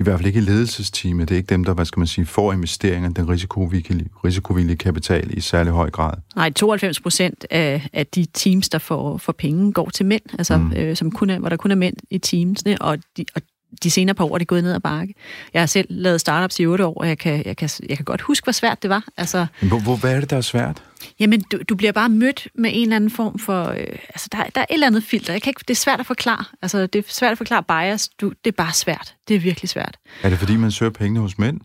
i 0.00 0.02
hvert 0.02 0.18
fald 0.18 0.26
ikke 0.26 0.40
ledelsesteamet. 0.40 1.28
Det 1.28 1.34
er 1.34 1.36
ikke 1.36 1.50
dem, 1.50 1.64
der, 1.64 1.74
hvad 1.74 1.84
skal 1.84 2.00
man 2.00 2.06
sige, 2.06 2.26
får 2.26 2.52
investeringer, 2.52 3.10
den 3.10 3.28
risikovillige, 3.28 4.08
risikovillige 4.24 4.76
kapital 4.76 5.38
i 5.38 5.40
særlig 5.40 5.72
høj 5.72 5.90
grad. 5.90 6.14
Nej, 6.36 6.50
92 6.50 7.00
procent 7.00 7.46
af, 7.50 7.88
af 7.92 8.06
de 8.06 8.26
teams, 8.34 8.68
der 8.68 8.78
får, 8.78 9.18
får 9.18 9.32
penge, 9.32 9.72
går 9.72 9.90
til 9.90 10.06
mænd, 10.06 10.22
altså, 10.38 10.56
mm. 10.56 10.72
øh, 10.72 10.96
som 10.96 11.10
kun 11.10 11.30
er, 11.30 11.38
hvor 11.38 11.48
der 11.48 11.56
kun 11.56 11.70
er 11.70 11.74
mænd 11.74 11.96
i 12.10 12.18
teamsne, 12.18 12.82
og, 12.82 12.98
de, 13.16 13.24
og 13.34 13.42
de 13.82 13.90
senere 13.90 14.14
par 14.14 14.24
år 14.24 14.34
er 14.34 14.38
det 14.38 14.46
gået 14.48 14.64
ned 14.64 14.72
ad 14.72 14.80
bakke. 14.80 15.14
Jeg 15.54 15.62
har 15.62 15.66
selv 15.66 15.86
lavet 15.90 16.20
startups 16.20 16.60
i 16.60 16.66
otte 16.66 16.86
år, 16.86 16.94
og 16.94 17.08
jeg 17.08 17.18
kan, 17.18 17.42
jeg 17.46 17.56
kan, 17.56 17.70
jeg 17.88 17.96
kan 17.96 18.04
godt 18.04 18.20
huske, 18.20 18.44
hvor 18.44 18.52
svært 18.52 18.82
det 18.82 18.90
var. 18.90 19.04
Altså, 19.16 19.46
Hvor, 19.60 19.78
hvor, 19.78 19.96
hvad 19.96 20.14
er 20.14 20.20
det, 20.20 20.30
der 20.30 20.36
er 20.36 20.40
svært? 20.40 20.82
Jamen, 21.20 21.40
du, 21.40 21.58
du 21.68 21.74
bliver 21.74 21.92
bare 21.92 22.08
mødt 22.08 22.48
med 22.54 22.70
en 22.74 22.82
eller 22.82 22.96
anden 22.96 23.10
form 23.10 23.38
for... 23.38 23.64
Øh, 23.64 23.76
altså, 24.08 24.28
der, 24.32 24.38
der 24.38 24.60
er 24.60 24.64
et 24.70 24.74
eller 24.74 24.86
andet 24.86 25.04
filter. 25.04 25.32
Jeg 25.32 25.42
kan 25.42 25.50
ikke, 25.50 25.60
det 25.68 25.74
er 25.74 25.78
svært 25.78 26.00
at 26.00 26.06
forklare. 26.06 26.44
Altså, 26.62 26.86
det 26.86 26.98
er 26.98 27.02
svært 27.08 27.32
at 27.32 27.38
forklare 27.38 27.62
bias. 27.62 28.08
Du, 28.08 28.28
det 28.28 28.50
er 28.50 28.56
bare 28.56 28.72
svært. 28.72 29.14
Det 29.28 29.36
er 29.36 29.40
virkelig 29.40 29.68
svært. 29.68 29.96
Er 30.22 30.28
det, 30.28 30.38
fordi 30.38 30.56
man 30.56 30.70
søger 30.70 30.92
pengene 30.92 31.20
hos 31.20 31.38
mænd? 31.38 31.60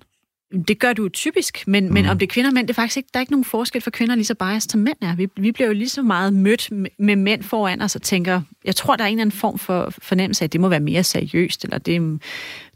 Det 0.67 0.79
gør 0.79 0.93
du 0.93 1.03
jo 1.03 1.09
typisk, 1.09 1.63
men, 1.67 1.87
mm. 1.87 1.93
men 1.93 2.05
om 2.05 2.19
det 2.19 2.25
er 2.25 2.33
kvinder 2.33 2.49
og 2.49 2.53
mænd, 2.53 2.67
det 2.67 2.73
er 2.73 2.81
faktisk 2.81 2.97
ikke, 2.97 3.09
der 3.13 3.19
er 3.19 3.21
ikke 3.21 3.31
nogen 3.31 3.45
forskel 3.45 3.81
for 3.81 3.91
kvinder 3.91 4.15
lige 4.15 4.25
så 4.25 4.35
bias 4.35 4.63
som 4.63 4.79
mænd 4.79 4.97
er. 5.01 5.15
Vi, 5.15 5.27
vi 5.37 5.51
bliver 5.51 5.67
jo 5.67 5.73
lige 5.73 5.89
så 5.89 6.01
meget 6.01 6.33
mødt 6.33 6.71
med, 6.71 6.89
med 6.99 7.15
mænd 7.15 7.43
foran 7.43 7.81
os 7.81 7.95
og 7.95 8.01
tænker, 8.01 8.41
jeg 8.65 8.75
tror, 8.75 8.95
der 8.95 9.03
er 9.03 9.07
en 9.07 9.13
eller 9.13 9.21
anden 9.21 9.39
form 9.39 9.59
for 9.59 9.93
fornemmelse 9.97 10.43
af, 10.43 10.47
at 10.47 10.53
det 10.53 10.61
må 10.61 10.69
være 10.69 10.79
mere 10.79 11.03
seriøst, 11.03 11.63
eller 11.63 11.77
det, 11.77 12.21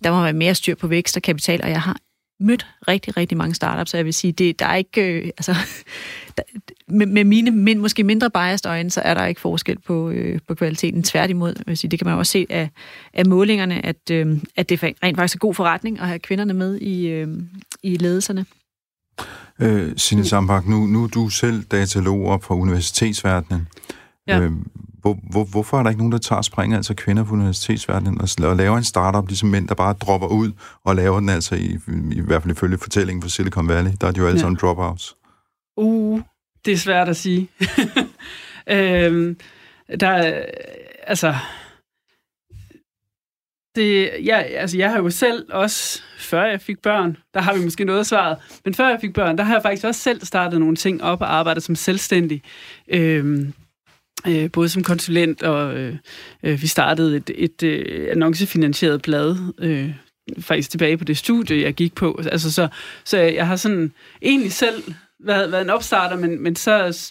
der 0.04 0.12
må 0.12 0.24
være 0.24 0.34
mere 0.34 0.56
styr 0.56 0.76
på 0.76 0.88
vækst 0.88 1.16
og 1.16 1.22
kapital, 1.22 1.62
og 1.64 1.70
jeg 1.70 1.82
har 1.82 1.98
mødt 2.40 2.68
rigtig, 2.88 3.18
rigtig 3.18 3.38
mange 3.38 3.56
startups, 3.56 3.92
så 3.92 3.98
jeg 3.98 4.06
vil 4.06 4.14
sige, 4.14 4.32
det, 4.32 4.60
der 4.60 4.66
er 4.66 4.76
ikke, 4.76 5.02
øh, 5.02 5.26
altså, 5.26 5.56
der, 6.38 6.44
med, 6.90 7.06
med 7.06 7.24
mine 7.24 7.52
min, 7.52 7.80
måske 7.80 8.04
mindre 8.04 8.30
biased 8.30 8.66
øjne, 8.66 8.92
så 8.92 9.02
er 9.02 9.14
der 9.14 9.26
ikke 9.26 9.42
forskel 9.42 9.80
på, 9.80 10.10
øh, 10.10 10.40
på 10.48 10.56
kvaliteten. 10.56 11.04
Tværtimod, 11.04 11.56
vil 11.68 11.78
sige, 11.78 11.92
det 11.92 12.00
kan 12.00 12.08
man 12.08 12.18
også 12.18 12.32
se 12.32 12.46
af, 12.50 12.70
af 13.14 13.26
målingerne, 13.26 13.86
at, 13.86 14.12
øh, 14.12 14.38
at 14.56 14.70
det 14.70 14.84
rent 14.84 15.18
faktisk 15.18 15.36
er 15.36 15.40
god 15.40 15.54
forretning 15.54 16.00
at 16.00 16.08
have 16.08 16.20
kvinderne 16.20 16.54
med 16.54 16.80
i, 16.80 17.08
øh, 17.08 17.28
i 17.84 17.98
ledelserne. 17.98 18.46
Øh, 19.60 19.92
Signe 19.98 20.26
Sambak, 20.26 20.68
nu, 20.68 20.86
nu 20.86 21.04
er 21.04 21.08
du 21.08 21.30
selv 21.30 21.64
datalog 21.64 22.44
fra 22.44 22.56
universitetsverdenen. 22.56 23.68
Ja. 24.28 24.40
Øh, 24.40 24.52
hvor, 25.02 25.18
hvor, 25.32 25.44
hvorfor 25.44 25.80
er 25.80 25.84
der 25.84 25.90
ikke 25.90 26.02
nogen, 26.02 26.12
der 26.12 26.18
tager 26.18 26.42
springet, 26.42 26.78
altså 26.78 26.94
kvinder 26.94 27.24
på 27.24 27.34
universitetsverdenen, 27.34 28.22
og, 28.22 28.30
og 28.50 28.56
laver 28.56 28.78
en 28.78 28.84
startup, 28.84 29.28
ligesom 29.28 29.50
mænd, 29.50 29.68
der 29.68 29.76
bare 29.76 29.94
dropper 29.94 30.28
ud 30.28 30.52
og 30.86 30.96
laver 30.96 31.20
den 31.20 31.30
altså, 31.30 31.56
i, 31.56 31.78
i 32.12 32.20
hvert 32.20 32.42
fald 32.42 32.52
ifølge 32.52 32.78
fortællingen 32.78 33.22
fra 33.22 33.30
Silicon 33.30 33.68
Valley, 33.68 33.92
der 34.02 34.08
er 34.08 34.12
de 34.12 34.20
jo 34.20 34.26
alle 34.26 34.38
Ja. 34.38 34.42
sammen 34.42 34.58
dropouts. 34.62 35.16
Uh, 35.78 36.22
det 36.66 36.74
er 36.74 36.78
svært 36.78 37.10
at 37.10 37.18
sige. 37.18 37.50
øhm, 38.68 39.38
der 40.00 40.44
altså, 41.04 41.36
det, 43.76 44.10
ja, 44.26 44.38
altså, 44.42 44.78
jeg 44.78 44.92
har 44.92 44.98
jo 44.98 45.10
selv 45.10 45.46
også, 45.50 46.02
før 46.18 46.46
jeg 46.46 46.62
fik 46.62 46.80
børn, 46.80 47.18
der 47.34 47.42
har 47.42 47.54
vi 47.54 47.64
måske 47.64 47.86
noget 47.86 48.00
af 48.00 48.06
svaret, 48.06 48.38
men 48.66 48.74
før 48.74 48.90
jeg 48.90 48.98
fik 49.02 49.14
børn, 49.14 49.38
der 49.38 49.44
har 49.44 49.54
jeg 49.54 49.62
faktisk 49.62 49.86
også 49.86 50.02
selv 50.02 50.26
startet 50.26 50.60
nogle 50.60 50.76
ting 50.76 51.04
op 51.04 51.22
og 51.22 51.34
arbejdet 51.34 51.64
som 51.64 51.76
selvstændig. 51.76 52.44
Øhm, 52.88 53.54
øh, 54.28 54.52
både 54.52 54.70
som 54.70 54.84
konsulent, 54.84 55.44
og 55.44 55.78
øh, 55.78 55.96
øh, 56.44 56.62
vi 56.62 56.68
startede 56.68 57.18
et, 57.18 57.32
et 57.36 57.64
øh, 57.64 58.08
annoncefinansieret 58.12 59.02
blad, 59.02 59.38
øh, 59.60 59.92
faktisk 60.40 60.70
tilbage 60.70 60.98
på 60.98 61.04
det 61.04 61.18
studie, 61.18 61.62
jeg 61.62 61.74
gik 61.74 61.96
på. 61.96 62.22
Altså, 62.32 62.54
så, 62.54 62.68
så 63.04 63.18
jeg 63.18 63.48
har 63.48 63.56
sådan 63.56 63.94
egentlig 64.22 64.52
selv 64.52 64.84
været, 65.20 65.52
været 65.52 65.62
en 65.62 65.70
opstarter, 65.70 66.18
men, 66.18 66.44
men 66.44 66.56
så 66.56 67.06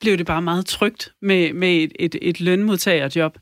blev 0.00 0.18
det 0.18 0.26
bare 0.26 0.42
meget 0.42 0.66
trygt 0.66 1.12
med, 1.22 1.52
med 1.52 1.68
et, 1.68 1.92
et, 1.98 2.16
et 2.22 2.40
lønmodtagerjob. 2.40 3.38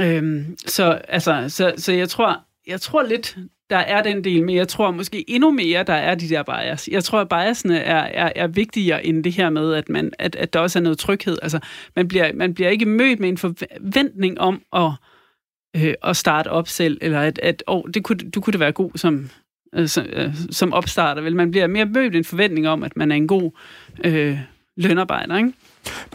Øhm, 0.00 0.56
så, 0.66 1.00
altså, 1.08 1.44
så, 1.48 1.72
så 1.76 1.92
jeg 1.92 2.08
tror, 2.08 2.44
jeg 2.66 2.80
tror 2.80 3.02
lidt, 3.02 3.36
der 3.70 3.76
er 3.76 4.02
den 4.02 4.24
del, 4.24 4.44
men 4.44 4.56
jeg 4.56 4.68
tror 4.68 4.90
måske 4.90 5.30
endnu 5.30 5.50
mere, 5.50 5.82
der 5.82 5.94
er 5.94 6.14
de 6.14 6.28
der 6.28 6.42
bias. 6.42 6.88
Jeg 6.88 7.04
tror, 7.04 7.20
at 7.20 7.28
biasene 7.28 7.78
er, 7.78 8.26
er, 8.26 8.32
er 8.36 8.46
vigtigere 8.46 9.06
end 9.06 9.24
det 9.24 9.32
her 9.32 9.50
med, 9.50 9.74
at, 9.74 9.88
man, 9.88 10.12
at, 10.18 10.36
at 10.36 10.52
der 10.52 10.60
også 10.60 10.78
er 10.78 10.82
noget 10.82 10.98
tryghed. 10.98 11.38
Altså, 11.42 11.58
man 11.96 12.08
bliver, 12.08 12.32
man 12.34 12.54
bliver 12.54 12.70
ikke 12.70 12.86
mødt 12.86 13.20
med 13.20 13.28
en 13.28 13.38
forventning 13.38 14.40
om 14.40 14.62
at, 14.72 14.90
øh, 15.76 15.94
at 16.04 16.16
starte 16.16 16.48
op 16.48 16.68
selv, 16.68 16.98
eller 17.00 17.20
at, 17.20 17.38
at 17.42 17.62
oh, 17.66 17.82
det 17.94 18.04
kunne, 18.04 18.30
du 18.30 18.40
kunne 18.40 18.52
det 18.52 18.60
være 18.60 18.72
god 18.72 18.90
som, 18.96 19.30
øh, 19.74 19.88
som, 19.88 20.06
øh, 20.12 20.34
som 20.50 20.72
opstarter. 20.72 21.22
Vel? 21.22 21.36
Man 21.36 21.50
bliver 21.50 21.66
mere 21.66 21.84
mødt 21.86 22.16
en 22.16 22.24
forventning 22.24 22.68
om, 22.68 22.82
at 22.82 22.96
man 22.96 23.12
er 23.12 23.16
en 23.16 23.26
god 23.26 23.50
øh, 24.04 24.38
lønarbejder. 24.76 25.36
Ikke? 25.36 25.52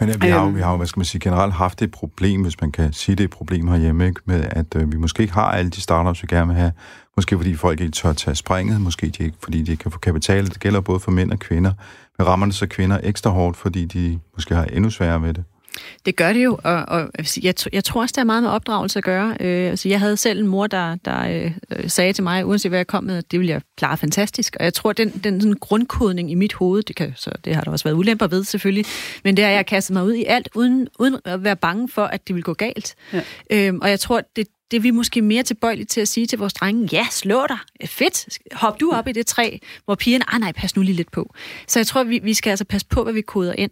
Men 0.00 0.08
øh, 0.08 0.22
vi 0.22 0.28
har, 0.28 0.40
jo, 0.40 0.46
Øhm. 0.46 0.56
vi 0.56 0.60
har 0.60 0.70
jo, 0.70 0.76
hvad 0.76 0.86
skal 0.86 0.98
man 1.00 1.04
sige, 1.04 1.20
generelt 1.20 1.52
haft 1.52 1.82
et 1.82 1.90
problem, 1.90 2.42
hvis 2.42 2.60
man 2.60 2.72
kan 2.72 2.92
sige 2.92 3.16
det 3.16 3.24
et 3.24 3.30
problem 3.30 3.68
herhjemme, 3.68 4.06
ikke? 4.06 4.20
med 4.24 4.44
at 4.50 4.76
øh, 4.76 4.92
vi 4.92 4.96
måske 4.96 5.20
ikke 5.22 5.34
har 5.34 5.50
alle 5.50 5.70
de 5.70 5.80
startups, 5.80 6.22
vi 6.22 6.26
gerne 6.30 6.46
vil 6.46 6.56
have. 6.56 6.72
Måske 7.16 7.36
fordi 7.36 7.54
folk 7.54 7.80
ikke 7.80 7.92
tør 7.92 8.12
tage 8.12 8.34
springet, 8.34 8.80
måske 8.80 9.06
de 9.08 9.24
ikke, 9.24 9.36
fordi 9.42 9.62
de 9.62 9.70
ikke 9.70 9.82
kan 9.82 9.92
få 9.92 9.98
kapital. 9.98 10.46
Det 10.46 10.60
gælder 10.60 10.80
både 10.80 11.00
for 11.00 11.10
mænd 11.10 11.32
og 11.32 11.38
kvinder. 11.38 11.72
Men 12.18 12.26
rammer 12.26 12.46
det 12.46 12.54
så 12.54 12.66
kvinder 12.66 12.98
ekstra 13.02 13.30
hårdt, 13.30 13.56
fordi 13.56 13.84
de 13.84 14.18
måske 14.34 14.54
har 14.54 14.64
endnu 14.64 14.90
sværere 14.90 15.22
ved 15.22 15.34
det? 15.34 15.44
Det 16.06 16.16
gør 16.16 16.32
det 16.32 16.44
jo, 16.44 16.58
og, 16.64 16.74
og 16.88 17.10
jeg, 17.18 17.26
jeg, 17.42 17.54
tr- 17.60 17.68
jeg 17.72 17.84
tror 17.84 18.00
også, 18.00 18.12
det 18.12 18.16
har 18.16 18.24
meget 18.24 18.42
med 18.42 18.50
opdragelse 18.50 18.98
at 18.98 19.04
gøre. 19.04 19.36
Øh, 19.40 19.70
altså, 19.70 19.88
jeg 19.88 20.00
havde 20.00 20.16
selv 20.16 20.40
en 20.40 20.46
mor, 20.46 20.66
der, 20.66 20.96
der 21.04 21.28
øh, 21.28 21.52
øh, 21.70 21.90
sagde 21.90 22.12
til 22.12 22.24
mig, 22.24 22.46
uanset 22.46 22.70
hvad 22.70 22.78
jeg 22.78 22.86
kom 22.86 23.04
med, 23.04 23.16
at 23.16 23.30
det 23.30 23.38
ville 23.38 23.52
jeg 23.52 23.60
klare 23.76 23.96
fantastisk. 23.96 24.56
Og 24.58 24.64
jeg 24.64 24.74
tror, 24.74 24.92
den, 24.92 25.10
den 25.24 25.40
sådan 25.40 25.56
grundkodning 25.60 26.30
i 26.30 26.34
mit 26.34 26.52
hoved, 26.52 26.82
det, 26.82 26.96
kan, 26.96 27.12
så 27.16 27.30
det 27.44 27.54
har 27.54 27.62
der 27.62 27.70
også 27.70 27.84
været 27.84 27.96
ulemper 27.96 28.26
ved 28.26 28.44
selvfølgelig, 28.44 28.84
men 29.24 29.36
det 29.36 29.44
har 29.44 29.52
jeg 29.52 29.66
kastet 29.66 29.94
mig 29.94 30.04
ud 30.04 30.14
i 30.14 30.24
alt, 30.24 30.48
uden, 30.54 30.88
uden 30.98 31.16
at 31.24 31.44
være 31.44 31.56
bange 31.56 31.88
for, 31.88 32.04
at 32.04 32.28
det 32.28 32.34
ville 32.34 32.44
gå 32.44 32.54
galt. 32.54 32.94
Ja. 33.12 33.20
Øhm, 33.50 33.78
og 33.82 33.90
jeg 33.90 34.00
tror, 34.00 34.22
det, 34.36 34.46
det 34.70 34.76
er 34.76 34.80
vi 34.80 34.90
måske 34.90 35.22
mere 35.22 35.42
tilbøjelige 35.42 35.86
til 35.86 36.00
at 36.00 36.08
sige 36.08 36.26
til 36.26 36.38
vores 36.38 36.52
drenge, 36.52 36.88
ja, 36.92 37.06
slå 37.10 37.46
dig, 37.48 37.88
fedt, 37.88 38.38
hop 38.52 38.80
du 38.80 38.92
op 38.92 39.08
i 39.08 39.12
det 39.12 39.26
træ, 39.26 39.58
hvor 39.84 39.94
pigerne, 39.94 40.34
ah 40.34 40.40
nej, 40.40 40.52
pas 40.52 40.76
nu 40.76 40.82
lige 40.82 40.96
lidt 40.96 41.10
på. 41.12 41.34
Så 41.68 41.78
jeg 41.78 41.86
tror, 41.86 42.04
vi, 42.04 42.18
vi 42.22 42.34
skal 42.34 42.50
altså 42.50 42.64
passe 42.64 42.86
på, 42.86 43.02
hvad 43.02 43.12
vi 43.12 43.20
koder 43.20 43.52
ind. 43.52 43.70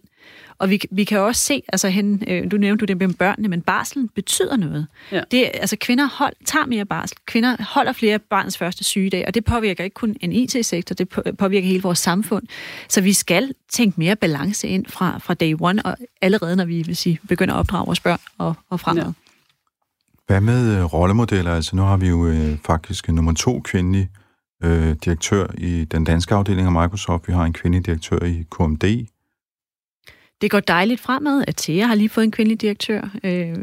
Og 0.57 0.69
vi, 0.69 0.81
vi 0.91 1.03
kan 1.03 1.19
også 1.19 1.41
se, 1.41 1.61
altså 1.67 1.89
hen, 1.89 2.23
øh, 2.27 2.51
du 2.51 2.57
nævnte 2.57 2.85
du 2.85 2.93
det 2.93 2.97
med 3.07 3.13
børnene, 3.15 3.47
men 3.47 3.61
barselen 3.61 4.07
betyder 4.09 4.57
noget. 4.57 4.87
Ja. 5.11 5.21
Det, 5.31 5.49
altså 5.53 5.75
kvinder 5.81 6.05
hold, 6.05 6.33
tager 6.45 6.65
mere 6.65 6.85
barsel, 6.85 7.17
kvinder 7.25 7.63
holder 7.63 7.93
flere 7.93 8.19
barns 8.19 8.57
første 8.57 8.83
sygedag, 8.83 9.23
og 9.27 9.33
det 9.33 9.45
påvirker 9.45 9.83
ikke 9.83 9.93
kun 9.93 10.15
en 10.21 10.31
IT-sektor, 10.31 10.93
det 10.95 11.09
på- 11.09 11.21
påvirker 11.37 11.67
hele 11.67 11.81
vores 11.81 11.99
samfund. 11.99 12.43
Så 12.89 13.01
vi 13.01 13.13
skal 13.13 13.53
tænke 13.71 13.99
mere 13.99 14.15
balance 14.15 14.67
ind 14.67 14.85
fra, 14.85 15.17
fra 15.17 15.33
day 15.33 15.55
one, 15.59 15.85
og 15.85 15.97
allerede 16.21 16.55
når 16.55 16.65
vi 16.65 16.81
vil 16.81 16.95
sige, 16.95 17.19
begynder 17.27 17.53
at 17.53 17.59
opdrage 17.59 17.85
vores 17.85 17.99
børn 17.99 18.19
og, 18.37 18.53
og 18.69 18.79
fremad. 18.79 19.03
Ja. 19.03 19.09
Hvad 20.27 20.41
med 20.41 20.77
øh, 20.77 20.83
rollemodeller? 20.83 21.51
Altså 21.51 21.75
nu 21.75 21.81
har 21.81 21.97
vi 21.97 22.07
jo 22.07 22.27
øh, 22.27 22.57
faktisk 22.65 23.07
nummer 23.07 23.33
to 23.33 23.59
kvindelig 23.59 24.09
øh, 24.63 24.95
direktør 25.05 25.47
i 25.57 25.85
den 25.85 26.03
danske 26.03 26.35
afdeling 26.35 26.67
af 26.67 26.71
Microsoft. 26.71 27.27
Vi 27.27 27.33
har 27.33 27.43
en 27.43 27.53
kvindelig 27.53 27.85
direktør 27.85 28.19
i 28.25 28.45
KMD. 28.51 29.07
Det 30.41 30.51
går 30.51 30.59
dejligt 30.59 31.01
fremad. 31.01 31.43
Atea 31.47 31.85
har 31.85 31.95
lige 31.95 32.09
fået 32.09 32.25
en 32.25 32.31
kvindelig 32.31 32.61
direktør. 32.61 33.09
Øh, 33.23 33.55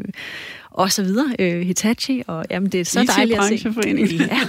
og 0.73 0.91
så 0.91 1.03
videre. 1.03 1.35
Øh, 1.39 1.61
Hitachi, 1.61 2.23
og 2.27 2.45
jamen, 2.51 2.69
det 2.69 2.79
er 2.79 2.85
så 2.85 3.13
dejligt 3.15 3.39
at 3.39 3.59
se. 3.59 3.73
Ja, 4.33 4.39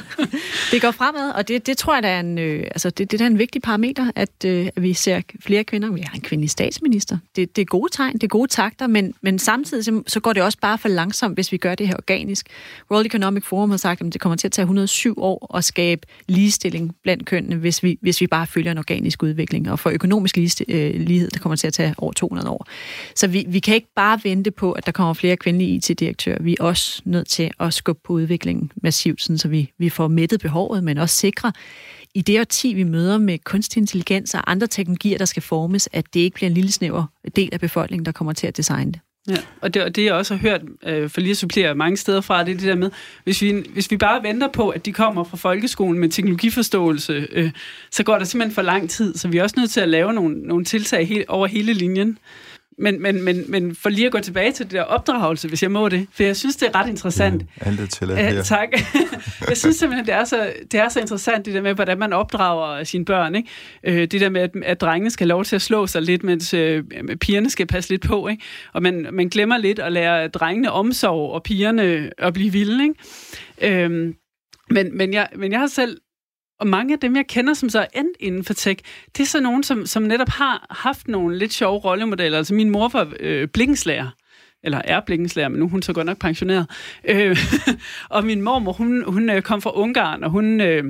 det 0.71 0.83
går 0.83 0.91
fremad, 0.91 1.31
og 1.31 1.49
det, 1.49 1.67
det 1.67 1.79
tror 1.79 1.95
jeg, 1.95 2.03
der 2.03 2.09
er 2.09 2.21
en, 2.21 2.39
øh, 2.39 2.63
altså 2.63 2.91
det, 2.91 3.11
det 3.11 3.21
er 3.21 3.27
en 3.27 3.39
vigtig 3.39 3.63
parameter, 3.63 4.11
at, 4.15 4.31
øh, 4.47 4.69
at 4.77 4.83
vi 4.83 4.95
ser 4.95 5.21
flere 5.41 5.65
kvinder. 5.65 5.93
Vi 5.93 6.01
har 6.01 6.15
en 6.15 6.21
kvindelig 6.21 6.51
statsminister. 6.51 7.19
Det, 7.37 7.57
det 7.57 7.63
er 7.63 7.67
gode 7.67 7.93
tegn, 7.93 8.13
det 8.13 8.23
er 8.23 8.29
gode 8.29 8.49
takter, 8.49 8.87
men, 8.87 9.15
men 9.23 9.39
samtidig 9.39 9.85
så, 9.85 10.03
så 10.07 10.21
går 10.21 10.33
det 10.33 10.43
også 10.43 10.59
bare 10.61 10.79
for 10.79 10.89
langsomt, 10.89 11.37
hvis 11.37 11.53
vi 11.53 11.57
gør 11.57 11.75
det 11.75 11.89
her 11.89 11.95
organisk. 11.95 12.47
World 12.91 13.07
Economic 13.07 13.45
Forum 13.45 13.71
har 13.71 13.77
sagt, 13.77 14.01
at 14.01 14.13
det 14.13 14.21
kommer 14.21 14.37
til 14.37 14.49
at 14.49 14.53
tage 14.53 14.65
107 14.65 15.15
år 15.19 15.57
at 15.57 15.65
skabe 15.65 16.07
ligestilling 16.27 16.97
blandt 17.03 17.27
kønnene, 17.27 17.57
hvis 17.57 17.83
vi, 17.83 17.99
hvis 18.01 18.21
vi 18.21 18.27
bare 18.27 18.47
følger 18.47 18.73
en 18.73 18.79
organisk 18.79 19.23
udvikling. 19.23 19.71
Og 19.71 19.79
for 19.79 19.91
økonomisk 19.91 20.39
øh, 20.69 20.95
lighed, 20.95 21.31
det 21.31 21.41
kommer 21.41 21.57
til 21.57 21.67
at 21.67 21.73
tage 21.73 21.95
over 21.99 22.13
200 22.13 22.49
år. 22.49 22.67
Så 23.15 23.27
vi, 23.27 23.45
vi 23.49 23.59
kan 23.59 23.75
ikke 23.75 23.89
bare 23.97 24.21
vente 24.25 24.51
på, 24.51 24.73
at 24.73 24.87
der 24.87 24.93
kommer 24.93 25.15
flere 25.15 25.37
kvindelige 25.37 25.71
IT-direktører. 25.71 26.14
Vi 26.41 26.57
er 26.61 26.65
også 26.65 27.03
nødt 27.05 27.29
til 27.29 27.51
at 27.61 27.75
skubbe 27.75 28.01
på 28.05 28.13
udviklingen 28.13 28.73
massivt, 28.83 29.23
sådan, 29.23 29.39
så 29.39 29.49
vi, 29.49 29.73
vi 29.79 29.89
får 29.89 30.09
mættet 30.09 30.41
behovet, 30.41 30.85
men 30.85 30.99
også 30.99 31.17
sikre, 31.17 31.53
i 32.15 32.23
det 32.23 32.41
årti, 32.41 32.75
vi 32.75 32.85
møder 32.85 33.19
med 33.19 33.39
kunstig 33.39 33.81
intelligens 33.81 34.35
og 34.35 34.51
andre 34.51 34.67
teknologier, 34.67 35.19
der 35.19 35.25
skal 35.25 35.43
formes, 35.43 35.89
at 35.93 36.05
det 36.15 36.21
ikke 36.21 36.35
bliver 36.35 36.49
en 36.49 36.55
lille 36.55 36.73
snæver 36.73 37.05
del 37.37 37.49
af 37.53 37.61
befolkningen, 37.61 38.07
der 38.07 38.13
kommer 38.13 38.33
til 38.33 38.47
at 38.47 38.57
designe 38.57 38.93
det. 38.93 39.01
Ja, 39.29 39.37
og 39.61 39.75
det, 39.75 39.83
og 39.83 39.97
det 39.97 40.05
jeg 40.05 40.15
også 40.15 40.35
har 40.35 40.41
hørt, 40.41 40.61
øh, 40.87 41.11
for 41.11 41.21
lige 41.21 41.31
at 41.31 41.37
supplere 41.37 41.75
mange 41.75 41.97
steder 41.97 42.21
fra, 42.21 42.45
det 42.45 42.53
er 42.53 42.57
det 42.57 42.69
der 42.69 42.75
med, 42.75 42.91
hvis 43.25 43.43
vi, 43.43 43.65
hvis 43.73 43.91
vi 43.91 43.97
bare 43.97 44.23
venter 44.23 44.49
på, 44.49 44.69
at 44.69 44.87
de 44.87 44.93
kommer 44.93 45.25
fra 45.25 45.37
folkeskolen 45.37 46.01
med 46.01 46.09
teknologiforståelse, 46.09 47.27
øh, 47.33 47.51
så 47.91 48.03
går 48.03 48.19
der 48.19 48.25
simpelthen 48.25 48.55
for 48.55 48.63
lang 48.63 48.91
tid, 48.91 49.15
så 49.15 49.29
vi 49.29 49.39
er 49.39 49.43
også 49.43 49.55
nødt 49.59 49.71
til 49.71 49.81
at 49.81 49.89
lave 49.89 50.13
nogle, 50.13 50.39
nogle 50.39 50.65
tiltag 50.65 51.09
he, 51.09 51.25
over 51.29 51.47
hele 51.47 51.73
linjen. 51.73 52.19
Men, 52.79 53.03
men, 53.03 53.23
men, 53.23 53.45
men 53.49 53.75
for 53.75 53.89
lige 53.89 54.07
at 54.07 54.13
gå 54.13 54.21
tilbage 54.21 54.53
til 54.53 54.65
det 54.65 54.73
der 54.73 54.83
opdragelse, 54.83 55.49
hvis 55.49 55.63
jeg 55.63 55.71
må 55.71 55.89
det, 55.89 56.07
for 56.13 56.23
jeg 56.23 56.37
synes, 56.37 56.57
det 56.57 56.69
er 56.69 56.75
ret 56.81 56.89
interessant. 56.89 57.43
Ja, 57.61 57.67
alt 57.69 57.81
er 57.81 57.87
tilladt 57.87 58.19
Ja, 58.21 58.31
her. 58.31 58.43
tak. 58.43 58.69
jeg 59.49 59.57
synes 59.57 59.77
simpelthen, 59.77 60.07
det 60.07 60.15
er, 60.15 60.25
så, 60.25 60.53
det 60.73 60.81
er 60.81 60.89
så 60.89 61.01
interessant, 61.01 61.47
det 61.47 61.55
der 61.55 61.63
med, 61.63 61.75
hvordan 61.75 61.99
man 61.99 62.13
opdrager 62.13 62.85
sine 62.85 63.05
børn. 63.05 63.35
Ikke? 63.35 63.49
Øh, 63.85 63.97
det 64.07 64.21
der 64.21 64.29
med, 64.29 64.41
at, 64.41 64.51
at 64.65 64.81
drengene 64.81 65.11
skal 65.11 65.25
have 65.25 65.29
lov 65.29 65.45
til 65.45 65.57
at 65.57 65.63
slå 65.63 65.87
sig 65.87 66.03
lidt, 66.03 66.23
mens 66.25 66.55
øh, 66.55 66.85
pigerne 67.21 67.51
skal 67.51 67.67
passe 67.67 67.91
lidt 67.91 68.03
på. 68.03 68.29
Ikke? 68.29 68.43
Og 68.73 68.83
man, 68.83 69.07
man 69.13 69.29
glemmer 69.29 69.57
lidt 69.59 69.79
at 69.79 69.93
lære 69.93 70.29
drengene 70.29 70.73
omsorg, 70.73 71.33
og 71.33 71.43
pigerne 71.43 72.11
at 72.19 72.35
blive 72.35 72.53
vilde. 72.53 72.85
Ikke? 72.85 73.85
Øhm, 73.85 74.15
men, 74.71 74.97
men, 74.97 75.13
jeg, 75.15 75.29
men 75.37 75.53
jeg 75.53 75.61
har 75.61 75.67
selv 75.67 75.99
og 76.61 76.67
mange 76.67 76.93
af 76.93 77.01
dem, 77.01 77.17
jeg 77.17 77.27
kender, 77.27 77.55
som 77.55 77.69
så 77.69 77.81
er 77.81 77.87
endt 78.01 78.17
inden 78.21 78.45
for 78.45 78.55
tech, 78.55 78.85
det 79.17 79.23
er 79.23 79.27
så 79.27 79.41
nogen, 79.41 79.63
som, 79.63 79.87
som 79.87 80.03
netop 80.03 80.29
har 80.29 80.67
haft 80.71 81.09
nogle 81.09 81.39
lidt 81.39 81.53
sjove 81.53 81.79
rollemodeller. 81.79 82.39
Altså 82.39 82.55
min 82.55 82.71
mor 82.71 82.89
var 82.89 83.13
øh, 83.21 83.49
blikkenslager. 83.49 84.11
eller 84.63 84.83
er 84.85 85.01
blikkenslærer, 85.01 85.49
men 85.49 85.59
nu 85.59 85.65
er 85.65 85.71
hun 85.71 85.83
så 85.83 85.93
godt 85.93 86.07
nok 86.07 86.19
pensioneret. 86.19 86.71
Øh, 87.09 87.37
og 88.11 88.25
min 88.25 88.43
mormor, 88.43 88.73
hun, 88.73 89.05
hun 89.07 89.31
øh, 89.31 89.43
kom 89.43 89.63
fra 89.63 89.77
Ungarn, 89.79 90.25
og 90.25 90.31
hun... 90.31 90.61
Øh, 90.61 90.85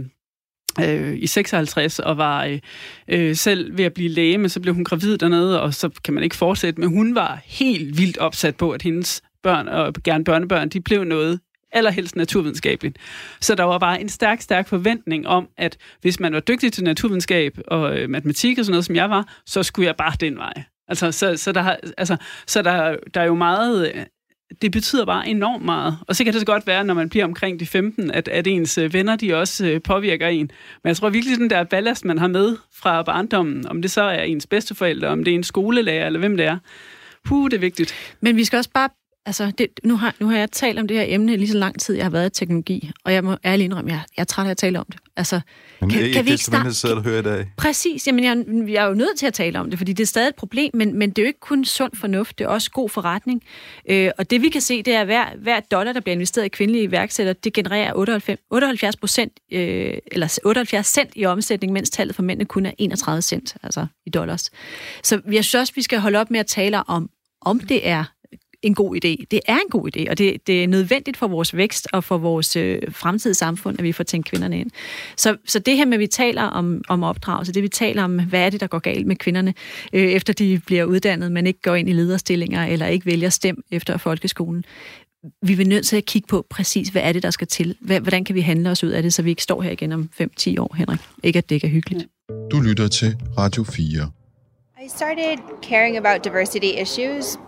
øh, 0.82 1.14
i 1.18 1.26
56 1.26 1.98
og 1.98 2.18
var 2.18 2.44
øh, 2.44 2.60
øh, 3.08 3.36
selv 3.36 3.78
ved 3.78 3.84
at 3.84 3.94
blive 3.94 4.08
læge, 4.08 4.38
men 4.38 4.48
så 4.48 4.60
blev 4.60 4.74
hun 4.74 4.84
gravid 4.84 5.18
dernede, 5.18 5.62
og 5.62 5.74
så 5.74 5.90
kan 6.04 6.14
man 6.14 6.22
ikke 6.22 6.36
fortsætte. 6.36 6.80
Men 6.80 6.88
hun 6.88 7.14
var 7.14 7.40
helt 7.44 7.98
vildt 7.98 8.18
opsat 8.18 8.56
på, 8.56 8.70
at 8.70 8.82
hendes 8.82 9.22
børn, 9.42 9.68
og 9.68 9.94
gerne 10.04 10.24
børnebørn, 10.24 10.68
de 10.68 10.80
blev 10.80 11.04
noget 11.04 11.40
allerhelst 11.74 12.16
naturvidenskabeligt. 12.16 12.98
Så 13.40 13.54
der 13.54 13.64
var 13.64 13.78
bare 13.78 14.00
en 14.00 14.08
stærk, 14.08 14.40
stærk 14.40 14.68
forventning 14.68 15.26
om, 15.26 15.48
at 15.56 15.76
hvis 16.00 16.20
man 16.20 16.32
var 16.32 16.40
dygtig 16.40 16.72
til 16.72 16.84
naturvidenskab 16.84 17.58
og 17.66 17.98
øh, 17.98 18.10
matematik 18.10 18.58
og 18.58 18.64
sådan 18.64 18.72
noget, 18.72 18.84
som 18.84 18.96
jeg 18.96 19.10
var, 19.10 19.40
så 19.46 19.62
skulle 19.62 19.86
jeg 19.86 19.96
bare 19.96 20.12
den 20.20 20.36
vej. 20.36 20.62
Altså, 20.88 21.12
så, 21.12 21.36
så, 21.36 21.52
der, 21.52 21.76
altså, 21.98 22.16
så 22.46 22.62
der, 22.62 22.96
der 23.14 23.20
er 23.20 23.26
jo 23.26 23.34
meget... 23.34 23.92
Øh, 23.94 24.04
det 24.62 24.72
betyder 24.72 25.04
bare 25.04 25.28
enormt 25.28 25.64
meget. 25.64 25.98
Og 26.08 26.16
så 26.16 26.24
kan 26.24 26.32
det 26.32 26.40
så 26.40 26.46
godt 26.46 26.66
være, 26.66 26.84
når 26.84 26.94
man 26.94 27.08
bliver 27.08 27.24
omkring 27.24 27.60
de 27.60 27.66
15, 27.66 28.10
at, 28.10 28.28
at 28.28 28.46
ens 28.46 28.78
øh, 28.78 28.92
venner, 28.92 29.16
de 29.16 29.34
også 29.34 29.66
øh, 29.66 29.82
påvirker 29.82 30.28
en. 30.28 30.50
Men 30.82 30.88
jeg 30.88 30.96
tror 30.96 31.10
virkelig, 31.10 31.38
den 31.38 31.50
der 31.50 31.64
ballast, 31.64 32.04
man 32.04 32.18
har 32.18 32.28
med 32.28 32.56
fra 32.72 33.02
barndommen, 33.02 33.66
om 33.66 33.82
det 33.82 33.90
så 33.90 34.02
er 34.02 34.22
ens 34.22 34.46
bedsteforældre, 34.46 35.08
om 35.08 35.24
det 35.24 35.30
er 35.30 35.34
en 35.34 35.44
skolelærer, 35.44 36.06
eller 36.06 36.18
hvem 36.18 36.36
det 36.36 36.46
er, 36.46 36.58
puh, 37.24 37.50
det 37.50 37.56
er 37.56 37.60
vigtigt. 37.60 37.94
Men 38.20 38.36
vi 38.36 38.44
skal 38.44 38.56
også 38.56 38.70
bare 38.74 38.88
altså, 39.26 39.52
det, 39.58 39.66
nu, 39.84 39.96
har, 39.96 40.14
nu 40.20 40.28
har 40.28 40.36
jeg 40.36 40.50
talt 40.50 40.78
om 40.78 40.88
det 40.88 40.96
her 40.96 41.04
emne 41.08 41.36
lige 41.36 41.48
så 41.48 41.58
lang 41.58 41.80
tid, 41.80 41.94
jeg 41.94 42.04
har 42.04 42.10
været 42.10 42.26
i 42.26 42.38
teknologi, 42.38 42.90
og 43.04 43.12
jeg 43.12 43.24
må 43.24 43.36
ærligt 43.44 43.64
indrømme, 43.64 43.90
jeg, 43.90 44.00
jeg 44.16 44.22
er 44.22 44.24
træt 44.24 44.46
af 44.46 44.50
at 44.50 44.56
tale 44.56 44.80
om 44.80 44.86
det. 44.92 44.96
Altså, 45.16 45.40
men 45.80 45.90
kan, 45.90 46.12
kan 46.12 46.24
vi 46.24 46.30
ikke 46.30 46.44
starte? 46.44 46.74
sidder 46.74 46.96
og 46.96 47.02
hører 47.02 47.18
i 47.18 47.22
dag. 47.22 47.46
Præcis, 47.56 48.06
jamen 48.06 48.24
jeg, 48.24 48.44
jeg 48.68 48.84
er 48.84 48.88
jo 48.88 48.94
nødt 48.94 49.18
til 49.18 49.26
at 49.26 49.34
tale 49.34 49.60
om 49.60 49.70
det, 49.70 49.78
fordi 49.78 49.92
det 49.92 50.02
er 50.02 50.06
stadig 50.06 50.28
et 50.28 50.34
problem, 50.34 50.70
men, 50.74 50.98
men 50.98 51.10
det 51.10 51.18
er 51.18 51.22
jo 51.22 51.26
ikke 51.26 51.40
kun 51.40 51.64
sund 51.64 51.92
fornuft, 51.94 52.38
det 52.38 52.44
er 52.44 52.48
også 52.48 52.70
god 52.70 52.88
forretning. 52.88 53.42
Øh, 53.90 54.10
og 54.18 54.30
det 54.30 54.42
vi 54.42 54.48
kan 54.48 54.60
se, 54.60 54.82
det 54.82 54.94
er, 54.94 55.00
at 55.00 55.06
hver, 55.06 55.26
hver 55.36 55.60
dollar, 55.60 55.92
der 55.92 56.00
bliver 56.00 56.14
investeret 56.14 56.44
i 56.44 56.48
kvindelige 56.48 56.84
iværksættere, 56.84 57.34
det 57.44 57.52
genererer 57.52 57.92
78, 57.94 58.40
78 58.50 58.96
procent, 58.96 59.32
øh, 59.52 59.94
eller 60.12 60.38
78 60.44 60.86
cent 60.86 61.10
i 61.16 61.24
omsætning, 61.24 61.72
mens 61.72 61.90
tallet 61.90 62.16
for 62.16 62.22
mændene 62.22 62.44
kun 62.44 62.66
er 62.66 62.72
31 62.78 63.22
cent, 63.22 63.56
altså 63.62 63.86
i 64.06 64.10
dollars. 64.10 64.50
Så 65.02 65.20
jeg 65.32 65.44
synes 65.44 65.54
også, 65.54 65.72
vi 65.76 65.82
skal 65.82 65.98
holde 65.98 66.18
op 66.18 66.30
med 66.30 66.40
at 66.40 66.46
tale 66.46 66.88
om, 66.88 67.10
om 67.40 67.60
det 67.60 67.88
er 67.88 68.04
en 68.66 68.74
god 68.74 68.96
idé. 68.96 69.24
Det 69.30 69.40
er 69.46 69.54
en 69.54 69.70
god 69.70 69.96
idé, 69.96 70.10
og 70.10 70.18
det, 70.18 70.46
det 70.46 70.64
er 70.64 70.68
nødvendigt 70.68 71.16
for 71.16 71.28
vores 71.28 71.56
vækst 71.56 71.88
og 71.92 72.04
for 72.04 72.18
vores 72.18 72.56
øh, 72.56 72.82
fremtidige 72.90 73.34
samfund, 73.34 73.78
at 73.78 73.84
vi 73.84 73.92
får 73.92 74.04
tænkt 74.04 74.28
kvinderne 74.28 74.60
ind. 74.60 74.70
Så, 75.16 75.36
så 75.46 75.58
det 75.58 75.76
her 75.76 75.84
med, 75.84 75.94
at 75.94 76.00
vi 76.00 76.06
taler 76.06 76.42
om, 76.42 76.82
om 76.88 77.02
opdragelse, 77.02 77.52
det 77.52 77.62
vi 77.62 77.68
taler 77.68 78.04
om, 78.04 78.24
hvad 78.24 78.40
er 78.40 78.50
det, 78.50 78.60
der 78.60 78.66
går 78.66 78.78
galt 78.78 79.06
med 79.06 79.16
kvinderne, 79.16 79.54
øh, 79.92 80.02
efter 80.02 80.32
de 80.32 80.60
bliver 80.66 80.84
uddannet, 80.84 81.32
men 81.32 81.46
ikke 81.46 81.60
går 81.62 81.74
ind 81.74 81.88
i 81.88 81.92
lederstillinger, 81.92 82.66
eller 82.66 82.86
ikke 82.86 83.06
vælger 83.06 83.28
stem 83.28 83.64
efter 83.70 83.96
folkeskolen. 83.96 84.64
Vi 85.42 85.52
er 85.52 85.66
nødt 85.66 85.86
til 85.86 85.96
at 85.96 86.04
kigge 86.04 86.26
på 86.26 86.46
præcis, 86.50 86.88
hvad 86.88 87.02
er 87.02 87.12
det, 87.12 87.22
der 87.22 87.30
skal 87.30 87.46
til? 87.46 87.76
Hvordan 87.80 88.24
kan 88.24 88.34
vi 88.34 88.40
handle 88.40 88.70
os 88.70 88.84
ud 88.84 88.90
af 88.90 89.02
det, 89.02 89.14
så 89.14 89.22
vi 89.22 89.30
ikke 89.30 89.42
står 89.42 89.62
her 89.62 89.70
igen 89.70 89.92
om 89.92 90.10
5-10 90.20 90.54
år, 90.58 90.74
Henrik? 90.76 91.00
Ikke, 91.22 91.38
at 91.38 91.48
det 91.48 91.54
ikke 91.54 91.66
er 91.66 91.70
hyggeligt. 91.70 92.06
Du 92.50 92.60
lytter 92.60 92.88
til 92.88 93.16
Radio 93.38 93.64
4. 93.64 94.10
I 94.84 94.88
started 94.88 95.38
caring 95.62 95.96
about 95.96 96.24
diversity 96.24 96.82
issues 96.82 97.38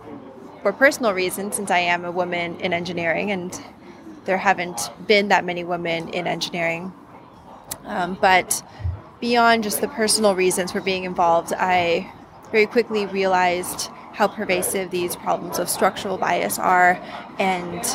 for 0.67 0.73
personal 0.73 1.13
reasons, 1.13 1.55
since 1.55 1.71
I 1.71 1.79
am 1.79 2.03
a 2.03 2.11
woman 2.11 2.59
in 2.59 2.73
engineering, 2.73 3.31
and 3.31 3.57
there 4.25 4.37
haven't 4.37 4.91
been 5.07 5.29
that 5.29 5.45
many 5.45 5.63
women 5.63 6.09
in 6.09 6.27
engineering. 6.27 6.91
Um, 7.85 8.17
but 8.19 8.61
beyond 9.21 9.63
just 9.63 9.79
the 9.79 9.87
personal 9.87 10.35
reasons 10.35 10.73
for 10.73 10.81
being 10.81 11.05
involved, 11.05 11.53
I 11.57 12.11
very 12.51 12.65
quickly 12.65 13.05
realized 13.05 13.87
how 14.11 14.27
pervasive 14.27 14.91
these 14.91 15.15
problems 15.15 15.57
of 15.57 15.69
structural 15.69 16.17
bias 16.17 16.59
are 16.59 17.01
and 17.39 17.85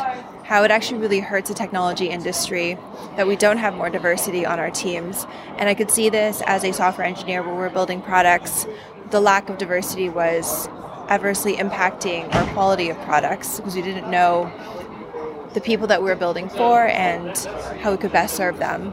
how 0.43 0.63
it 0.63 0.71
actually 0.71 1.01
really 1.01 1.21
hurts 1.21 1.51
the 1.51 1.55
technology 1.55 2.07
industry 2.07 2.79
that 3.19 3.27
we 3.27 3.37
don't 3.37 3.59
have 3.59 3.75
more 3.75 3.91
diversity 3.91 4.47
on 4.47 4.59
our 4.59 4.71
teams. 4.71 5.27
And 5.59 5.69
I 5.69 5.75
could 5.75 5.91
see 5.91 6.09
this 6.09 6.43
as 6.47 6.65
a 6.65 6.73
software 6.73 7.07
engineer 7.07 7.43
where 7.43 7.55
we're 7.55 7.69
building 7.69 8.01
products. 8.01 8.67
The 9.11 9.21
lack 9.21 9.51
of 9.51 9.59
diversity 9.59 10.09
was 10.09 10.71
adversely 11.09 11.57
impacting 11.57 12.35
our 12.35 12.47
quality 12.53 12.91
of 12.91 12.97
products 13.01 13.57
because 13.57 13.75
we 13.75 13.83
didn't 13.83 14.11
know 14.11 14.51
the 15.55 15.61
people 15.61 15.87
that 15.87 16.03
we 16.03 16.09
were 16.09 16.17
building 16.17 16.49
for 16.49 16.87
and 16.87 17.37
how 17.83 17.91
we 17.91 17.97
could 17.97 18.13
best 18.13 18.37
serve 18.37 18.59
them. 18.59 18.93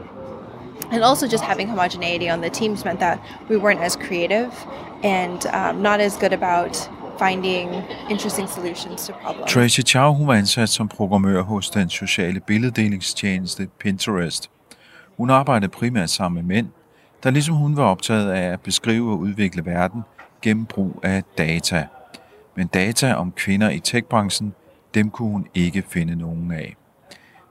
And 0.92 1.04
also, 1.04 1.28
just 1.28 1.44
having 1.44 1.68
homogeneity 1.68 2.28
on 2.28 2.40
the 2.40 2.50
teams 2.50 2.84
meant 2.84 3.00
that 3.00 3.18
we 3.48 3.56
weren't 3.56 3.80
as 3.80 3.96
creative 3.96 4.52
and 5.02 5.46
um, 5.46 5.82
not 5.82 6.00
as 6.00 6.16
good 6.16 6.32
about 6.32 6.88
finding 7.18 7.68
interesting 8.10 8.48
solutions 8.48 9.06
to 9.06 9.12
problems. 9.12 9.52
Tracy 9.52 9.82
Chow 9.82 10.12
hun 10.12 10.26
var 10.26 10.34
ansat 10.34 10.68
som 10.68 10.88
programmør 10.88 11.42
hos 11.42 11.70
den 11.70 11.90
sociale 11.90 12.40
billeddelingstjeneste 12.40 13.68
Pinterest. 13.80 14.50
Hun 15.16 15.30
arbejdede 15.30 15.70
primært 15.70 16.10
sammen 16.10 16.46
med 16.46 16.54
mænd, 16.54 16.68
der 17.22 17.30
ligesom 17.30 17.54
hun 17.54 17.76
var 17.76 17.84
optaget 17.84 18.32
af 18.32 18.52
at 18.52 18.60
beskrive 18.60 19.12
og 19.12 19.18
udvikle 19.18 19.66
verden 19.66 20.02
gennem 20.42 20.66
brug 20.66 21.00
af 21.02 21.22
data 21.38 21.86
men 22.56 22.66
data 22.66 23.14
om 23.14 23.32
kvinder 23.32 23.70
i 23.70 23.80
techbranchen, 23.80 24.54
dem 24.94 25.10
kunne 25.10 25.30
hun 25.30 25.46
ikke 25.54 25.82
finde 25.88 26.16
nogen 26.16 26.52
af. 26.52 26.76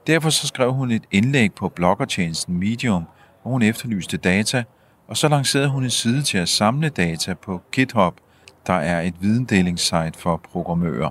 Derfor 0.06 0.30
så 0.30 0.46
skrev 0.46 0.72
hun 0.72 0.90
et 0.90 1.02
indlæg 1.10 1.54
på 1.54 1.68
bloggertjenesten 1.68 2.58
Medium, 2.58 3.04
hvor 3.42 3.50
hun 3.50 3.62
efterlyste 3.62 4.16
data, 4.16 4.64
og 5.08 5.16
så 5.16 5.28
lancerede 5.28 5.68
hun 5.68 5.84
en 5.84 5.90
side 5.90 6.22
til 6.22 6.38
at 6.38 6.48
samle 6.48 6.88
data 6.88 7.34
på 7.34 7.60
GitHub, 7.72 8.14
der 8.66 8.72
er 8.72 9.00
et 9.00 9.14
videndelingssite 9.20 10.12
for 10.18 10.40
programmører. 10.52 11.10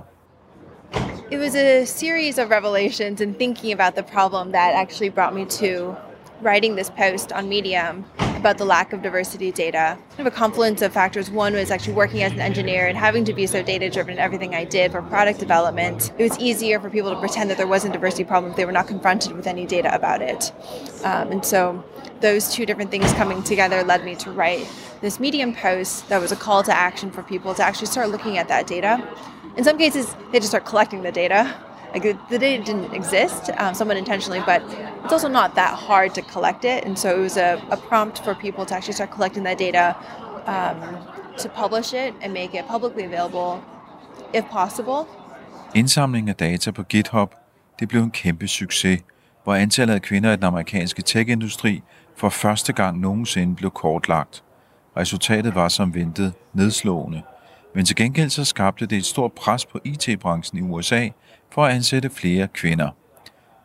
It 1.32 1.38
was 1.38 1.54
a 1.54 1.84
series 1.84 2.38
of 2.38 2.50
revelations 2.50 3.20
and 3.20 3.34
thinking 3.34 3.80
about 3.80 3.94
the 3.94 4.02
problem 4.02 4.52
that 4.52 4.74
actually 4.74 5.10
brought 5.10 5.34
me 5.34 5.44
to 5.44 5.94
writing 6.42 6.76
this 6.76 6.90
post 6.90 7.32
on 7.32 7.48
Medium 7.48 8.04
about 8.40 8.58
the 8.58 8.64
lack 8.64 8.92
of 8.92 9.02
diversity 9.02 9.52
data. 9.52 9.96
Kind 10.16 10.26
of 10.26 10.26
a 10.26 10.36
confluence 10.36 10.82
of 10.82 10.92
factors. 10.92 11.30
One 11.30 11.52
was 11.52 11.70
actually 11.70 11.94
working 11.94 12.22
as 12.22 12.32
an 12.32 12.40
engineer 12.40 12.86
and 12.86 12.96
having 12.96 13.24
to 13.26 13.32
be 13.32 13.46
so 13.46 13.62
data 13.62 13.88
driven 13.88 14.14
in 14.14 14.18
everything 14.18 14.54
I 14.54 14.64
did 14.64 14.90
for 14.90 15.02
product 15.02 15.38
development. 15.38 16.12
It 16.18 16.22
was 16.22 16.38
easier 16.38 16.80
for 16.80 16.90
people 16.90 17.10
to 17.10 17.20
pretend 17.20 17.50
that 17.50 17.58
there 17.58 17.66
wasn't 17.66 17.94
a 17.94 17.98
diversity 17.98 18.24
problem 18.24 18.50
if 18.50 18.56
they 18.56 18.64
were 18.64 18.72
not 18.72 18.88
confronted 18.88 19.32
with 19.32 19.46
any 19.46 19.66
data 19.66 19.94
about 19.94 20.22
it. 20.22 20.52
Um, 21.04 21.30
and 21.30 21.44
so 21.44 21.84
those 22.20 22.52
two 22.52 22.66
different 22.66 22.90
things 22.90 23.12
coming 23.12 23.42
together 23.42 23.84
led 23.84 24.04
me 24.04 24.16
to 24.16 24.32
write 24.32 24.66
this 25.00 25.20
Medium 25.20 25.54
post 25.54 26.08
that 26.08 26.20
was 26.20 26.32
a 26.32 26.36
call 26.36 26.62
to 26.62 26.76
action 26.76 27.10
for 27.10 27.22
people 27.22 27.54
to 27.54 27.62
actually 27.62 27.86
start 27.86 28.08
looking 28.08 28.38
at 28.38 28.48
that 28.48 28.66
data. 28.66 29.06
In 29.56 29.64
some 29.64 29.78
cases, 29.78 30.14
they 30.32 30.38
just 30.38 30.50
start 30.50 30.64
collecting 30.64 31.02
the 31.02 31.12
data 31.12 31.54
like 31.94 32.02
the 32.28 32.38
data 32.38 32.62
didn't 32.62 32.94
exist, 32.94 33.50
um, 33.58 33.74
somewhat 33.74 33.96
intentionally, 33.96 34.42
but 34.46 34.62
it's 35.04 35.12
also 35.12 35.28
not 35.28 35.54
that 35.54 35.74
hard 35.74 36.14
to 36.14 36.22
collect 36.22 36.64
it. 36.64 36.84
And 36.84 36.96
so 36.98 37.08
it 37.08 37.22
was 37.22 37.36
a, 37.36 37.62
a 37.70 37.76
prompt 37.76 38.24
for 38.24 38.34
people 38.34 38.64
to 38.66 38.74
actually 38.74 38.94
start 38.94 39.10
collecting 39.10 39.44
that 39.44 39.58
data, 39.58 39.96
um, 40.46 40.78
to 41.38 41.48
publish 41.48 41.92
it 41.92 42.14
and 42.22 42.32
make 42.32 42.54
it 42.54 42.66
publicly 42.68 43.04
available, 43.04 43.62
if 44.34 44.44
possible. 44.50 45.06
Indsamling 45.74 46.28
af 46.28 46.36
data 46.36 46.70
på 46.70 46.82
GitHub, 46.82 47.34
det 47.80 47.88
blev 47.88 48.02
en 48.02 48.10
kæmpe 48.10 48.48
succes, 48.48 49.00
hvor 49.44 49.54
antallet 49.54 49.94
af 49.94 50.02
kvinder 50.02 50.32
i 50.32 50.36
den 50.36 50.44
amerikanske 50.44 51.02
tech-industri 51.02 51.82
for 52.16 52.28
første 52.28 52.72
gang 52.72 52.98
nogensinde 52.98 53.56
blev 53.56 53.70
kortlagt. 53.70 54.44
Resultatet 54.96 55.54
var 55.54 55.68
som 55.68 55.94
ventet 55.94 56.32
nedslående. 56.52 57.22
Men 57.74 57.84
til 57.84 57.96
gengæld 57.96 58.30
så 58.30 58.44
skabte 58.44 58.86
det 58.86 58.98
et 58.98 59.04
stort 59.04 59.32
pres 59.32 59.66
på 59.66 59.78
IT-branchen 59.84 60.58
i 60.58 60.60
USA, 60.60 61.08
for 61.52 61.64
at 61.64 61.74
ansætte 61.74 62.10
flere 62.10 62.48
kvinder. 62.54 62.90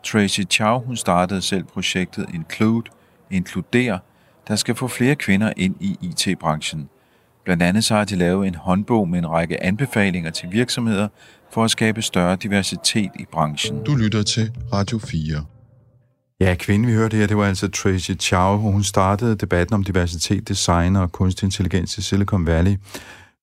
Tracy 0.04 0.42
Chow 0.52 0.80
hun 0.80 0.96
startede 0.96 1.42
selv 1.42 1.64
projektet 1.64 2.26
Include, 2.34 2.92
Inkluder, 3.32 4.00
der 4.48 4.56
skal 4.56 4.76
få 4.76 4.88
flere 4.88 5.16
kvinder 5.16 5.54
ind 5.58 5.76
i 5.80 5.98
IT-branchen. 6.02 6.90
Blandt 7.46 7.64
andet 7.64 7.84
så 7.84 7.96
har 7.96 8.06
de 8.06 8.16
lavet 8.16 8.48
en 8.48 8.56
håndbog 8.56 9.10
med 9.10 9.20
en 9.20 9.30
række 9.30 9.64
anbefalinger 9.64 10.32
til 10.32 10.52
virksomheder 10.52 11.08
for 11.54 11.64
at 11.64 11.72
skabe 11.72 12.02
større 12.02 12.36
diversitet 12.36 13.12
i 13.20 13.26
branchen. 13.32 13.84
Du 13.84 13.96
lytter 13.96 14.24
til 14.24 14.52
Radio 14.74 15.00
4. 15.00 15.46
Ja, 16.40 16.56
kvinden 16.60 16.88
vi 16.88 16.94
hørte 16.94 17.18
her, 17.18 17.28
det 17.28 17.38
var 17.38 17.46
altså 17.46 17.68
Tracy 17.68 18.12
Chow. 18.12 18.58
Hun 18.58 18.84
startede 18.84 19.36
debatten 19.36 19.74
om 19.74 19.84
diversitet, 19.84 20.48
design 20.48 20.96
og 20.96 21.12
kunstig 21.12 21.46
intelligens 21.46 21.98
i 21.98 22.02
Silicon 22.02 22.46
Valley, 22.46 22.76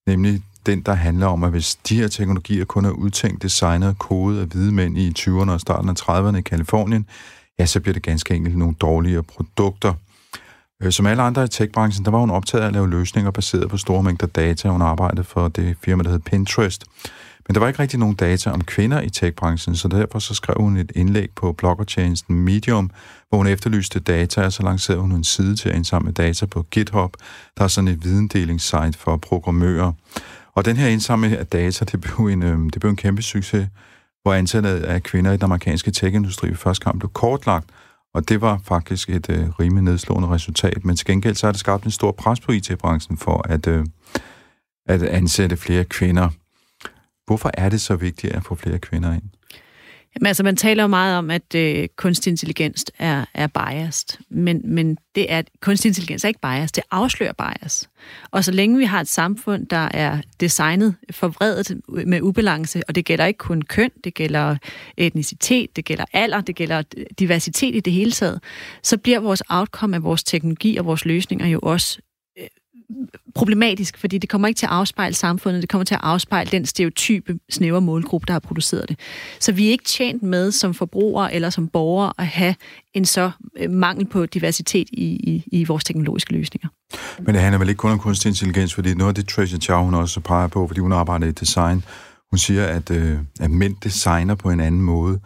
nemlig 0.07 0.41
den, 0.65 0.81
der 0.81 0.93
handler 0.93 1.27
om, 1.27 1.43
at 1.43 1.51
hvis 1.51 1.75
de 1.75 1.95
her 1.95 2.07
teknologier 2.07 2.65
kun 2.65 2.85
er 2.85 2.91
udtænkt, 2.91 3.43
designet 3.43 3.89
og 3.89 3.97
kodet 3.97 4.41
af 4.41 4.47
hvide 4.47 4.71
mænd 4.71 4.97
i 4.97 5.13
20'erne 5.19 5.51
og 5.51 5.61
starten 5.61 5.89
af 5.89 5.93
30'erne 6.01 6.37
i 6.37 6.41
Kalifornien, 6.41 7.05
ja, 7.59 7.65
så 7.65 7.79
bliver 7.79 7.93
det 7.93 8.03
ganske 8.03 8.35
enkelt 8.35 8.57
nogle 8.57 8.75
dårligere 8.81 9.23
produkter. 9.23 9.93
Øh, 10.83 10.91
som 10.91 11.05
alle 11.05 11.23
andre 11.23 11.43
i 11.43 11.47
techbranchen, 11.47 12.05
der 12.05 12.11
var 12.11 12.19
hun 12.19 12.31
optaget 12.31 12.63
af 12.63 12.67
at 12.67 12.73
lave 12.73 12.89
løsninger 12.89 13.31
baseret 13.31 13.69
på 13.69 13.77
store 13.77 14.03
mængder 14.03 14.27
data. 14.27 14.69
Hun 14.69 14.81
arbejdede 14.81 15.23
for 15.23 15.47
det 15.47 15.75
firma, 15.81 16.03
der 16.03 16.09
hed 16.09 16.19
Pinterest. 16.19 16.85
Men 17.47 17.55
der 17.55 17.59
var 17.59 17.67
ikke 17.67 17.79
rigtig 17.79 17.99
nogen 17.99 18.15
data 18.15 18.49
om 18.51 18.63
kvinder 18.63 19.01
i 19.01 19.09
techbranchen, 19.09 19.75
så 19.75 19.87
derfor 19.87 20.19
så 20.19 20.33
skrev 20.33 20.55
hun 20.59 20.77
et 20.77 20.91
indlæg 20.95 21.29
på 21.35 21.51
bloggertjenesten 21.51 22.35
Medium, 22.39 22.91
hvor 23.29 23.37
hun 23.37 23.47
efterlyste 23.47 23.99
data, 23.99 24.45
og 24.45 24.53
så 24.53 24.63
lancerede 24.63 25.01
hun 25.01 25.11
en 25.11 25.23
side 25.23 25.55
til 25.55 25.69
at 25.69 25.75
indsamle 25.75 26.11
data 26.11 26.45
på 26.45 26.65
GitHub, 26.71 27.13
der 27.57 27.63
er 27.63 27.67
sådan 27.67 27.87
et 27.87 28.03
videndelingssite 28.03 28.93
for 28.97 29.17
programmører. 29.17 29.91
Og 30.55 30.65
den 30.65 30.77
her 30.77 30.87
indsamling 30.87 31.33
af 31.33 31.47
data, 31.47 31.85
det 31.85 32.01
blev 32.01 32.27
en, 32.27 32.43
øh, 32.43 32.59
det 32.73 32.79
blev 32.79 32.89
en 32.89 32.95
kæmpe 32.95 33.21
succes, 33.21 33.67
hvor 34.21 34.33
antallet 34.33 34.83
af 34.83 35.03
kvinder 35.03 35.31
i 35.31 35.37
den 35.37 35.43
amerikanske 35.43 35.91
tech-industri 35.91 36.49
i 36.49 36.53
første 36.53 36.83
kamp 36.83 36.99
blev 36.99 37.09
kortlagt, 37.09 37.69
og 38.13 38.29
det 38.29 38.41
var 38.41 38.61
faktisk 38.63 39.09
et 39.09 39.29
øh, 39.29 39.49
rimelig 39.59 39.83
nedslående 39.83 40.29
resultat. 40.29 40.85
Men 40.85 40.95
til 40.95 41.07
gengæld 41.07 41.35
så 41.35 41.47
har 41.47 41.51
det 41.51 41.59
skabt 41.59 41.83
en 41.83 41.91
stor 41.91 42.11
pres 42.11 42.39
på 42.39 42.51
IT-branchen 42.51 43.17
for 43.17 43.47
at, 43.49 43.67
øh, 43.67 43.85
at 44.85 45.03
ansætte 45.03 45.57
flere 45.57 45.83
kvinder. 45.83 46.29
Hvorfor 47.25 47.51
er 47.53 47.69
det 47.69 47.81
så 47.81 47.95
vigtigt 47.95 48.33
at 48.33 48.43
få 48.43 48.55
flere 48.55 48.79
kvinder 48.79 49.13
ind? 49.13 49.23
Jamen, 50.15 50.27
altså, 50.27 50.43
man 50.43 50.55
taler 50.55 50.83
jo 50.83 50.87
meget 50.87 51.17
om, 51.17 51.31
at 51.31 51.55
øh, 51.55 51.87
kunstig 51.95 52.31
intelligens 52.31 52.85
er, 52.99 53.25
er 53.33 53.47
biased, 53.47 54.17
men, 54.29 54.61
men 54.63 54.97
det 55.15 55.31
er, 55.31 55.41
kunstig 55.61 55.89
intelligens 55.89 56.23
er 56.23 56.27
ikke 56.27 56.39
bias, 56.41 56.71
det 56.71 56.83
afslører 56.91 57.33
bias. 57.33 57.89
Og 58.31 58.43
så 58.43 58.51
længe 58.51 58.77
vi 58.77 58.85
har 58.85 59.01
et 59.01 59.07
samfund, 59.07 59.67
der 59.67 59.89
er 59.93 60.21
designet 60.39 60.95
forvredet 61.11 61.81
med 62.07 62.21
ubalance, 62.21 62.81
og 62.87 62.95
det 62.95 63.05
gælder 63.05 63.25
ikke 63.25 63.37
kun 63.37 63.61
køn, 63.61 63.89
det 64.03 64.13
gælder 64.13 64.55
etnicitet, 64.97 65.75
det 65.75 65.85
gælder 65.85 66.05
alder, 66.13 66.41
det 66.41 66.55
gælder 66.55 66.83
diversitet 67.19 67.75
i 67.75 67.79
det 67.79 67.93
hele 67.93 68.11
taget, 68.11 68.39
så 68.83 68.97
bliver 68.97 69.19
vores 69.19 69.43
outcome 69.49 69.95
af 69.95 70.03
vores 70.03 70.23
teknologi 70.23 70.77
og 70.77 70.85
vores 70.85 71.05
løsninger 71.05 71.47
jo 71.47 71.59
også 71.63 71.99
problematisk, 73.35 73.97
fordi 73.97 74.17
det 74.17 74.29
kommer 74.29 74.47
ikke 74.47 74.57
til 74.57 74.65
at 74.65 74.71
afspejle 74.71 75.15
samfundet, 75.15 75.61
det 75.61 75.69
kommer 75.69 75.85
til 75.85 75.95
at 75.95 76.01
afspejle 76.03 76.51
den 76.51 76.65
stereotype 76.65 77.39
snævre 77.49 77.81
målgruppe, 77.81 78.25
der 78.25 78.33
har 78.33 78.39
produceret 78.39 78.89
det. 78.89 78.99
Så 79.39 79.51
vi 79.51 79.67
er 79.67 79.71
ikke 79.71 79.83
tjent 79.83 80.23
med 80.23 80.51
som 80.51 80.73
forbrugere 80.73 81.33
eller 81.33 81.49
som 81.49 81.67
borgere 81.67 82.13
at 82.17 82.27
have 82.27 82.55
en 82.93 83.05
så 83.05 83.31
øh, 83.57 83.71
mangel 83.71 84.05
på 84.05 84.25
diversitet 84.25 84.87
i, 84.91 85.03
i, 85.03 85.43
i 85.51 85.63
vores 85.63 85.83
teknologiske 85.83 86.33
løsninger. 86.33 86.67
Men 87.19 87.35
det 87.35 87.41
handler 87.41 87.59
vel 87.59 87.69
ikke 87.69 87.79
kun 87.79 87.91
om 87.91 87.99
kunstig 87.99 88.29
intelligens, 88.29 88.73
fordi 88.73 88.93
noget 88.93 89.09
af 89.09 89.15
det 89.15 89.27
Tracy 89.27 89.55
Chow 89.55 89.83
hun 89.83 89.93
også 89.93 90.19
peger 90.19 90.47
på, 90.47 90.67
fordi 90.67 90.79
hun 90.79 90.91
arbejder 90.91 91.27
i 91.27 91.31
design, 91.31 91.83
hun 92.31 92.37
siger, 92.37 92.65
at, 92.65 92.91
øh, 92.91 93.17
at 93.39 93.51
mænd 93.51 93.75
designer 93.83 94.35
på 94.35 94.49
en 94.49 94.59
anden 94.59 94.81
måde, 94.81 95.19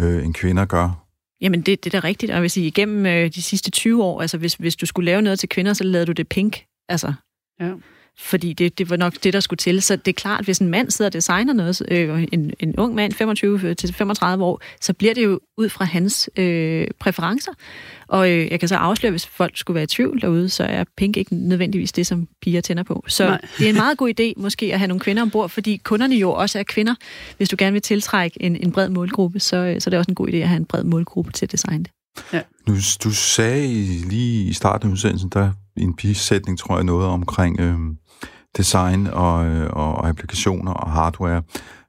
øh, 0.00 0.24
end 0.24 0.34
kvinder 0.34 0.64
gør. 0.64 1.04
Jamen, 1.40 1.60
det, 1.60 1.84
det 1.84 1.94
er 1.94 2.00
da 2.00 2.06
rigtigt. 2.06 2.30
Og 2.30 2.34
jeg 2.34 2.42
vil 2.42 2.50
sige, 2.50 2.66
igennem 2.66 3.06
øh, 3.06 3.30
de 3.34 3.42
sidste 3.42 3.70
20 3.70 4.04
år, 4.04 4.20
altså 4.20 4.38
hvis, 4.38 4.54
hvis 4.54 4.76
du 4.76 4.86
skulle 4.86 5.06
lave 5.06 5.22
noget 5.22 5.38
til 5.38 5.48
kvinder, 5.48 5.72
så 5.72 5.84
lavede 5.84 6.06
du 6.06 6.12
det 6.12 6.28
pink. 6.28 6.64
Altså, 6.88 7.12
ja. 7.60 7.72
Fordi 8.18 8.52
det, 8.52 8.78
det 8.78 8.90
var 8.90 8.96
nok 8.96 9.12
det, 9.22 9.32
der 9.32 9.40
skulle 9.40 9.58
til. 9.58 9.82
Så 9.82 9.96
det 9.96 10.08
er 10.08 10.12
klart, 10.12 10.44
hvis 10.44 10.58
en 10.58 10.68
mand 10.68 10.90
sidder 10.90 11.08
og 11.08 11.12
designer 11.12 11.52
noget, 11.52 11.82
øh, 11.90 12.26
en, 12.32 12.52
en 12.60 12.76
ung 12.76 12.94
mand, 12.94 13.12
25-35 14.38 14.42
år, 14.42 14.62
så 14.80 14.92
bliver 14.92 15.14
det 15.14 15.24
jo 15.24 15.40
ud 15.56 15.68
fra 15.68 15.84
hans 15.84 16.30
øh, 16.36 16.86
præferencer. 17.00 17.52
Og 18.08 18.30
øh, 18.30 18.50
jeg 18.50 18.60
kan 18.60 18.68
så 18.68 18.76
afsløre, 18.76 19.10
hvis 19.10 19.26
folk 19.26 19.58
skulle 19.58 19.74
være 19.74 19.84
i 19.84 19.86
tvivl 19.86 20.20
derude, 20.20 20.48
så 20.48 20.64
er 20.64 20.84
pink 20.96 21.16
ikke 21.16 21.34
nødvendigvis 21.34 21.92
det, 21.92 22.06
som 22.06 22.28
piger 22.42 22.60
tænder 22.60 22.82
på. 22.82 23.04
Så 23.08 23.24
Nej. 23.24 23.40
det 23.58 23.64
er 23.64 23.70
en 23.70 23.76
meget 23.76 23.98
god 23.98 24.20
idé 24.20 24.42
måske 24.42 24.72
at 24.72 24.78
have 24.78 24.88
nogle 24.88 25.00
kvinder 25.00 25.22
ombord, 25.22 25.48
fordi 25.50 25.76
kunderne 25.76 26.14
jo 26.14 26.32
også 26.32 26.58
er 26.58 26.62
kvinder. 26.62 26.94
Hvis 27.36 27.48
du 27.48 27.56
gerne 27.58 27.72
vil 27.72 27.82
tiltrække 27.82 28.42
en, 28.42 28.56
en 28.56 28.72
bred 28.72 28.88
målgruppe, 28.88 29.40
så, 29.40 29.56
øh, 29.56 29.80
så 29.80 29.88
er 29.88 29.90
det 29.90 29.98
også 29.98 30.10
en 30.10 30.14
god 30.14 30.28
idé 30.28 30.36
at 30.36 30.48
have 30.48 30.56
en 30.56 30.66
bred 30.66 30.84
målgruppe 30.84 31.32
til 31.32 31.46
at 31.46 31.52
designe 31.52 31.84
det. 31.84 31.90
Ja. 32.32 32.40
Nu, 32.68 32.74
du 33.04 33.10
sagde 33.10 33.68
lige 34.08 34.44
i 34.44 34.52
starten 34.52 34.88
af 34.88 34.92
udsendelsen, 34.92 35.28
der 35.28 35.52
i 35.76 35.82
en 35.82 35.94
bisætning, 35.96 36.58
tror 36.58 36.76
jeg, 36.76 36.84
noget 36.84 37.06
omkring 37.06 37.60
øh, 37.60 37.78
design 38.56 39.06
og, 39.06 39.46
øh, 39.46 39.70
og 39.72 40.08
applikationer 40.08 40.72
og 40.72 40.90
hardware. 40.90 41.42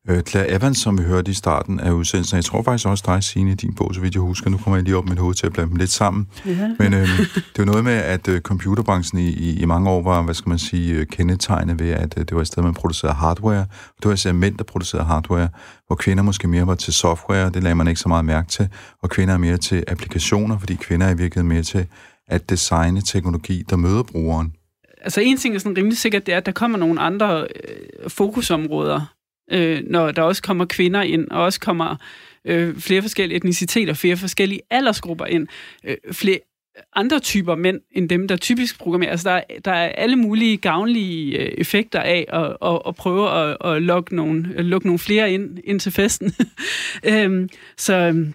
Øh, 0.10 0.22
Claire 0.22 0.52
Evans, 0.52 0.78
som 0.78 0.98
vi 0.98 1.04
hørte 1.04 1.32
i 1.32 1.34
starten 1.34 1.80
af 1.80 1.92
udsendelsen, 1.92 2.36
jeg 2.36 2.46
tror 2.46 2.64
faktisk 2.64 2.88
også 2.88 3.04
dig, 3.08 3.24
Signe, 3.24 3.56
din 3.56 3.74
bog, 3.76 3.96
så 3.96 4.02
vidt 4.02 4.14
jeg 4.14 4.22
husker. 4.22 4.50
Nu 4.50 4.58
kommer 4.58 4.78
jeg 4.78 4.84
lige 4.84 4.98
op 4.98 5.04
med 5.04 5.12
mit 5.12 5.20
hoved 5.20 5.36
til 5.36 5.46
at 5.46 5.54
blande 5.54 5.70
dem 5.70 5.78
lidt 5.78 5.92
sammen. 5.92 6.28
Ja. 6.46 6.70
Men 6.80 6.94
øh, 6.94 7.08
det 7.30 7.58
var 7.58 7.66
noget 7.66 7.84
med, 7.84 7.94
at 7.94 8.28
øh, 8.28 8.42
computerbranchen 8.42 9.20
i, 9.20 9.30
i, 9.30 9.60
i 9.60 9.66
mange 9.66 9.90
år 9.90 10.02
var, 10.02 10.22
hvad 10.22 10.34
skal 10.34 10.50
man 10.50 10.60
sige, 10.60 10.94
øh, 10.94 11.06
kendetegnet 11.06 11.80
ved, 11.80 11.90
at 11.90 12.14
øh, 12.18 12.26
det 12.26 12.36
var 12.36 12.42
et 12.42 12.48
sted, 12.48 12.64
man 12.64 12.74
producerede 12.74 13.16
hardware. 13.16 13.62
Og 13.62 13.96
det 13.98 14.06
var 14.06 14.14
især 14.14 14.32
mænd, 14.32 14.58
der 14.58 14.64
producerede 14.64 15.08
hardware, 15.08 15.50
hvor 15.88 15.96
kvinder 15.96 16.24
måske 16.24 16.48
mere 16.48 16.68
var 16.68 16.76
til 16.76 16.94
software, 16.94 17.50
det 17.50 17.64
lagde 17.64 17.76
man 17.76 17.88
ikke 17.88 18.00
så 18.00 18.10
meget 18.10 18.26
mærke 18.26 18.48
til, 18.48 18.68
og 19.04 19.10
kvinder 19.10 19.34
er 19.34 19.38
mere 19.38 19.58
til 19.58 19.84
applikationer, 19.88 20.58
fordi 20.58 20.76
kvinder 20.76 21.08
er 21.08 21.12
i 21.12 21.18
virkeligheden 21.18 21.50
mere 21.50 21.64
til 21.64 21.88
at 22.28 22.50
designe 22.50 23.02
teknologi, 23.02 23.64
der 23.70 23.76
møder 23.76 24.04
brugeren. 24.04 24.54
Altså 25.02 25.22
en 25.22 25.38
ting 25.38 25.56
er 25.56 25.60
sådan 25.60 25.78
rimelig 25.78 25.98
sikkert, 25.98 26.26
det 26.26 26.34
er, 26.34 26.38
at 26.38 26.46
der 26.46 26.52
kommer 26.52 26.78
nogle 26.78 27.02
andre 27.02 27.48
øh, 27.64 28.10
fokusområder 28.10 29.16
øh, 29.52 29.84
når 29.88 30.12
der 30.12 30.22
også 30.22 30.44
kommer 30.44 30.66
kvinder 30.66 31.02
ind, 31.02 31.32
og 31.32 31.44
også 31.44 31.60
kommer 31.60 31.96
øh, 32.46 32.78
flere 32.78 33.02
forskellige 33.02 33.38
etniciteter, 33.38 33.94
flere 33.94 34.18
forskellige 34.18 34.62
aldersgrupper 34.70 35.26
ind, 35.26 35.48
øh, 35.84 35.98
flere 36.12 36.40
andre 36.94 37.20
typer 37.20 37.56
mænd, 37.56 37.82
end 37.92 38.10
dem, 38.10 38.28
der 38.28 38.36
typisk 38.36 38.80
programmerer. 38.80 39.12
Altså, 39.12 39.30
der, 39.30 39.42
der 39.66 39.72
er 39.72 39.88
alle 39.88 40.16
mulige 40.16 40.58
gavnlige 40.58 41.38
øh, 41.38 41.54
effekter 41.58 42.00
af 42.00 42.26
at, 42.30 42.58
at, 42.70 42.82
at 42.88 42.96
prøve 42.96 43.30
at, 43.32 43.58
at 43.66 43.82
lukke, 43.82 44.16
nogle, 44.16 44.54
øh, 44.58 44.66
lukke 44.66 44.88
nogle 44.88 45.00
flere 45.00 45.32
ind, 45.32 45.60
ind 45.64 45.80
til 45.80 45.92
festen. 45.92 46.34
øhm, 47.12 47.50
så 47.78 47.94
øhm, 47.96 48.34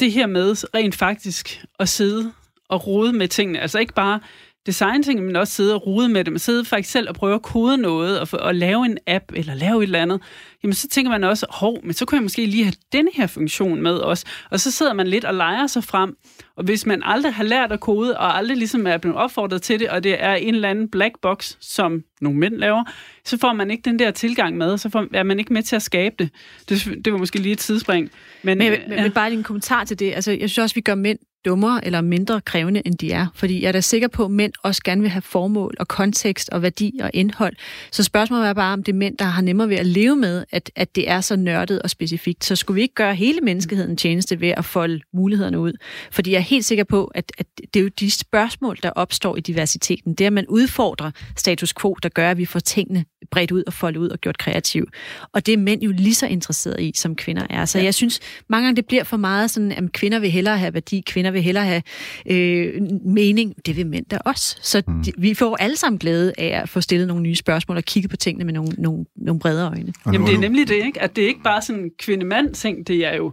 det 0.00 0.12
her 0.12 0.26
med 0.26 0.74
rent 0.74 0.94
faktisk 0.94 1.64
at 1.78 1.88
sidde 1.88 2.32
og 2.72 2.86
rode 2.86 3.12
med 3.12 3.28
tingene, 3.28 3.60
altså 3.60 3.78
ikke 3.78 3.94
bare 3.94 4.20
designe 4.66 5.02
ting, 5.02 5.24
men 5.24 5.36
også 5.36 5.52
sidde 5.52 5.74
og 5.74 5.86
rode 5.86 6.08
med 6.08 6.24
det. 6.24 6.32
Man 6.32 6.38
sidder 6.38 6.64
faktisk 6.64 6.90
selv 6.92 7.08
og 7.08 7.14
prøver 7.14 7.34
at 7.34 7.42
kode 7.42 7.78
noget, 7.78 8.20
og, 8.20 8.28
og 8.32 8.54
lave 8.54 8.86
en 8.86 8.98
app, 9.06 9.24
eller 9.34 9.54
lave 9.54 9.78
et 9.78 9.82
eller 9.82 10.02
andet. 10.02 10.20
Jamen, 10.62 10.74
så 10.74 10.88
tænker 10.88 11.10
man 11.10 11.24
også, 11.24 11.46
hov, 11.50 11.78
men 11.84 11.92
så 11.92 12.04
kunne 12.04 12.16
jeg 12.16 12.22
måske 12.22 12.46
lige 12.46 12.64
have 12.64 12.74
denne 12.92 13.10
her 13.14 13.26
funktion 13.26 13.82
med 13.82 13.94
også. 13.94 14.26
Og 14.50 14.60
så 14.60 14.70
sidder 14.70 14.92
man 14.92 15.06
lidt 15.06 15.24
og 15.24 15.34
leger 15.34 15.66
sig 15.66 15.84
frem. 15.84 16.16
Og 16.56 16.64
hvis 16.64 16.86
man 16.86 17.02
aldrig 17.04 17.34
har 17.34 17.44
lært 17.44 17.72
at 17.72 17.80
kode, 17.80 18.18
og 18.18 18.36
aldrig 18.36 18.56
ligesom 18.56 18.86
er 18.86 18.98
blevet 18.98 19.16
opfordret 19.16 19.62
til 19.62 19.80
det, 19.80 19.88
og 19.88 20.04
det 20.04 20.24
er 20.24 20.34
en 20.34 20.54
eller 20.54 20.68
anden 20.68 20.90
black 20.90 21.14
box, 21.22 21.56
som 21.60 22.02
nogle 22.20 22.38
mænd 22.38 22.56
laver, 22.56 22.84
så 23.24 23.38
får 23.38 23.52
man 23.52 23.70
ikke 23.70 23.82
den 23.84 23.98
der 23.98 24.10
tilgang 24.10 24.56
med, 24.56 24.78
så 24.78 24.90
får, 24.90 25.06
er 25.14 25.22
man 25.22 25.38
ikke 25.38 25.52
med 25.52 25.62
til 25.62 25.76
at 25.76 25.82
skabe 25.82 26.14
det. 26.18 26.30
Det, 26.68 27.04
det 27.04 27.12
var 27.12 27.18
måske 27.18 27.38
lige 27.38 27.52
et 27.52 27.58
tidsspring. 27.58 28.10
Men, 28.42 28.58
men, 28.58 28.70
men, 28.70 28.80
ja. 28.88 29.02
men 29.02 29.12
bare 29.12 29.32
en 29.32 29.42
kommentar 29.42 29.84
til 29.84 29.98
det. 29.98 30.14
Altså, 30.14 30.30
jeg 30.30 30.50
synes 30.50 30.58
også, 30.58 30.74
vi 30.74 30.80
gør 30.80 30.94
mænd 30.94 31.18
dummere 31.44 31.86
eller 31.86 32.00
mindre 32.00 32.40
krævende, 32.40 32.82
end 32.84 32.94
de 32.98 33.12
er. 33.12 33.26
Fordi 33.34 33.62
jeg 33.62 33.68
er 33.68 33.72
da 33.72 33.80
sikker 33.80 34.08
på, 34.08 34.24
at 34.24 34.30
mænd 34.30 34.52
også 34.62 34.82
gerne 34.84 35.00
vil 35.00 35.10
have 35.10 35.22
formål 35.22 35.74
og 35.80 35.88
kontekst 35.88 36.50
og 36.50 36.62
værdi 36.62 37.00
og 37.02 37.10
indhold. 37.14 37.56
Så 37.90 38.02
spørgsmålet 38.02 38.48
er 38.48 38.52
bare, 38.52 38.72
om 38.72 38.82
det 38.82 38.92
er 38.92 38.96
mænd, 38.96 39.16
der 39.16 39.24
har 39.24 39.42
nemmere 39.42 39.68
ved 39.68 39.76
at 39.76 39.86
leve 39.86 40.16
med, 40.16 40.44
at, 40.50 40.70
at 40.76 40.96
det 40.96 41.10
er 41.10 41.20
så 41.20 41.36
nørdet 41.36 41.82
og 41.82 41.90
specifikt. 41.90 42.44
Så 42.44 42.56
skulle 42.56 42.74
vi 42.74 42.82
ikke 42.82 42.94
gøre 42.94 43.14
hele 43.14 43.40
menneskeheden 43.40 43.96
tjeneste 43.96 44.40
ved 44.40 44.48
at 44.56 44.64
folde 44.64 45.00
mulighederne 45.12 45.58
ud? 45.58 45.72
Fordi 46.10 46.30
jeg 46.30 46.38
er 46.38 46.42
helt 46.42 46.64
sikker 46.64 46.84
på, 46.84 47.04
at, 47.14 47.32
at 47.38 47.46
det 47.74 47.80
er 47.80 47.84
jo 47.84 47.88
de 47.88 48.10
spørgsmål, 48.10 48.78
der 48.82 48.90
opstår 48.90 49.36
i 49.36 49.40
diversiteten. 49.40 50.14
Det 50.14 50.24
er, 50.24 50.28
at 50.28 50.32
man 50.32 50.46
udfordrer 50.48 51.10
status 51.36 51.74
quo, 51.74 51.96
der 52.02 52.08
gør, 52.08 52.30
at 52.30 52.38
vi 52.38 52.44
får 52.44 52.60
tingene 52.60 53.04
bredt 53.30 53.50
ud 53.50 53.62
og 53.66 53.72
foldet 53.72 54.00
ud 54.00 54.08
og 54.08 54.18
gjort 54.18 54.38
kreativ. 54.38 54.88
Og 55.32 55.46
det 55.46 55.52
er 55.52 55.58
mænd 55.58 55.82
jo 55.82 55.92
lige 55.92 56.14
så 56.14 56.26
interesserede 56.26 56.82
i, 56.82 56.92
som 56.94 57.16
kvinder 57.16 57.46
er. 57.50 57.64
Så 57.64 57.78
ja. 57.78 57.84
jeg 57.84 57.94
synes, 57.94 58.20
mange 58.48 58.66
gange 58.66 58.76
det 58.76 58.86
bliver 58.86 59.04
for 59.04 59.16
meget 59.16 59.50
sådan, 59.50 59.72
at 59.72 59.92
kvinder 59.92 60.18
vil 60.18 60.30
hellere 60.30 60.58
have 60.58 60.74
værdi, 60.74 61.00
kvinder 61.06 61.30
vil 61.32 61.42
hellere 61.42 61.64
have 61.64 61.82
øh, 62.30 62.82
mening. 63.04 63.54
Det 63.66 63.76
vil 63.76 63.86
mænd 63.86 64.06
da 64.06 64.18
også. 64.24 64.56
Så 64.62 64.82
mm. 64.86 65.02
de, 65.04 65.12
vi 65.18 65.34
får 65.34 65.56
alle 65.56 65.76
sammen 65.76 65.98
glæde 65.98 66.32
af 66.38 66.60
at 66.62 66.68
få 66.68 66.80
stillet 66.80 67.08
nogle 67.08 67.22
nye 67.22 67.36
spørgsmål 67.36 67.76
og 67.76 67.84
kigge 67.84 68.08
på 68.08 68.16
tingene 68.16 68.44
med 68.44 68.52
nogle, 68.52 68.72
nogle, 68.78 69.04
nogle 69.16 69.40
bredere 69.40 69.68
øjne. 69.68 69.92
Jamen 70.06 70.26
det 70.26 70.34
er 70.34 70.38
nemlig 70.38 70.68
det, 70.68 70.84
ikke? 70.84 71.02
At 71.02 71.16
det 71.16 71.24
er 71.24 71.28
ikke 71.28 71.42
bare 71.42 71.62
sådan 71.62 71.82
en 71.82 71.90
kvinde-mand-ting, 71.98 72.86
det 72.86 73.06
er 73.06 73.16
jo 73.16 73.32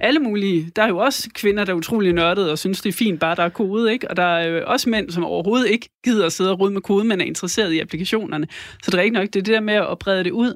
alle 0.00 0.20
mulige. 0.20 0.70
Der 0.76 0.82
er 0.82 0.88
jo 0.88 0.98
også 0.98 1.30
kvinder, 1.34 1.64
der 1.64 1.72
er 1.72 1.76
utrolig 1.76 2.12
nørdede 2.12 2.52
og 2.52 2.58
synes, 2.58 2.80
det 2.80 2.88
er 2.88 2.92
fint, 2.92 3.20
bare 3.20 3.36
der 3.36 3.42
er 3.42 3.48
kode, 3.48 3.92
ikke? 3.92 4.10
Og 4.10 4.16
der 4.16 4.22
er 4.22 4.46
jo 4.46 4.64
også 4.66 4.90
mænd, 4.90 5.10
som 5.10 5.24
overhovedet 5.24 5.70
ikke 5.70 5.88
gider 6.04 6.26
at 6.26 6.32
sidde 6.32 6.50
og 6.50 6.60
rode 6.60 6.72
med 6.72 6.80
kode, 6.80 7.04
men 7.04 7.20
er 7.20 7.24
interesseret 7.24 7.72
i 7.72 7.80
applikationerne. 7.80 8.46
Så 8.82 8.90
det 8.90 8.98
er 8.98 9.02
ikke 9.02 9.14
nok, 9.14 9.26
det 9.26 9.36
er 9.36 9.42
det 9.42 9.54
der 9.54 9.60
med 9.60 9.74
at 9.74 9.98
brede 9.98 10.24
det 10.24 10.30
ud. 10.30 10.54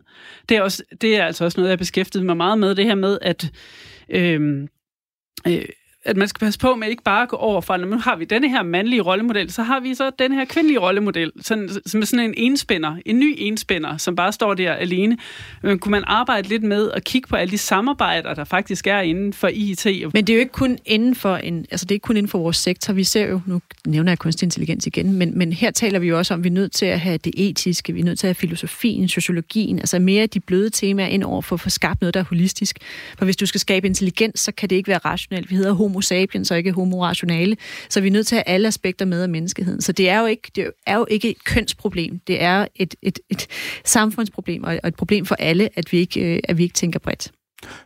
Det 0.49 0.57
er, 0.57 0.63
også, 0.63 0.83
det 1.01 1.17
er 1.17 1.25
altså 1.25 1.45
også 1.45 1.61
noget, 1.61 1.69
jeg 1.69 1.73
har 1.73 1.79
beskæftiget 1.79 2.27
mig 2.27 2.37
meget 2.37 2.59
med, 2.59 2.75
det 2.75 2.85
her 2.85 2.95
med, 2.95 3.19
at 3.23 3.51
øhm, 4.09 4.69
øh, 5.47 5.65
at 6.05 6.17
man 6.17 6.29
skal 6.29 6.41
passe 6.41 6.59
på 6.59 6.75
med 6.75 6.89
ikke 6.89 7.03
bare 7.03 7.23
at 7.23 7.29
gå 7.29 7.37
over 7.37 7.61
fra, 7.61 7.77
nu 7.77 7.99
har 7.99 8.17
vi 8.17 8.25
denne 8.25 8.49
her 8.49 8.63
mandlige 8.63 9.01
rollemodel, 9.01 9.53
så 9.53 9.63
har 9.63 9.81
vi 9.81 9.95
så 9.95 10.11
den 10.19 10.33
her 10.33 10.45
kvindelige 10.45 10.79
rollemodel, 10.79 11.33
sådan, 11.41 11.69
som 11.87 12.01
er 12.01 12.05
sådan 12.05 12.25
en 12.25 12.35
enspænder, 12.37 12.97
en 13.07 13.19
ny 13.19 13.35
enspænder, 13.39 13.97
som 13.97 14.17
bare 14.17 14.33
står 14.33 14.55
der 14.55 14.73
alene. 14.73 15.19
Men 15.63 15.79
kunne 15.79 15.91
man 15.91 16.05
arbejde 16.07 16.49
lidt 16.49 16.63
med 16.63 16.91
at 16.91 17.05
kigge 17.05 17.29
på 17.29 17.37
alle 17.37 17.51
de 17.51 17.59
samarbejder, 17.59 18.35
der 18.35 18.45
faktisk 18.45 18.87
er 18.87 19.01
inden 19.01 19.33
for 19.33 19.49
IT? 19.53 19.87
Men 19.87 20.25
det 20.25 20.31
er 20.31 20.35
jo 20.35 20.41
ikke 20.41 20.53
kun 20.53 20.79
inden 20.87 21.15
for, 21.15 21.37
en, 21.37 21.67
altså 21.71 21.87
det 21.87 21.91
er 21.91 21.97
ikke 21.97 22.05
kun 22.05 22.17
inden 22.17 22.31
for 22.31 22.39
vores 22.39 22.57
sektor. 22.57 22.93
Vi 22.93 23.05
ser 23.05 23.27
jo, 23.27 23.41
nu 23.47 23.61
nævner 23.87 24.11
jeg 24.11 24.19
kunstig 24.19 24.47
intelligens 24.47 24.87
igen, 24.87 25.13
men, 25.13 25.39
men 25.39 25.53
her 25.53 25.71
taler 25.71 25.99
vi 25.99 26.09
jo 26.09 26.19
også 26.19 26.35
om, 26.35 26.41
at 26.41 26.45
vi 26.45 26.49
er 26.49 26.53
nødt 26.53 26.73
til 26.73 26.87
at 26.87 27.01
have 27.01 27.19
det 27.19 27.33
etiske, 27.37 27.93
vi 27.93 28.01
er 28.01 28.05
nødt 28.05 28.19
til 28.19 28.27
at 28.27 28.29
have 28.29 28.35
filosofien, 28.35 29.09
sociologien, 29.09 29.79
altså 29.79 29.99
mere 29.99 30.27
de 30.27 30.41
bløde 30.41 30.71
temaer 30.71 31.07
ind 31.07 31.25
over 31.25 31.43
for 31.43 31.57
at 31.57 31.61
få 31.61 31.71
skabt 31.71 32.01
noget, 32.01 32.15
der 32.15 32.21
er 32.21 32.25
holistisk. 32.25 32.79
For 33.19 33.25
hvis 33.25 33.37
du 33.37 33.47
skal 33.47 33.61
skabe 33.61 33.87
intelligens, 33.87 34.41
så 34.41 34.53
kan 34.53 34.71
det 34.71 34.77
ikke 34.77 34.89
være 34.89 34.99
rationelt. 34.99 35.51
Vi 35.51 35.57
hedder 35.57 35.73
homo 35.73 35.94
homo 35.95 36.01
sapiens 36.01 36.51
og 36.51 36.59
ikke 36.59 36.73
homo 36.73 37.05
rationale. 37.05 37.57
Så 37.89 38.01
vi 38.01 38.07
er 38.07 38.13
nødt 38.13 38.27
til 38.27 38.37
at 38.37 38.43
have 38.47 38.55
alle 38.55 38.69
aspekter 38.69 39.05
med 39.05 39.23
af 39.23 39.29
menneskeheden. 39.29 39.81
Så 39.81 39.93
det 39.93 40.09
er 40.09 40.21
jo 40.21 40.27
ikke, 40.27 40.51
det 40.57 40.71
er 40.87 40.97
jo 40.97 41.07
ikke 41.11 41.31
et 41.31 41.45
kønsproblem. 41.45 42.21
Det 42.27 42.43
er 42.43 42.67
et, 42.77 42.95
et, 43.03 43.19
et 43.31 43.47
samfundsproblem 43.85 44.65
og 44.65 44.81
et 44.85 44.95
problem 44.95 45.27
for 45.27 45.35
alle, 45.35 45.69
at 45.77 45.93
vi 45.93 45.99
ikke, 45.99 46.35
øh, 46.35 46.41
at 46.45 46.59
vi 46.59 46.63
ikke 46.63 46.75
tænker 46.75 46.99
bredt. 46.99 47.33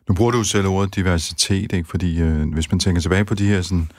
Nu 0.09 0.14
bruger 0.14 0.30
du 0.30 0.42
selv 0.42 0.66
ordet 0.66 0.96
diversitet, 0.96 1.72
ikke? 1.72 1.88
fordi 1.88 2.20
øh, 2.20 2.52
hvis 2.52 2.70
man 2.70 2.80
tænker 2.80 3.00
tilbage 3.00 3.24
på 3.24 3.34
de 3.34 3.46
her 3.46 3.62
sådan, 3.62 3.90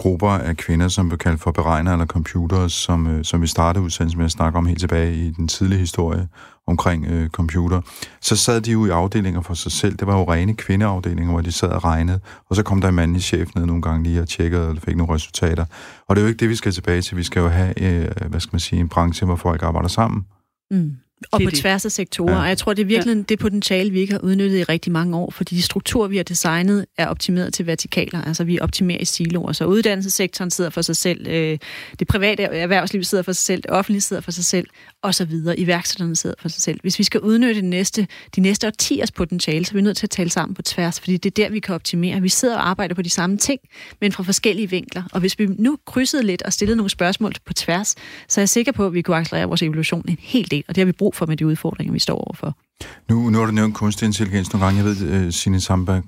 grupper 0.00 0.30
af 0.30 0.56
kvinder, 0.56 0.88
som 0.88 1.08
blev 1.08 1.18
kaldt 1.18 1.40
for 1.40 1.50
beregner 1.50 1.92
eller 1.92 2.06
computere, 2.06 2.70
som, 2.70 3.06
øh, 3.06 3.24
som 3.24 3.42
vi 3.42 3.46
startede 3.46 3.84
udsendelsen 3.84 4.18
med 4.18 4.24
at 4.24 4.30
snakke 4.30 4.58
om 4.58 4.66
helt 4.66 4.80
tilbage 4.80 5.14
i 5.14 5.30
den 5.30 5.48
tidlige 5.48 5.78
historie 5.78 6.28
omkring 6.66 7.06
øh, 7.06 7.28
computer, 7.28 7.80
så 8.20 8.36
sad 8.36 8.60
de 8.60 8.72
jo 8.72 8.86
i 8.86 8.90
afdelinger 8.90 9.40
for 9.40 9.54
sig 9.54 9.72
selv. 9.72 9.96
Det 9.96 10.06
var 10.06 10.18
jo 10.18 10.32
rene 10.32 10.54
kvindeafdelinger, 10.54 11.32
hvor 11.32 11.40
de 11.40 11.52
sad 11.52 11.68
og 11.68 11.84
regnede, 11.84 12.20
og 12.46 12.56
så 12.56 12.62
kom 12.62 12.80
der 12.80 12.88
en 12.88 12.94
mandlig 12.94 13.22
chef 13.22 13.48
ned 13.54 13.66
nogle 13.66 13.82
gange 13.82 14.02
lige 14.02 14.20
og 14.20 14.28
tjekkede 14.28 14.68
og 14.68 14.76
fik 14.78 14.96
nogle 14.96 15.14
resultater. 15.14 15.64
Og 16.08 16.16
det 16.16 16.22
er 16.22 16.24
jo 16.24 16.28
ikke 16.28 16.40
det, 16.40 16.48
vi 16.48 16.56
skal 16.56 16.72
tilbage 16.72 17.02
til. 17.02 17.16
Vi 17.16 17.22
skal 17.22 17.40
jo 17.40 17.48
have, 17.48 17.82
øh, 17.82 18.08
hvad 18.28 18.40
skal 18.40 18.54
man 18.54 18.60
sige, 18.60 18.80
en 18.80 18.88
branche, 18.88 19.26
hvor 19.26 19.36
folk 19.36 19.62
arbejder 19.62 19.88
sammen. 19.88 20.26
Mm. 20.70 20.96
Og 21.32 21.40
Det 21.40 21.46
på 21.46 21.50
det. 21.50 21.58
tværs 21.58 21.84
af 21.84 21.92
sektorer. 21.92 22.32
Ja. 22.32 22.40
Og 22.40 22.48
jeg 22.48 22.58
tror, 22.58 22.74
det 22.74 22.82
er 22.82 22.86
virkelig 22.86 23.16
ja. 23.16 23.22
det 23.22 23.38
potentiale, 23.38 23.90
vi 23.90 24.00
ikke 24.00 24.12
har 24.12 24.20
udnyttet 24.20 24.58
i 24.58 24.64
rigtig 24.64 24.92
mange 24.92 25.16
år, 25.16 25.30
fordi 25.30 25.56
de 25.56 25.62
strukturer, 25.62 26.08
vi 26.08 26.16
har 26.16 26.24
designet, 26.24 26.86
er 26.98 27.06
optimeret 27.06 27.54
til 27.54 27.66
vertikaler. 27.66 28.22
Altså, 28.22 28.44
vi 28.44 28.60
optimerer 28.60 28.98
i 28.98 29.04
siloer. 29.04 29.52
Så 29.52 29.64
uddannelsessektoren 29.64 30.50
sidder 30.50 30.70
for 30.70 30.82
sig 30.82 30.96
selv, 30.96 31.26
øh, 31.26 31.58
det 31.98 32.06
private 32.08 32.42
erhvervsliv 32.42 33.04
sidder 33.04 33.22
for 33.22 33.32
sig 33.32 33.44
selv, 33.44 33.62
det 33.62 33.70
offentlige 33.70 34.00
sidder 34.00 34.22
for 34.22 34.30
sig 34.30 34.44
selv, 34.44 34.66
og 35.02 35.14
så 35.14 35.24
videre. 35.24 35.58
Iværksætterne 35.58 36.16
sidder 36.16 36.36
for 36.38 36.48
sig 36.48 36.62
selv. 36.62 36.80
Hvis 36.82 36.98
vi 36.98 37.04
skal 37.04 37.20
udnytte 37.20 37.60
de 37.60 37.66
næste, 37.66 38.06
de 38.36 38.40
næste 38.40 38.66
årtiers 38.66 39.10
potentiale, 39.10 39.64
så 39.64 39.72
er 39.72 39.74
vi 39.74 39.82
nødt 39.82 39.96
til 39.96 40.06
at 40.06 40.10
tale 40.10 40.30
sammen 40.30 40.54
på 40.54 40.62
tværs, 40.62 41.00
fordi 41.00 41.16
det 41.16 41.38
er 41.38 41.44
der, 41.44 41.50
vi 41.50 41.60
kan 41.60 41.74
optimere. 41.74 42.20
Vi 42.20 42.28
sidder 42.28 42.56
og 42.56 42.68
arbejder 42.68 42.94
på 42.94 43.02
de 43.02 43.10
samme 43.10 43.36
ting, 43.36 43.60
men 44.00 44.12
fra 44.12 44.22
forskellige 44.22 44.70
vinkler. 44.70 45.02
Og 45.12 45.20
hvis 45.20 45.38
vi 45.38 45.46
nu 45.58 45.78
krydsede 45.86 46.22
lidt 46.22 46.42
og 46.42 46.52
stillede 46.52 46.76
nogle 46.76 46.90
spørgsmål 46.90 47.32
på 47.46 47.52
tværs, 47.52 47.94
så 48.28 48.40
er 48.40 48.42
jeg 48.42 48.48
sikker 48.48 48.72
på, 48.72 48.86
at 48.86 48.94
vi 48.94 49.02
kunne 49.02 49.16
accelerere 49.16 49.46
vores 49.46 49.62
evolution 49.62 50.04
en 50.08 50.18
hel 50.20 50.50
del, 50.50 50.64
og 50.68 50.74
det 50.74 50.80
har 50.80 50.86
vi 50.86 50.92
brug 50.92 51.09
for 51.14 51.26
med 51.26 51.36
de 51.36 51.46
udfordringer, 51.46 51.92
vi 51.92 51.98
står 51.98 52.16
overfor. 52.18 52.56
Nu, 53.08 53.30
nu 53.30 53.38
har 53.38 53.46
du 53.46 53.52
nævnt 53.52 53.74
kunstig 53.74 54.06
intelligens 54.06 54.52
nogle 54.52 54.64
gange. 54.66 54.78
Jeg 54.78 54.84
ved, 54.84 55.26
uh, 55.26 55.32
Signe 55.32 55.60
Sambak, 55.60 56.04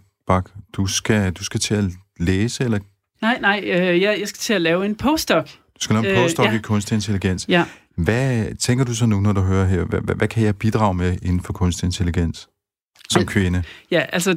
du 0.72 0.86
skal, 0.86 1.32
du 1.32 1.44
skal 1.44 1.60
til 1.60 1.74
at 1.74 1.84
læse, 2.20 2.64
eller 2.64 2.78
Nej, 3.22 3.38
nej, 3.40 3.60
øh, 3.64 4.00
jeg, 4.00 4.16
jeg 4.20 4.28
skal 4.28 4.38
til 4.38 4.52
at 4.52 4.62
lave 4.62 4.86
en 4.86 4.94
postdoc. 4.94 5.44
du 5.50 5.80
skal 5.80 5.94
lave 5.94 6.06
en 6.06 6.16
Øh, 6.18 6.22
postdoc 6.22 6.46
ja. 6.46 6.52
i 6.54 6.58
kunstig 6.58 6.94
intelligens. 6.94 7.46
Ja. 7.48 7.64
Hvad 7.96 8.54
tænker 8.54 8.84
du 8.84 8.94
så 8.94 9.06
nu, 9.06 9.20
når 9.20 9.32
du 9.32 9.40
hører 9.40 9.66
her? 9.66 9.84
Hvad, 9.84 10.00
hvad, 10.00 10.14
hvad 10.14 10.28
kan 10.28 10.42
jeg 10.44 10.56
bidrage 10.56 10.94
med 10.94 11.18
inden 11.22 11.40
for 11.40 11.52
kunstig 11.52 11.86
intelligens 11.86 12.48
som 13.10 13.20
Al- 13.20 13.26
kvinde? 13.26 13.62
Ja, 13.90 14.00
altså... 14.12 14.36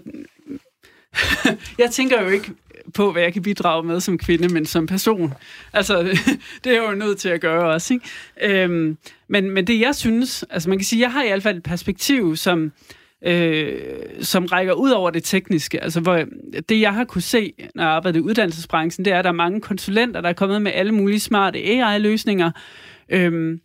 jeg 1.79 1.91
tænker 1.91 2.21
jo 2.21 2.27
ikke 2.29 2.51
på, 2.93 3.11
hvad 3.11 3.21
jeg 3.21 3.33
kan 3.33 3.41
bidrage 3.41 3.83
med 3.83 3.99
som 3.99 4.17
kvinde, 4.17 4.53
men 4.53 4.65
som 4.65 4.87
person. 4.87 5.33
Altså, 5.73 6.03
det 6.63 6.69
er 6.69 6.81
jeg 6.81 6.91
jo 6.91 6.95
nødt 6.95 7.17
til 7.17 7.29
at 7.29 7.41
gøre 7.41 7.73
også, 7.73 7.93
ikke? 7.93 8.63
Øhm, 8.63 8.97
men, 9.27 9.51
men 9.51 9.67
det, 9.67 9.79
jeg 9.79 9.95
synes... 9.95 10.45
Altså, 10.49 10.69
man 10.69 10.77
kan 10.77 10.85
sige, 10.85 11.01
jeg 11.01 11.11
har 11.11 11.23
i 11.23 11.27
hvert 11.27 11.43
fald 11.43 11.57
et 11.57 11.63
perspektiv, 11.63 12.35
som, 12.35 12.71
øh, 13.25 13.79
som 14.21 14.45
rækker 14.45 14.73
ud 14.73 14.91
over 14.91 15.09
det 15.09 15.23
tekniske. 15.23 15.83
Altså, 15.83 15.99
hvor 15.99 16.23
det, 16.69 16.81
jeg 16.81 16.93
har 16.93 17.03
kunne 17.03 17.21
se, 17.21 17.53
når 17.75 17.83
jeg 17.83 17.91
arbejder 17.91 18.19
i 18.19 18.21
uddannelsesbranchen, 18.21 19.05
det 19.05 19.13
er, 19.13 19.19
at 19.19 19.23
der 19.23 19.31
er 19.31 19.35
mange 19.35 19.61
konsulenter, 19.61 20.21
der 20.21 20.29
er 20.29 20.33
kommet 20.33 20.61
med 20.61 20.71
alle 20.75 20.91
mulige 20.91 21.19
smarte 21.19 21.59
AI-løsninger, 21.59 22.51
øhm, 23.09 23.59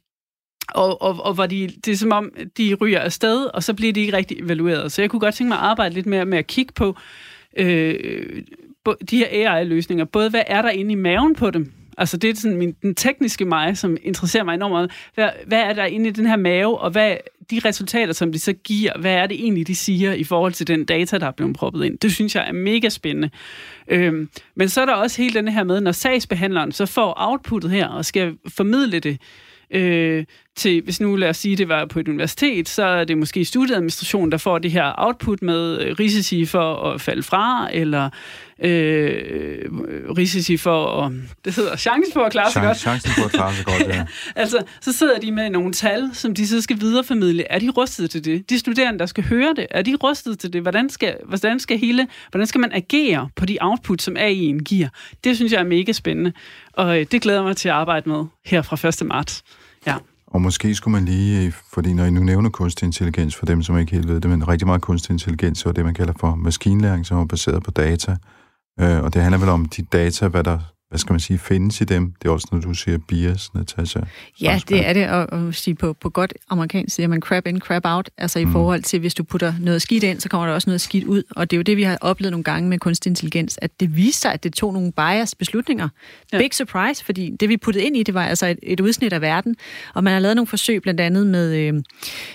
og, 0.75 1.03
og, 1.03 1.21
og 1.25 1.35
hvor 1.35 1.47
de, 1.47 1.71
det 1.85 1.93
er 1.93 1.97
som 1.97 2.12
om, 2.12 2.33
de 2.59 2.75
ryger 2.75 3.01
afsted, 3.01 3.45
og 3.55 3.62
så 3.62 3.75
bliver 3.75 3.93
de 3.93 4.01
ikke 4.01 4.16
rigtig 4.16 4.41
evalueret. 4.41 4.93
Så 4.93 5.03
jeg 5.03 5.11
kunne 5.11 5.21
godt 5.21 5.35
tænke 5.35 5.49
mig 5.49 5.59
at 5.59 5.64
arbejde 5.64 5.95
lidt 5.95 6.07
mere 6.07 6.25
med 6.25 6.39
at 6.39 6.47
kigge 6.47 6.73
på 6.73 6.97
øh, 7.57 8.43
de 9.11 9.18
her 9.18 9.26
AI-løsninger. 9.31 10.05
Både 10.05 10.31
hvad 10.31 10.43
er 10.47 10.62
der 10.62 10.70
inde 10.70 10.93
i 10.93 10.95
maven 10.95 11.35
på 11.35 11.51
dem? 11.51 11.72
Altså 11.99 12.16
det 12.16 12.31
er 12.31 12.35
sådan 12.35 12.57
min, 12.57 12.72
den 12.83 12.95
tekniske 12.95 13.45
mig, 13.45 13.76
som 13.76 13.97
interesserer 14.03 14.45
mig 14.45 14.55
enormt 14.55 14.72
meget. 14.72 14.91
Hvad, 15.14 15.28
hvad 15.47 15.61
er 15.61 15.72
der 15.72 15.85
inde 15.85 16.09
i 16.09 16.12
den 16.12 16.26
her 16.26 16.37
mave, 16.37 16.78
og 16.78 16.91
hvad 16.91 17.16
de 17.51 17.61
resultater, 17.64 18.12
som 18.12 18.33
de 18.33 18.39
så 18.39 18.53
giver, 18.53 18.99
hvad 18.99 19.14
er 19.14 19.26
det 19.26 19.41
egentlig, 19.41 19.66
de 19.66 19.76
siger 19.76 20.12
i 20.12 20.24
forhold 20.24 20.53
til 20.53 20.66
den 20.66 20.85
data, 20.85 21.18
der 21.18 21.26
er 21.26 21.31
blevet 21.31 21.57
proppet 21.57 21.85
ind? 21.85 21.99
Det 21.99 22.12
synes 22.12 22.35
jeg 22.35 22.49
er 22.49 22.53
mega 22.53 22.89
spændende. 22.89 23.31
Øhm, 23.89 24.28
men 24.55 24.68
så 24.68 24.81
er 24.81 24.87
der 24.87 24.93
også 24.93 25.22
hele 25.22 25.35
den 25.35 25.49
her 25.49 25.64
med, 25.64 25.81
når 25.81 25.93
sagsbehandleren 25.93 26.72
så 26.72 26.87
får 26.87 27.14
outputtet 27.16 27.70
her, 27.70 27.87
og 27.89 28.05
skal 28.05 28.37
formidle 28.49 28.99
det, 28.99 29.18
øh, 29.70 30.24
til, 30.57 30.83
hvis 30.83 31.01
nu 31.01 31.16
lad 31.16 31.28
os 31.28 31.37
sige, 31.37 31.57
det 31.57 31.68
var 31.68 31.87
på 31.87 32.01
et 32.01 32.09
universitet, 32.09 32.68
så 32.68 32.85
er 32.85 33.05
det 33.05 33.18
måske 33.18 33.45
studieadministration, 33.45 34.31
der 34.31 34.39
får 34.39 34.59
det 34.59 34.70
her 34.70 34.93
output 34.99 35.43
med 35.43 35.81
øh, 35.81 35.97
risici 35.99 36.47
for 36.47 36.74
at 36.74 37.01
falde 37.01 37.22
fra, 37.22 37.68
eller 37.72 38.11
øh, 38.64 39.64
risici 40.18 40.56
for 40.56 41.02
at, 41.02 41.12
det 41.44 41.56
hedder 41.56 41.76
chance 41.76 42.12
for 42.12 42.20
at 42.20 42.32
klare 42.32 42.52
sig 42.52 42.62
godt. 42.62 42.78
chancen 42.78 43.11
for 43.11 43.24
at 43.24 43.30
klare 43.30 43.54
sig 43.54 43.64
godt, 43.64 43.88
ja. 43.94 44.04
Altså, 44.36 44.64
så 44.80 44.92
sidder 44.92 45.18
de 45.18 45.32
med 45.32 45.50
nogle 45.50 45.72
tal, 45.72 46.11
som 46.12 46.34
de 46.34 46.46
så 46.46 46.62
skal 46.62 46.80
videreformidle. 46.80 47.44
Er 47.50 47.58
de 47.58 47.70
rustet 47.70 48.11
til 48.11 48.24
det? 48.24 48.50
De 48.50 48.58
studerende, 48.58 48.98
der 48.98 49.06
skal 49.06 49.24
høre 49.24 49.54
det, 49.56 49.66
er 49.70 49.82
de 49.82 49.96
rustet 49.96 50.38
til 50.38 50.52
det? 50.52 50.62
Hvordan 50.62 50.90
skal, 50.90 51.16
hvordan 51.24 51.61
skal, 51.61 51.78
hele, 51.78 52.08
hvordan 52.30 52.46
skal 52.46 52.61
man 52.61 52.72
agere 52.72 53.28
på 53.36 53.46
de 53.46 53.58
output, 53.61 54.02
som 54.02 54.16
AI'en 54.16 54.62
giver? 54.62 54.88
Det 55.24 55.36
synes 55.36 55.52
jeg 55.52 55.61
er 55.61 55.64
mega 55.64 55.92
spændende, 55.92 56.32
og 56.72 57.00
øh, 57.00 57.06
det 57.12 57.22
glæder 57.22 57.38
jeg 57.38 57.46
mig 57.46 57.56
til 57.56 57.68
at 57.68 57.74
arbejde 57.74 58.08
med 58.08 58.24
her 58.46 58.62
fra 58.62 58.88
1. 58.88 59.06
marts. 59.06 59.42
Ja. 59.86 59.94
Og 60.26 60.42
måske 60.42 60.74
skulle 60.74 60.92
man 60.92 61.04
lige, 61.04 61.46
øh, 61.46 61.52
fordi 61.72 61.92
når 61.92 62.04
I 62.04 62.11
nu 62.11 62.20
nævner 62.20 62.50
kunstig 62.50 62.86
intelligens, 62.86 63.36
for 63.36 63.46
dem, 63.46 63.62
som 63.62 63.78
ikke 63.78 63.92
helt 63.92 64.08
ved 64.08 64.20
det, 64.20 64.30
men 64.30 64.48
rigtig 64.48 64.66
meget 64.66 64.82
kunstig 64.82 65.12
intelligens, 65.12 65.64
er 65.64 65.72
det, 65.72 65.84
man 65.84 65.94
kalder 65.94 66.12
for 66.20 66.34
maskinlæring, 66.34 67.06
som 67.06 67.18
er 67.18 67.24
baseret 67.24 67.62
på 67.62 67.70
data. 67.70 68.16
Øh, 68.81 69.03
og 69.05 69.14
det 69.14 69.22
handler 69.22 69.39
vel 69.39 69.49
om 69.49 69.64
de 69.64 69.83
data, 69.83 70.28
hvad 70.28 70.45
der, 70.45 70.59
hvad 70.91 70.99
skal 70.99 71.12
man 71.12 71.20
sige, 71.20 71.38
findes 71.38 71.80
i 71.80 71.84
dem. 71.84 72.12
Det 72.22 72.28
er 72.28 72.32
også, 72.32 72.49
når 72.53 72.61
du 72.61 72.74
siger 72.74 72.99
bias, 73.09 73.55
Natasha. 73.55 74.01
Ja, 74.41 74.61
det 74.68 74.86
er 74.88 74.93
det, 74.93 75.09
og, 75.09 75.26
og 75.32 75.55
sige 75.55 75.74
på, 75.74 75.93
på 75.93 76.11
godt 76.11 76.34
amerikansk 76.51 76.97
siger 76.97 77.07
man 77.09 77.20
crap 77.20 77.47
in, 77.47 77.59
crap 77.61 77.82
out, 77.84 78.11
altså 78.18 78.38
i 78.38 78.45
Mm. 78.45 78.53
forhold 78.53 78.82
til, 78.82 79.01
hvis 79.01 79.14
du 79.14 79.22
putter 79.24 79.53
noget 79.61 79.82
skidt 79.82 80.05
ind, 80.05 80.20
så 80.20 80.28
kommer 80.28 80.47
der 80.47 80.55
også 80.55 80.70
noget 80.70 80.80
skidt 80.80 81.05
ud, 81.05 81.22
og 81.30 81.51
det 81.51 81.57
er 81.57 81.59
jo 81.59 81.62
det, 81.62 81.76
vi 81.76 81.82
har 81.82 81.99
oplevet 82.01 82.30
nogle 82.30 82.45
gange 82.45 82.68
med 82.68 82.78
kunstig 82.78 83.11
intelligens, 83.11 83.59
at 83.62 83.70
det 83.80 83.97
viste 83.97 84.20
sig, 84.20 84.32
at 84.32 84.45
det 84.45 84.53
tog 84.53 84.72
nogle 84.72 84.93
bias 84.93 85.34
beslutninger. 85.34 85.88
Ja. 86.32 86.38
Big 86.38 86.55
surprise, 86.55 87.05
fordi 87.05 87.36
det, 87.41 87.49
vi 87.49 87.57
puttede 87.57 87.84
ind 87.84 87.97
i, 87.97 88.03
det 88.03 88.14
var 88.14 88.26
altså 88.26 88.47
et, 88.47 88.59
et 88.62 88.80
udsnit 88.80 89.12
af 89.12 89.20
verden, 89.20 89.57
og 89.95 90.05
man 90.05 90.12
har 90.12 90.20
lavet 90.20 90.36
nogle 90.36 90.47
forsøg, 90.47 90.82
blandt 90.82 91.01
andet 91.01 91.26
med, 91.26 91.57
øh, 91.57 91.74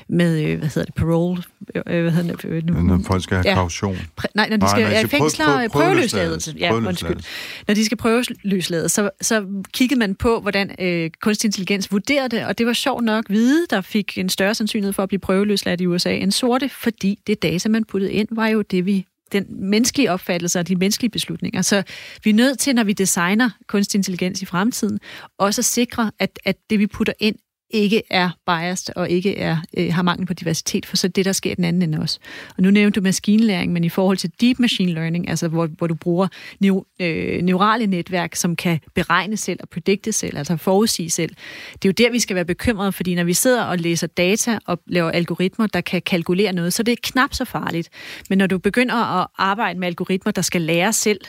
med 0.10 0.42
øh, 0.44 0.58
hvad 0.60 0.68
hedder 0.68 0.84
det, 0.86 0.94
parole, 0.96 1.44
øh, 1.76 2.02
hvad 2.02 2.12
hedder 2.12 2.36
det, 2.36 2.46
øh, 2.46 2.66
nu, 2.68 2.82
Når 2.82 3.02
folk 3.08 3.24
skal 3.24 3.38
have 3.38 3.50
Ja. 3.50 3.56
kaution. 3.56 3.96
Præ- 4.22 4.26
nej, 4.36 4.50
når 4.50 4.58
de 4.58 4.60
Nej, 4.62 4.70
skal 4.70 4.84
nej, 4.84 4.92
ja, 4.92 5.02
så 5.02 5.08
prøv- 5.08 5.20
fængsler, 5.20 5.46
prøv- 5.46 5.56
prøv, 5.70 5.82
prøveløsladelse. 5.82 6.52
prøveløsladelse. 6.52 6.56
Ja, 6.60 6.74
undskyld. 6.90 7.64
Når 7.68 7.74
de 7.76 7.86
skal 7.86 7.98
prøveløslades, 8.46 8.92
så, 8.92 9.10
så 9.22 9.46
kiggede 9.74 10.00
man 10.00 10.16
på, 10.16 10.40
hvordan 10.40 10.76
øh, 10.80 11.10
kunstig 11.22 11.48
intelligens 11.48 11.92
vurderede 11.92 12.30
det, 12.30 12.46
og 12.46 12.58
det 12.58 12.66
var 12.66 12.74
sjovt 12.74 13.04
nok 13.04 13.28
hvide, 13.28 13.66
der 13.70 13.82
fik 13.82 14.18
en 14.18 14.30
større 14.30 14.56
sandsynlighed 14.56 14.94
for 14.94 15.04
at 15.04 15.10
blive 15.10 15.20
prøveløsladt 15.20 15.82
i 15.82 15.88
USA 15.88 16.16
end 16.16 16.32
sorte, 16.32 16.70
fordi 16.70 17.20
det 17.28 17.44
data, 17.44 17.70
man 17.70 17.86
puttede 17.86 18.14
ind, 18.14 18.28
var 18.32 18.48
jo 18.48 18.62
det, 18.62 18.86
vi 18.86 19.06
den 19.32 19.46
menneskelige 19.50 20.12
opfattelse 20.12 20.60
og 20.60 20.68
de 20.68 20.76
menneskelige 20.76 21.12
beslutninger. 21.12 21.62
Så 21.62 21.84
vi 22.24 22.30
er 22.30 22.34
nødt 22.34 22.60
til, 22.60 22.76
når 22.76 22.84
vi 22.84 22.94
designer 22.94 23.50
kunstig 23.68 23.98
intelligens 23.98 24.42
i 24.42 24.46
fremtiden, 24.46 25.00
også 25.38 25.62
at 25.62 25.66
sikre, 25.66 26.12
at, 26.20 26.40
at 26.46 26.56
det, 26.70 26.80
vi 26.80 26.88
putter 26.88 27.14
ind, 27.20 27.36
ikke 27.76 28.04
er 28.10 28.30
biased 28.46 28.94
og 28.96 29.10
ikke 29.10 29.38
er, 29.38 29.58
øh, 29.78 29.94
har 29.94 30.02
mangel 30.02 30.28
på 30.28 30.34
diversitet, 30.34 30.86
for 30.86 30.98
så 30.98 31.08
er 31.08 31.12
det, 31.12 31.26
der 31.26 31.32
sker 31.32 31.52
i 31.52 31.56
den 31.56 31.64
anden 31.64 31.82
ende 31.82 32.00
også. 32.00 32.20
Og 32.58 32.64
nu 32.64 32.70
nævnte 32.70 33.00
du 33.00 33.04
maskinlæring, 33.04 33.74
men 33.74 33.84
i 33.84 33.90
forhold 33.90 34.18
til 34.18 34.32
deep 34.42 34.60
machine 34.60 34.92
learning, 34.92 35.30
altså 35.30 35.48
hvor, 35.48 35.68
hvor 35.68 35.88
du 35.88 35.96
bruger 35.96 36.28
neu, 36.60 36.84
øh, 37.00 37.42
neurale 37.42 37.88
netværk, 37.88 38.36
som 38.36 38.56
kan 38.56 38.80
beregne 38.94 39.38
selv 39.38 39.60
og 39.62 39.70
predikte 39.70 40.12
selv, 40.12 40.38
altså 40.38 40.58
forudsige 40.58 41.10
selv, 41.10 41.36
det 41.74 41.86
er 41.86 41.90
jo 41.90 42.06
der, 42.06 42.12
vi 42.12 42.20
skal 42.20 42.36
være 42.36 42.46
bekymrede, 42.46 42.92
fordi 42.92 43.16
når 43.16 43.24
vi 43.24 43.34
sidder 43.34 43.64
og 43.64 43.78
læser 43.78 44.08
data 44.08 44.60
og 44.66 44.80
laver 44.88 45.12
algoritmer, 45.12 45.68
der 45.68 45.82
kan 45.82 46.02
kalkulere 46.02 46.54
noget, 46.54 46.74
så 46.74 46.84
det 46.84 46.92
er 46.92 46.96
knap 47.04 47.34
så 47.34 47.46
farligt. 47.46 47.90
Men 48.30 48.38
når 48.38 48.48
du 48.48 48.58
begynder 48.58 49.22
at 49.22 49.28
arbejde 49.38 49.80
med 49.80 49.88
algoritmer, 49.88 50.32
der 50.32 50.42
skal 50.42 50.62
lære 50.62 50.94
selv, 50.94 51.20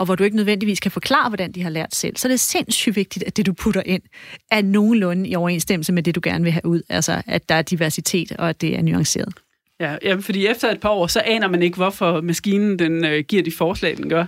og 0.00 0.06
hvor 0.06 0.14
du 0.14 0.24
ikke 0.24 0.36
nødvendigvis 0.36 0.80
kan 0.80 0.90
forklare, 0.90 1.28
hvordan 1.28 1.52
de 1.52 1.62
har 1.62 1.70
lært 1.70 1.94
selv, 1.94 2.16
så 2.16 2.28
er 2.28 2.30
det 2.30 2.40
sindssygt 2.40 2.96
vigtigt, 2.96 3.24
at 3.26 3.36
det, 3.36 3.46
du 3.46 3.52
putter 3.52 3.82
ind, 3.86 4.02
er 4.50 4.62
nogenlunde 4.62 5.28
i 5.28 5.34
overensstemmelse 5.34 5.92
med 5.92 6.02
det, 6.02 6.14
du 6.14 6.20
gerne 6.24 6.44
vil 6.44 6.52
have 6.52 6.66
ud. 6.66 6.82
Altså, 6.88 7.22
at 7.26 7.48
der 7.48 7.54
er 7.54 7.62
diversitet, 7.62 8.32
og 8.32 8.48
at 8.48 8.60
det 8.60 8.78
er 8.78 8.82
nuanceret. 8.82 9.34
Ja, 9.80 9.96
jamen, 10.02 10.22
fordi 10.22 10.46
efter 10.46 10.70
et 10.70 10.80
par 10.80 10.88
år, 10.88 11.06
så 11.06 11.20
aner 11.20 11.48
man 11.48 11.62
ikke, 11.62 11.76
hvorfor 11.76 12.20
maskinen 12.20 12.78
den, 12.78 13.04
øh, 13.04 13.24
giver 13.28 13.42
de 13.42 13.52
forslag, 13.52 13.96
den 13.96 14.08
gør. 14.08 14.24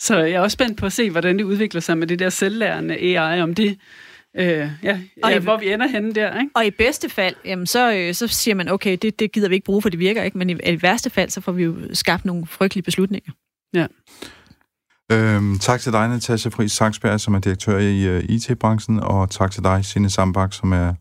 Så 0.00 0.18
jeg 0.18 0.30
er 0.32 0.40
også 0.40 0.54
spændt 0.54 0.78
på 0.78 0.86
at 0.86 0.92
se, 0.92 1.10
hvordan 1.10 1.38
det 1.38 1.44
udvikler 1.44 1.80
sig 1.80 1.98
med 1.98 2.06
det 2.06 2.18
der 2.18 2.28
selvlærende 2.28 2.94
AI, 2.96 3.40
om 3.40 3.54
det, 3.54 3.78
øh, 4.36 4.46
ja, 4.46 4.98
Og 5.22 5.30
ja, 5.30 5.36
i- 5.38 5.42
hvor 5.42 5.56
vi 5.58 5.72
ender 5.72 5.86
henne 5.88 6.12
der, 6.12 6.40
ikke? 6.40 6.50
Og 6.54 6.66
i 6.66 6.70
bedste 6.70 7.08
fald, 7.08 7.34
jamen, 7.44 7.66
så, 7.66 7.92
øh, 7.94 8.14
så 8.14 8.26
siger 8.28 8.54
man, 8.54 8.68
okay, 8.68 8.96
det, 9.02 9.18
det 9.18 9.32
gider 9.32 9.48
vi 9.48 9.54
ikke 9.54 9.64
bruge, 9.64 9.82
for 9.82 9.88
det 9.88 9.98
virker 9.98 10.22
ikke, 10.22 10.38
men 10.38 10.50
i, 10.50 10.52
i 10.66 10.82
værste 10.82 11.10
fald, 11.10 11.30
så 11.30 11.40
får 11.40 11.52
vi 11.52 11.62
jo 11.62 11.76
skabt 11.92 12.24
nogle 12.24 12.46
frygtelige 12.46 12.82
beslutninger. 12.82 13.32
Øhm, 15.12 15.58
tak 15.58 15.80
til 15.80 15.92
dig, 15.92 16.08
Natasha 16.08 16.48
Friis 16.48 16.72
Saksberg, 16.72 17.20
som 17.20 17.34
er 17.34 17.38
direktør 17.38 17.78
i 17.78 18.02
øh, 18.02 18.16
uh, 18.18 18.24
IT-branchen, 18.24 19.00
og 19.00 19.30
tak 19.30 19.50
til 19.50 19.64
dig, 19.64 19.84
Signe 19.84 20.10
Sambak, 20.10 20.52
som 20.52 20.72
er 20.72 20.94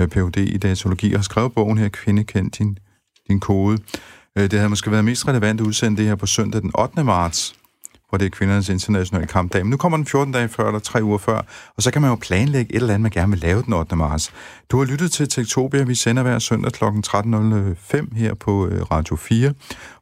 uh, 0.00 0.06
Ph.D. 0.06 0.36
i 0.36 0.58
datalogi 0.58 1.12
og 1.12 1.18
har 1.18 1.22
skrevet 1.22 1.52
bogen 1.52 1.78
her, 1.78 1.88
Kvinde 1.88 2.24
kendt 2.24 2.58
din, 2.58 2.78
din 3.28 3.40
kode. 3.40 3.78
Uh, 4.38 4.42
det 4.42 4.52
havde 4.52 4.68
måske 4.68 4.90
været 4.90 5.04
mest 5.04 5.28
relevant 5.28 5.60
at 5.60 5.66
udsende 5.66 5.96
det 5.96 6.06
her 6.06 6.14
på 6.14 6.26
søndag 6.26 6.62
den 6.62 6.70
8. 6.78 7.04
marts, 7.04 7.54
hvor 8.08 8.18
det 8.18 8.26
er 8.26 8.30
kvindernes 8.30 8.68
internationale 8.68 9.26
kampdag. 9.26 9.64
Men 9.64 9.70
nu 9.70 9.76
kommer 9.76 9.98
den 9.98 10.06
14 10.06 10.32
dage 10.32 10.48
før, 10.48 10.66
eller 10.66 10.80
tre 10.80 11.04
uger 11.04 11.18
før, 11.18 11.42
og 11.76 11.82
så 11.82 11.90
kan 11.90 12.02
man 12.02 12.10
jo 12.10 12.16
planlægge 12.16 12.74
et 12.74 12.80
eller 12.80 12.94
andet, 12.94 13.02
man 13.02 13.10
gerne 13.10 13.32
vil 13.32 13.40
lave 13.40 13.62
den 13.62 13.72
8. 13.72 13.96
marts. 13.96 14.32
Du 14.70 14.78
har 14.78 14.84
lyttet 14.84 15.12
til 15.12 15.28
Tektopia. 15.28 15.82
Vi 15.82 15.94
sender 15.94 16.22
hver 16.22 16.38
søndag 16.38 16.72
kl. 16.72 16.84
13.05 16.84 18.16
her 18.16 18.34
på 18.34 18.66
øh, 18.66 18.82
Radio 18.82 19.16
4, 19.16 19.52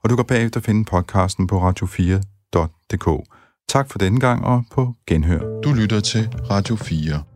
og 0.03 0.11
du 0.11 0.17
kan 0.17 0.25
bagefter 0.25 0.61
finde 0.61 0.85
podcasten 0.85 1.47
på 1.47 1.71
radio4 1.71 2.34
Tak 3.69 3.91
for 3.91 3.99
denne 3.99 4.21
gang 4.21 4.45
og 4.45 4.65
på 4.73 4.95
genhør. 5.07 5.61
Du 5.61 5.73
lytter 5.73 6.01
til 6.01 6.29
Radio 6.51 6.77
4. 6.77 7.34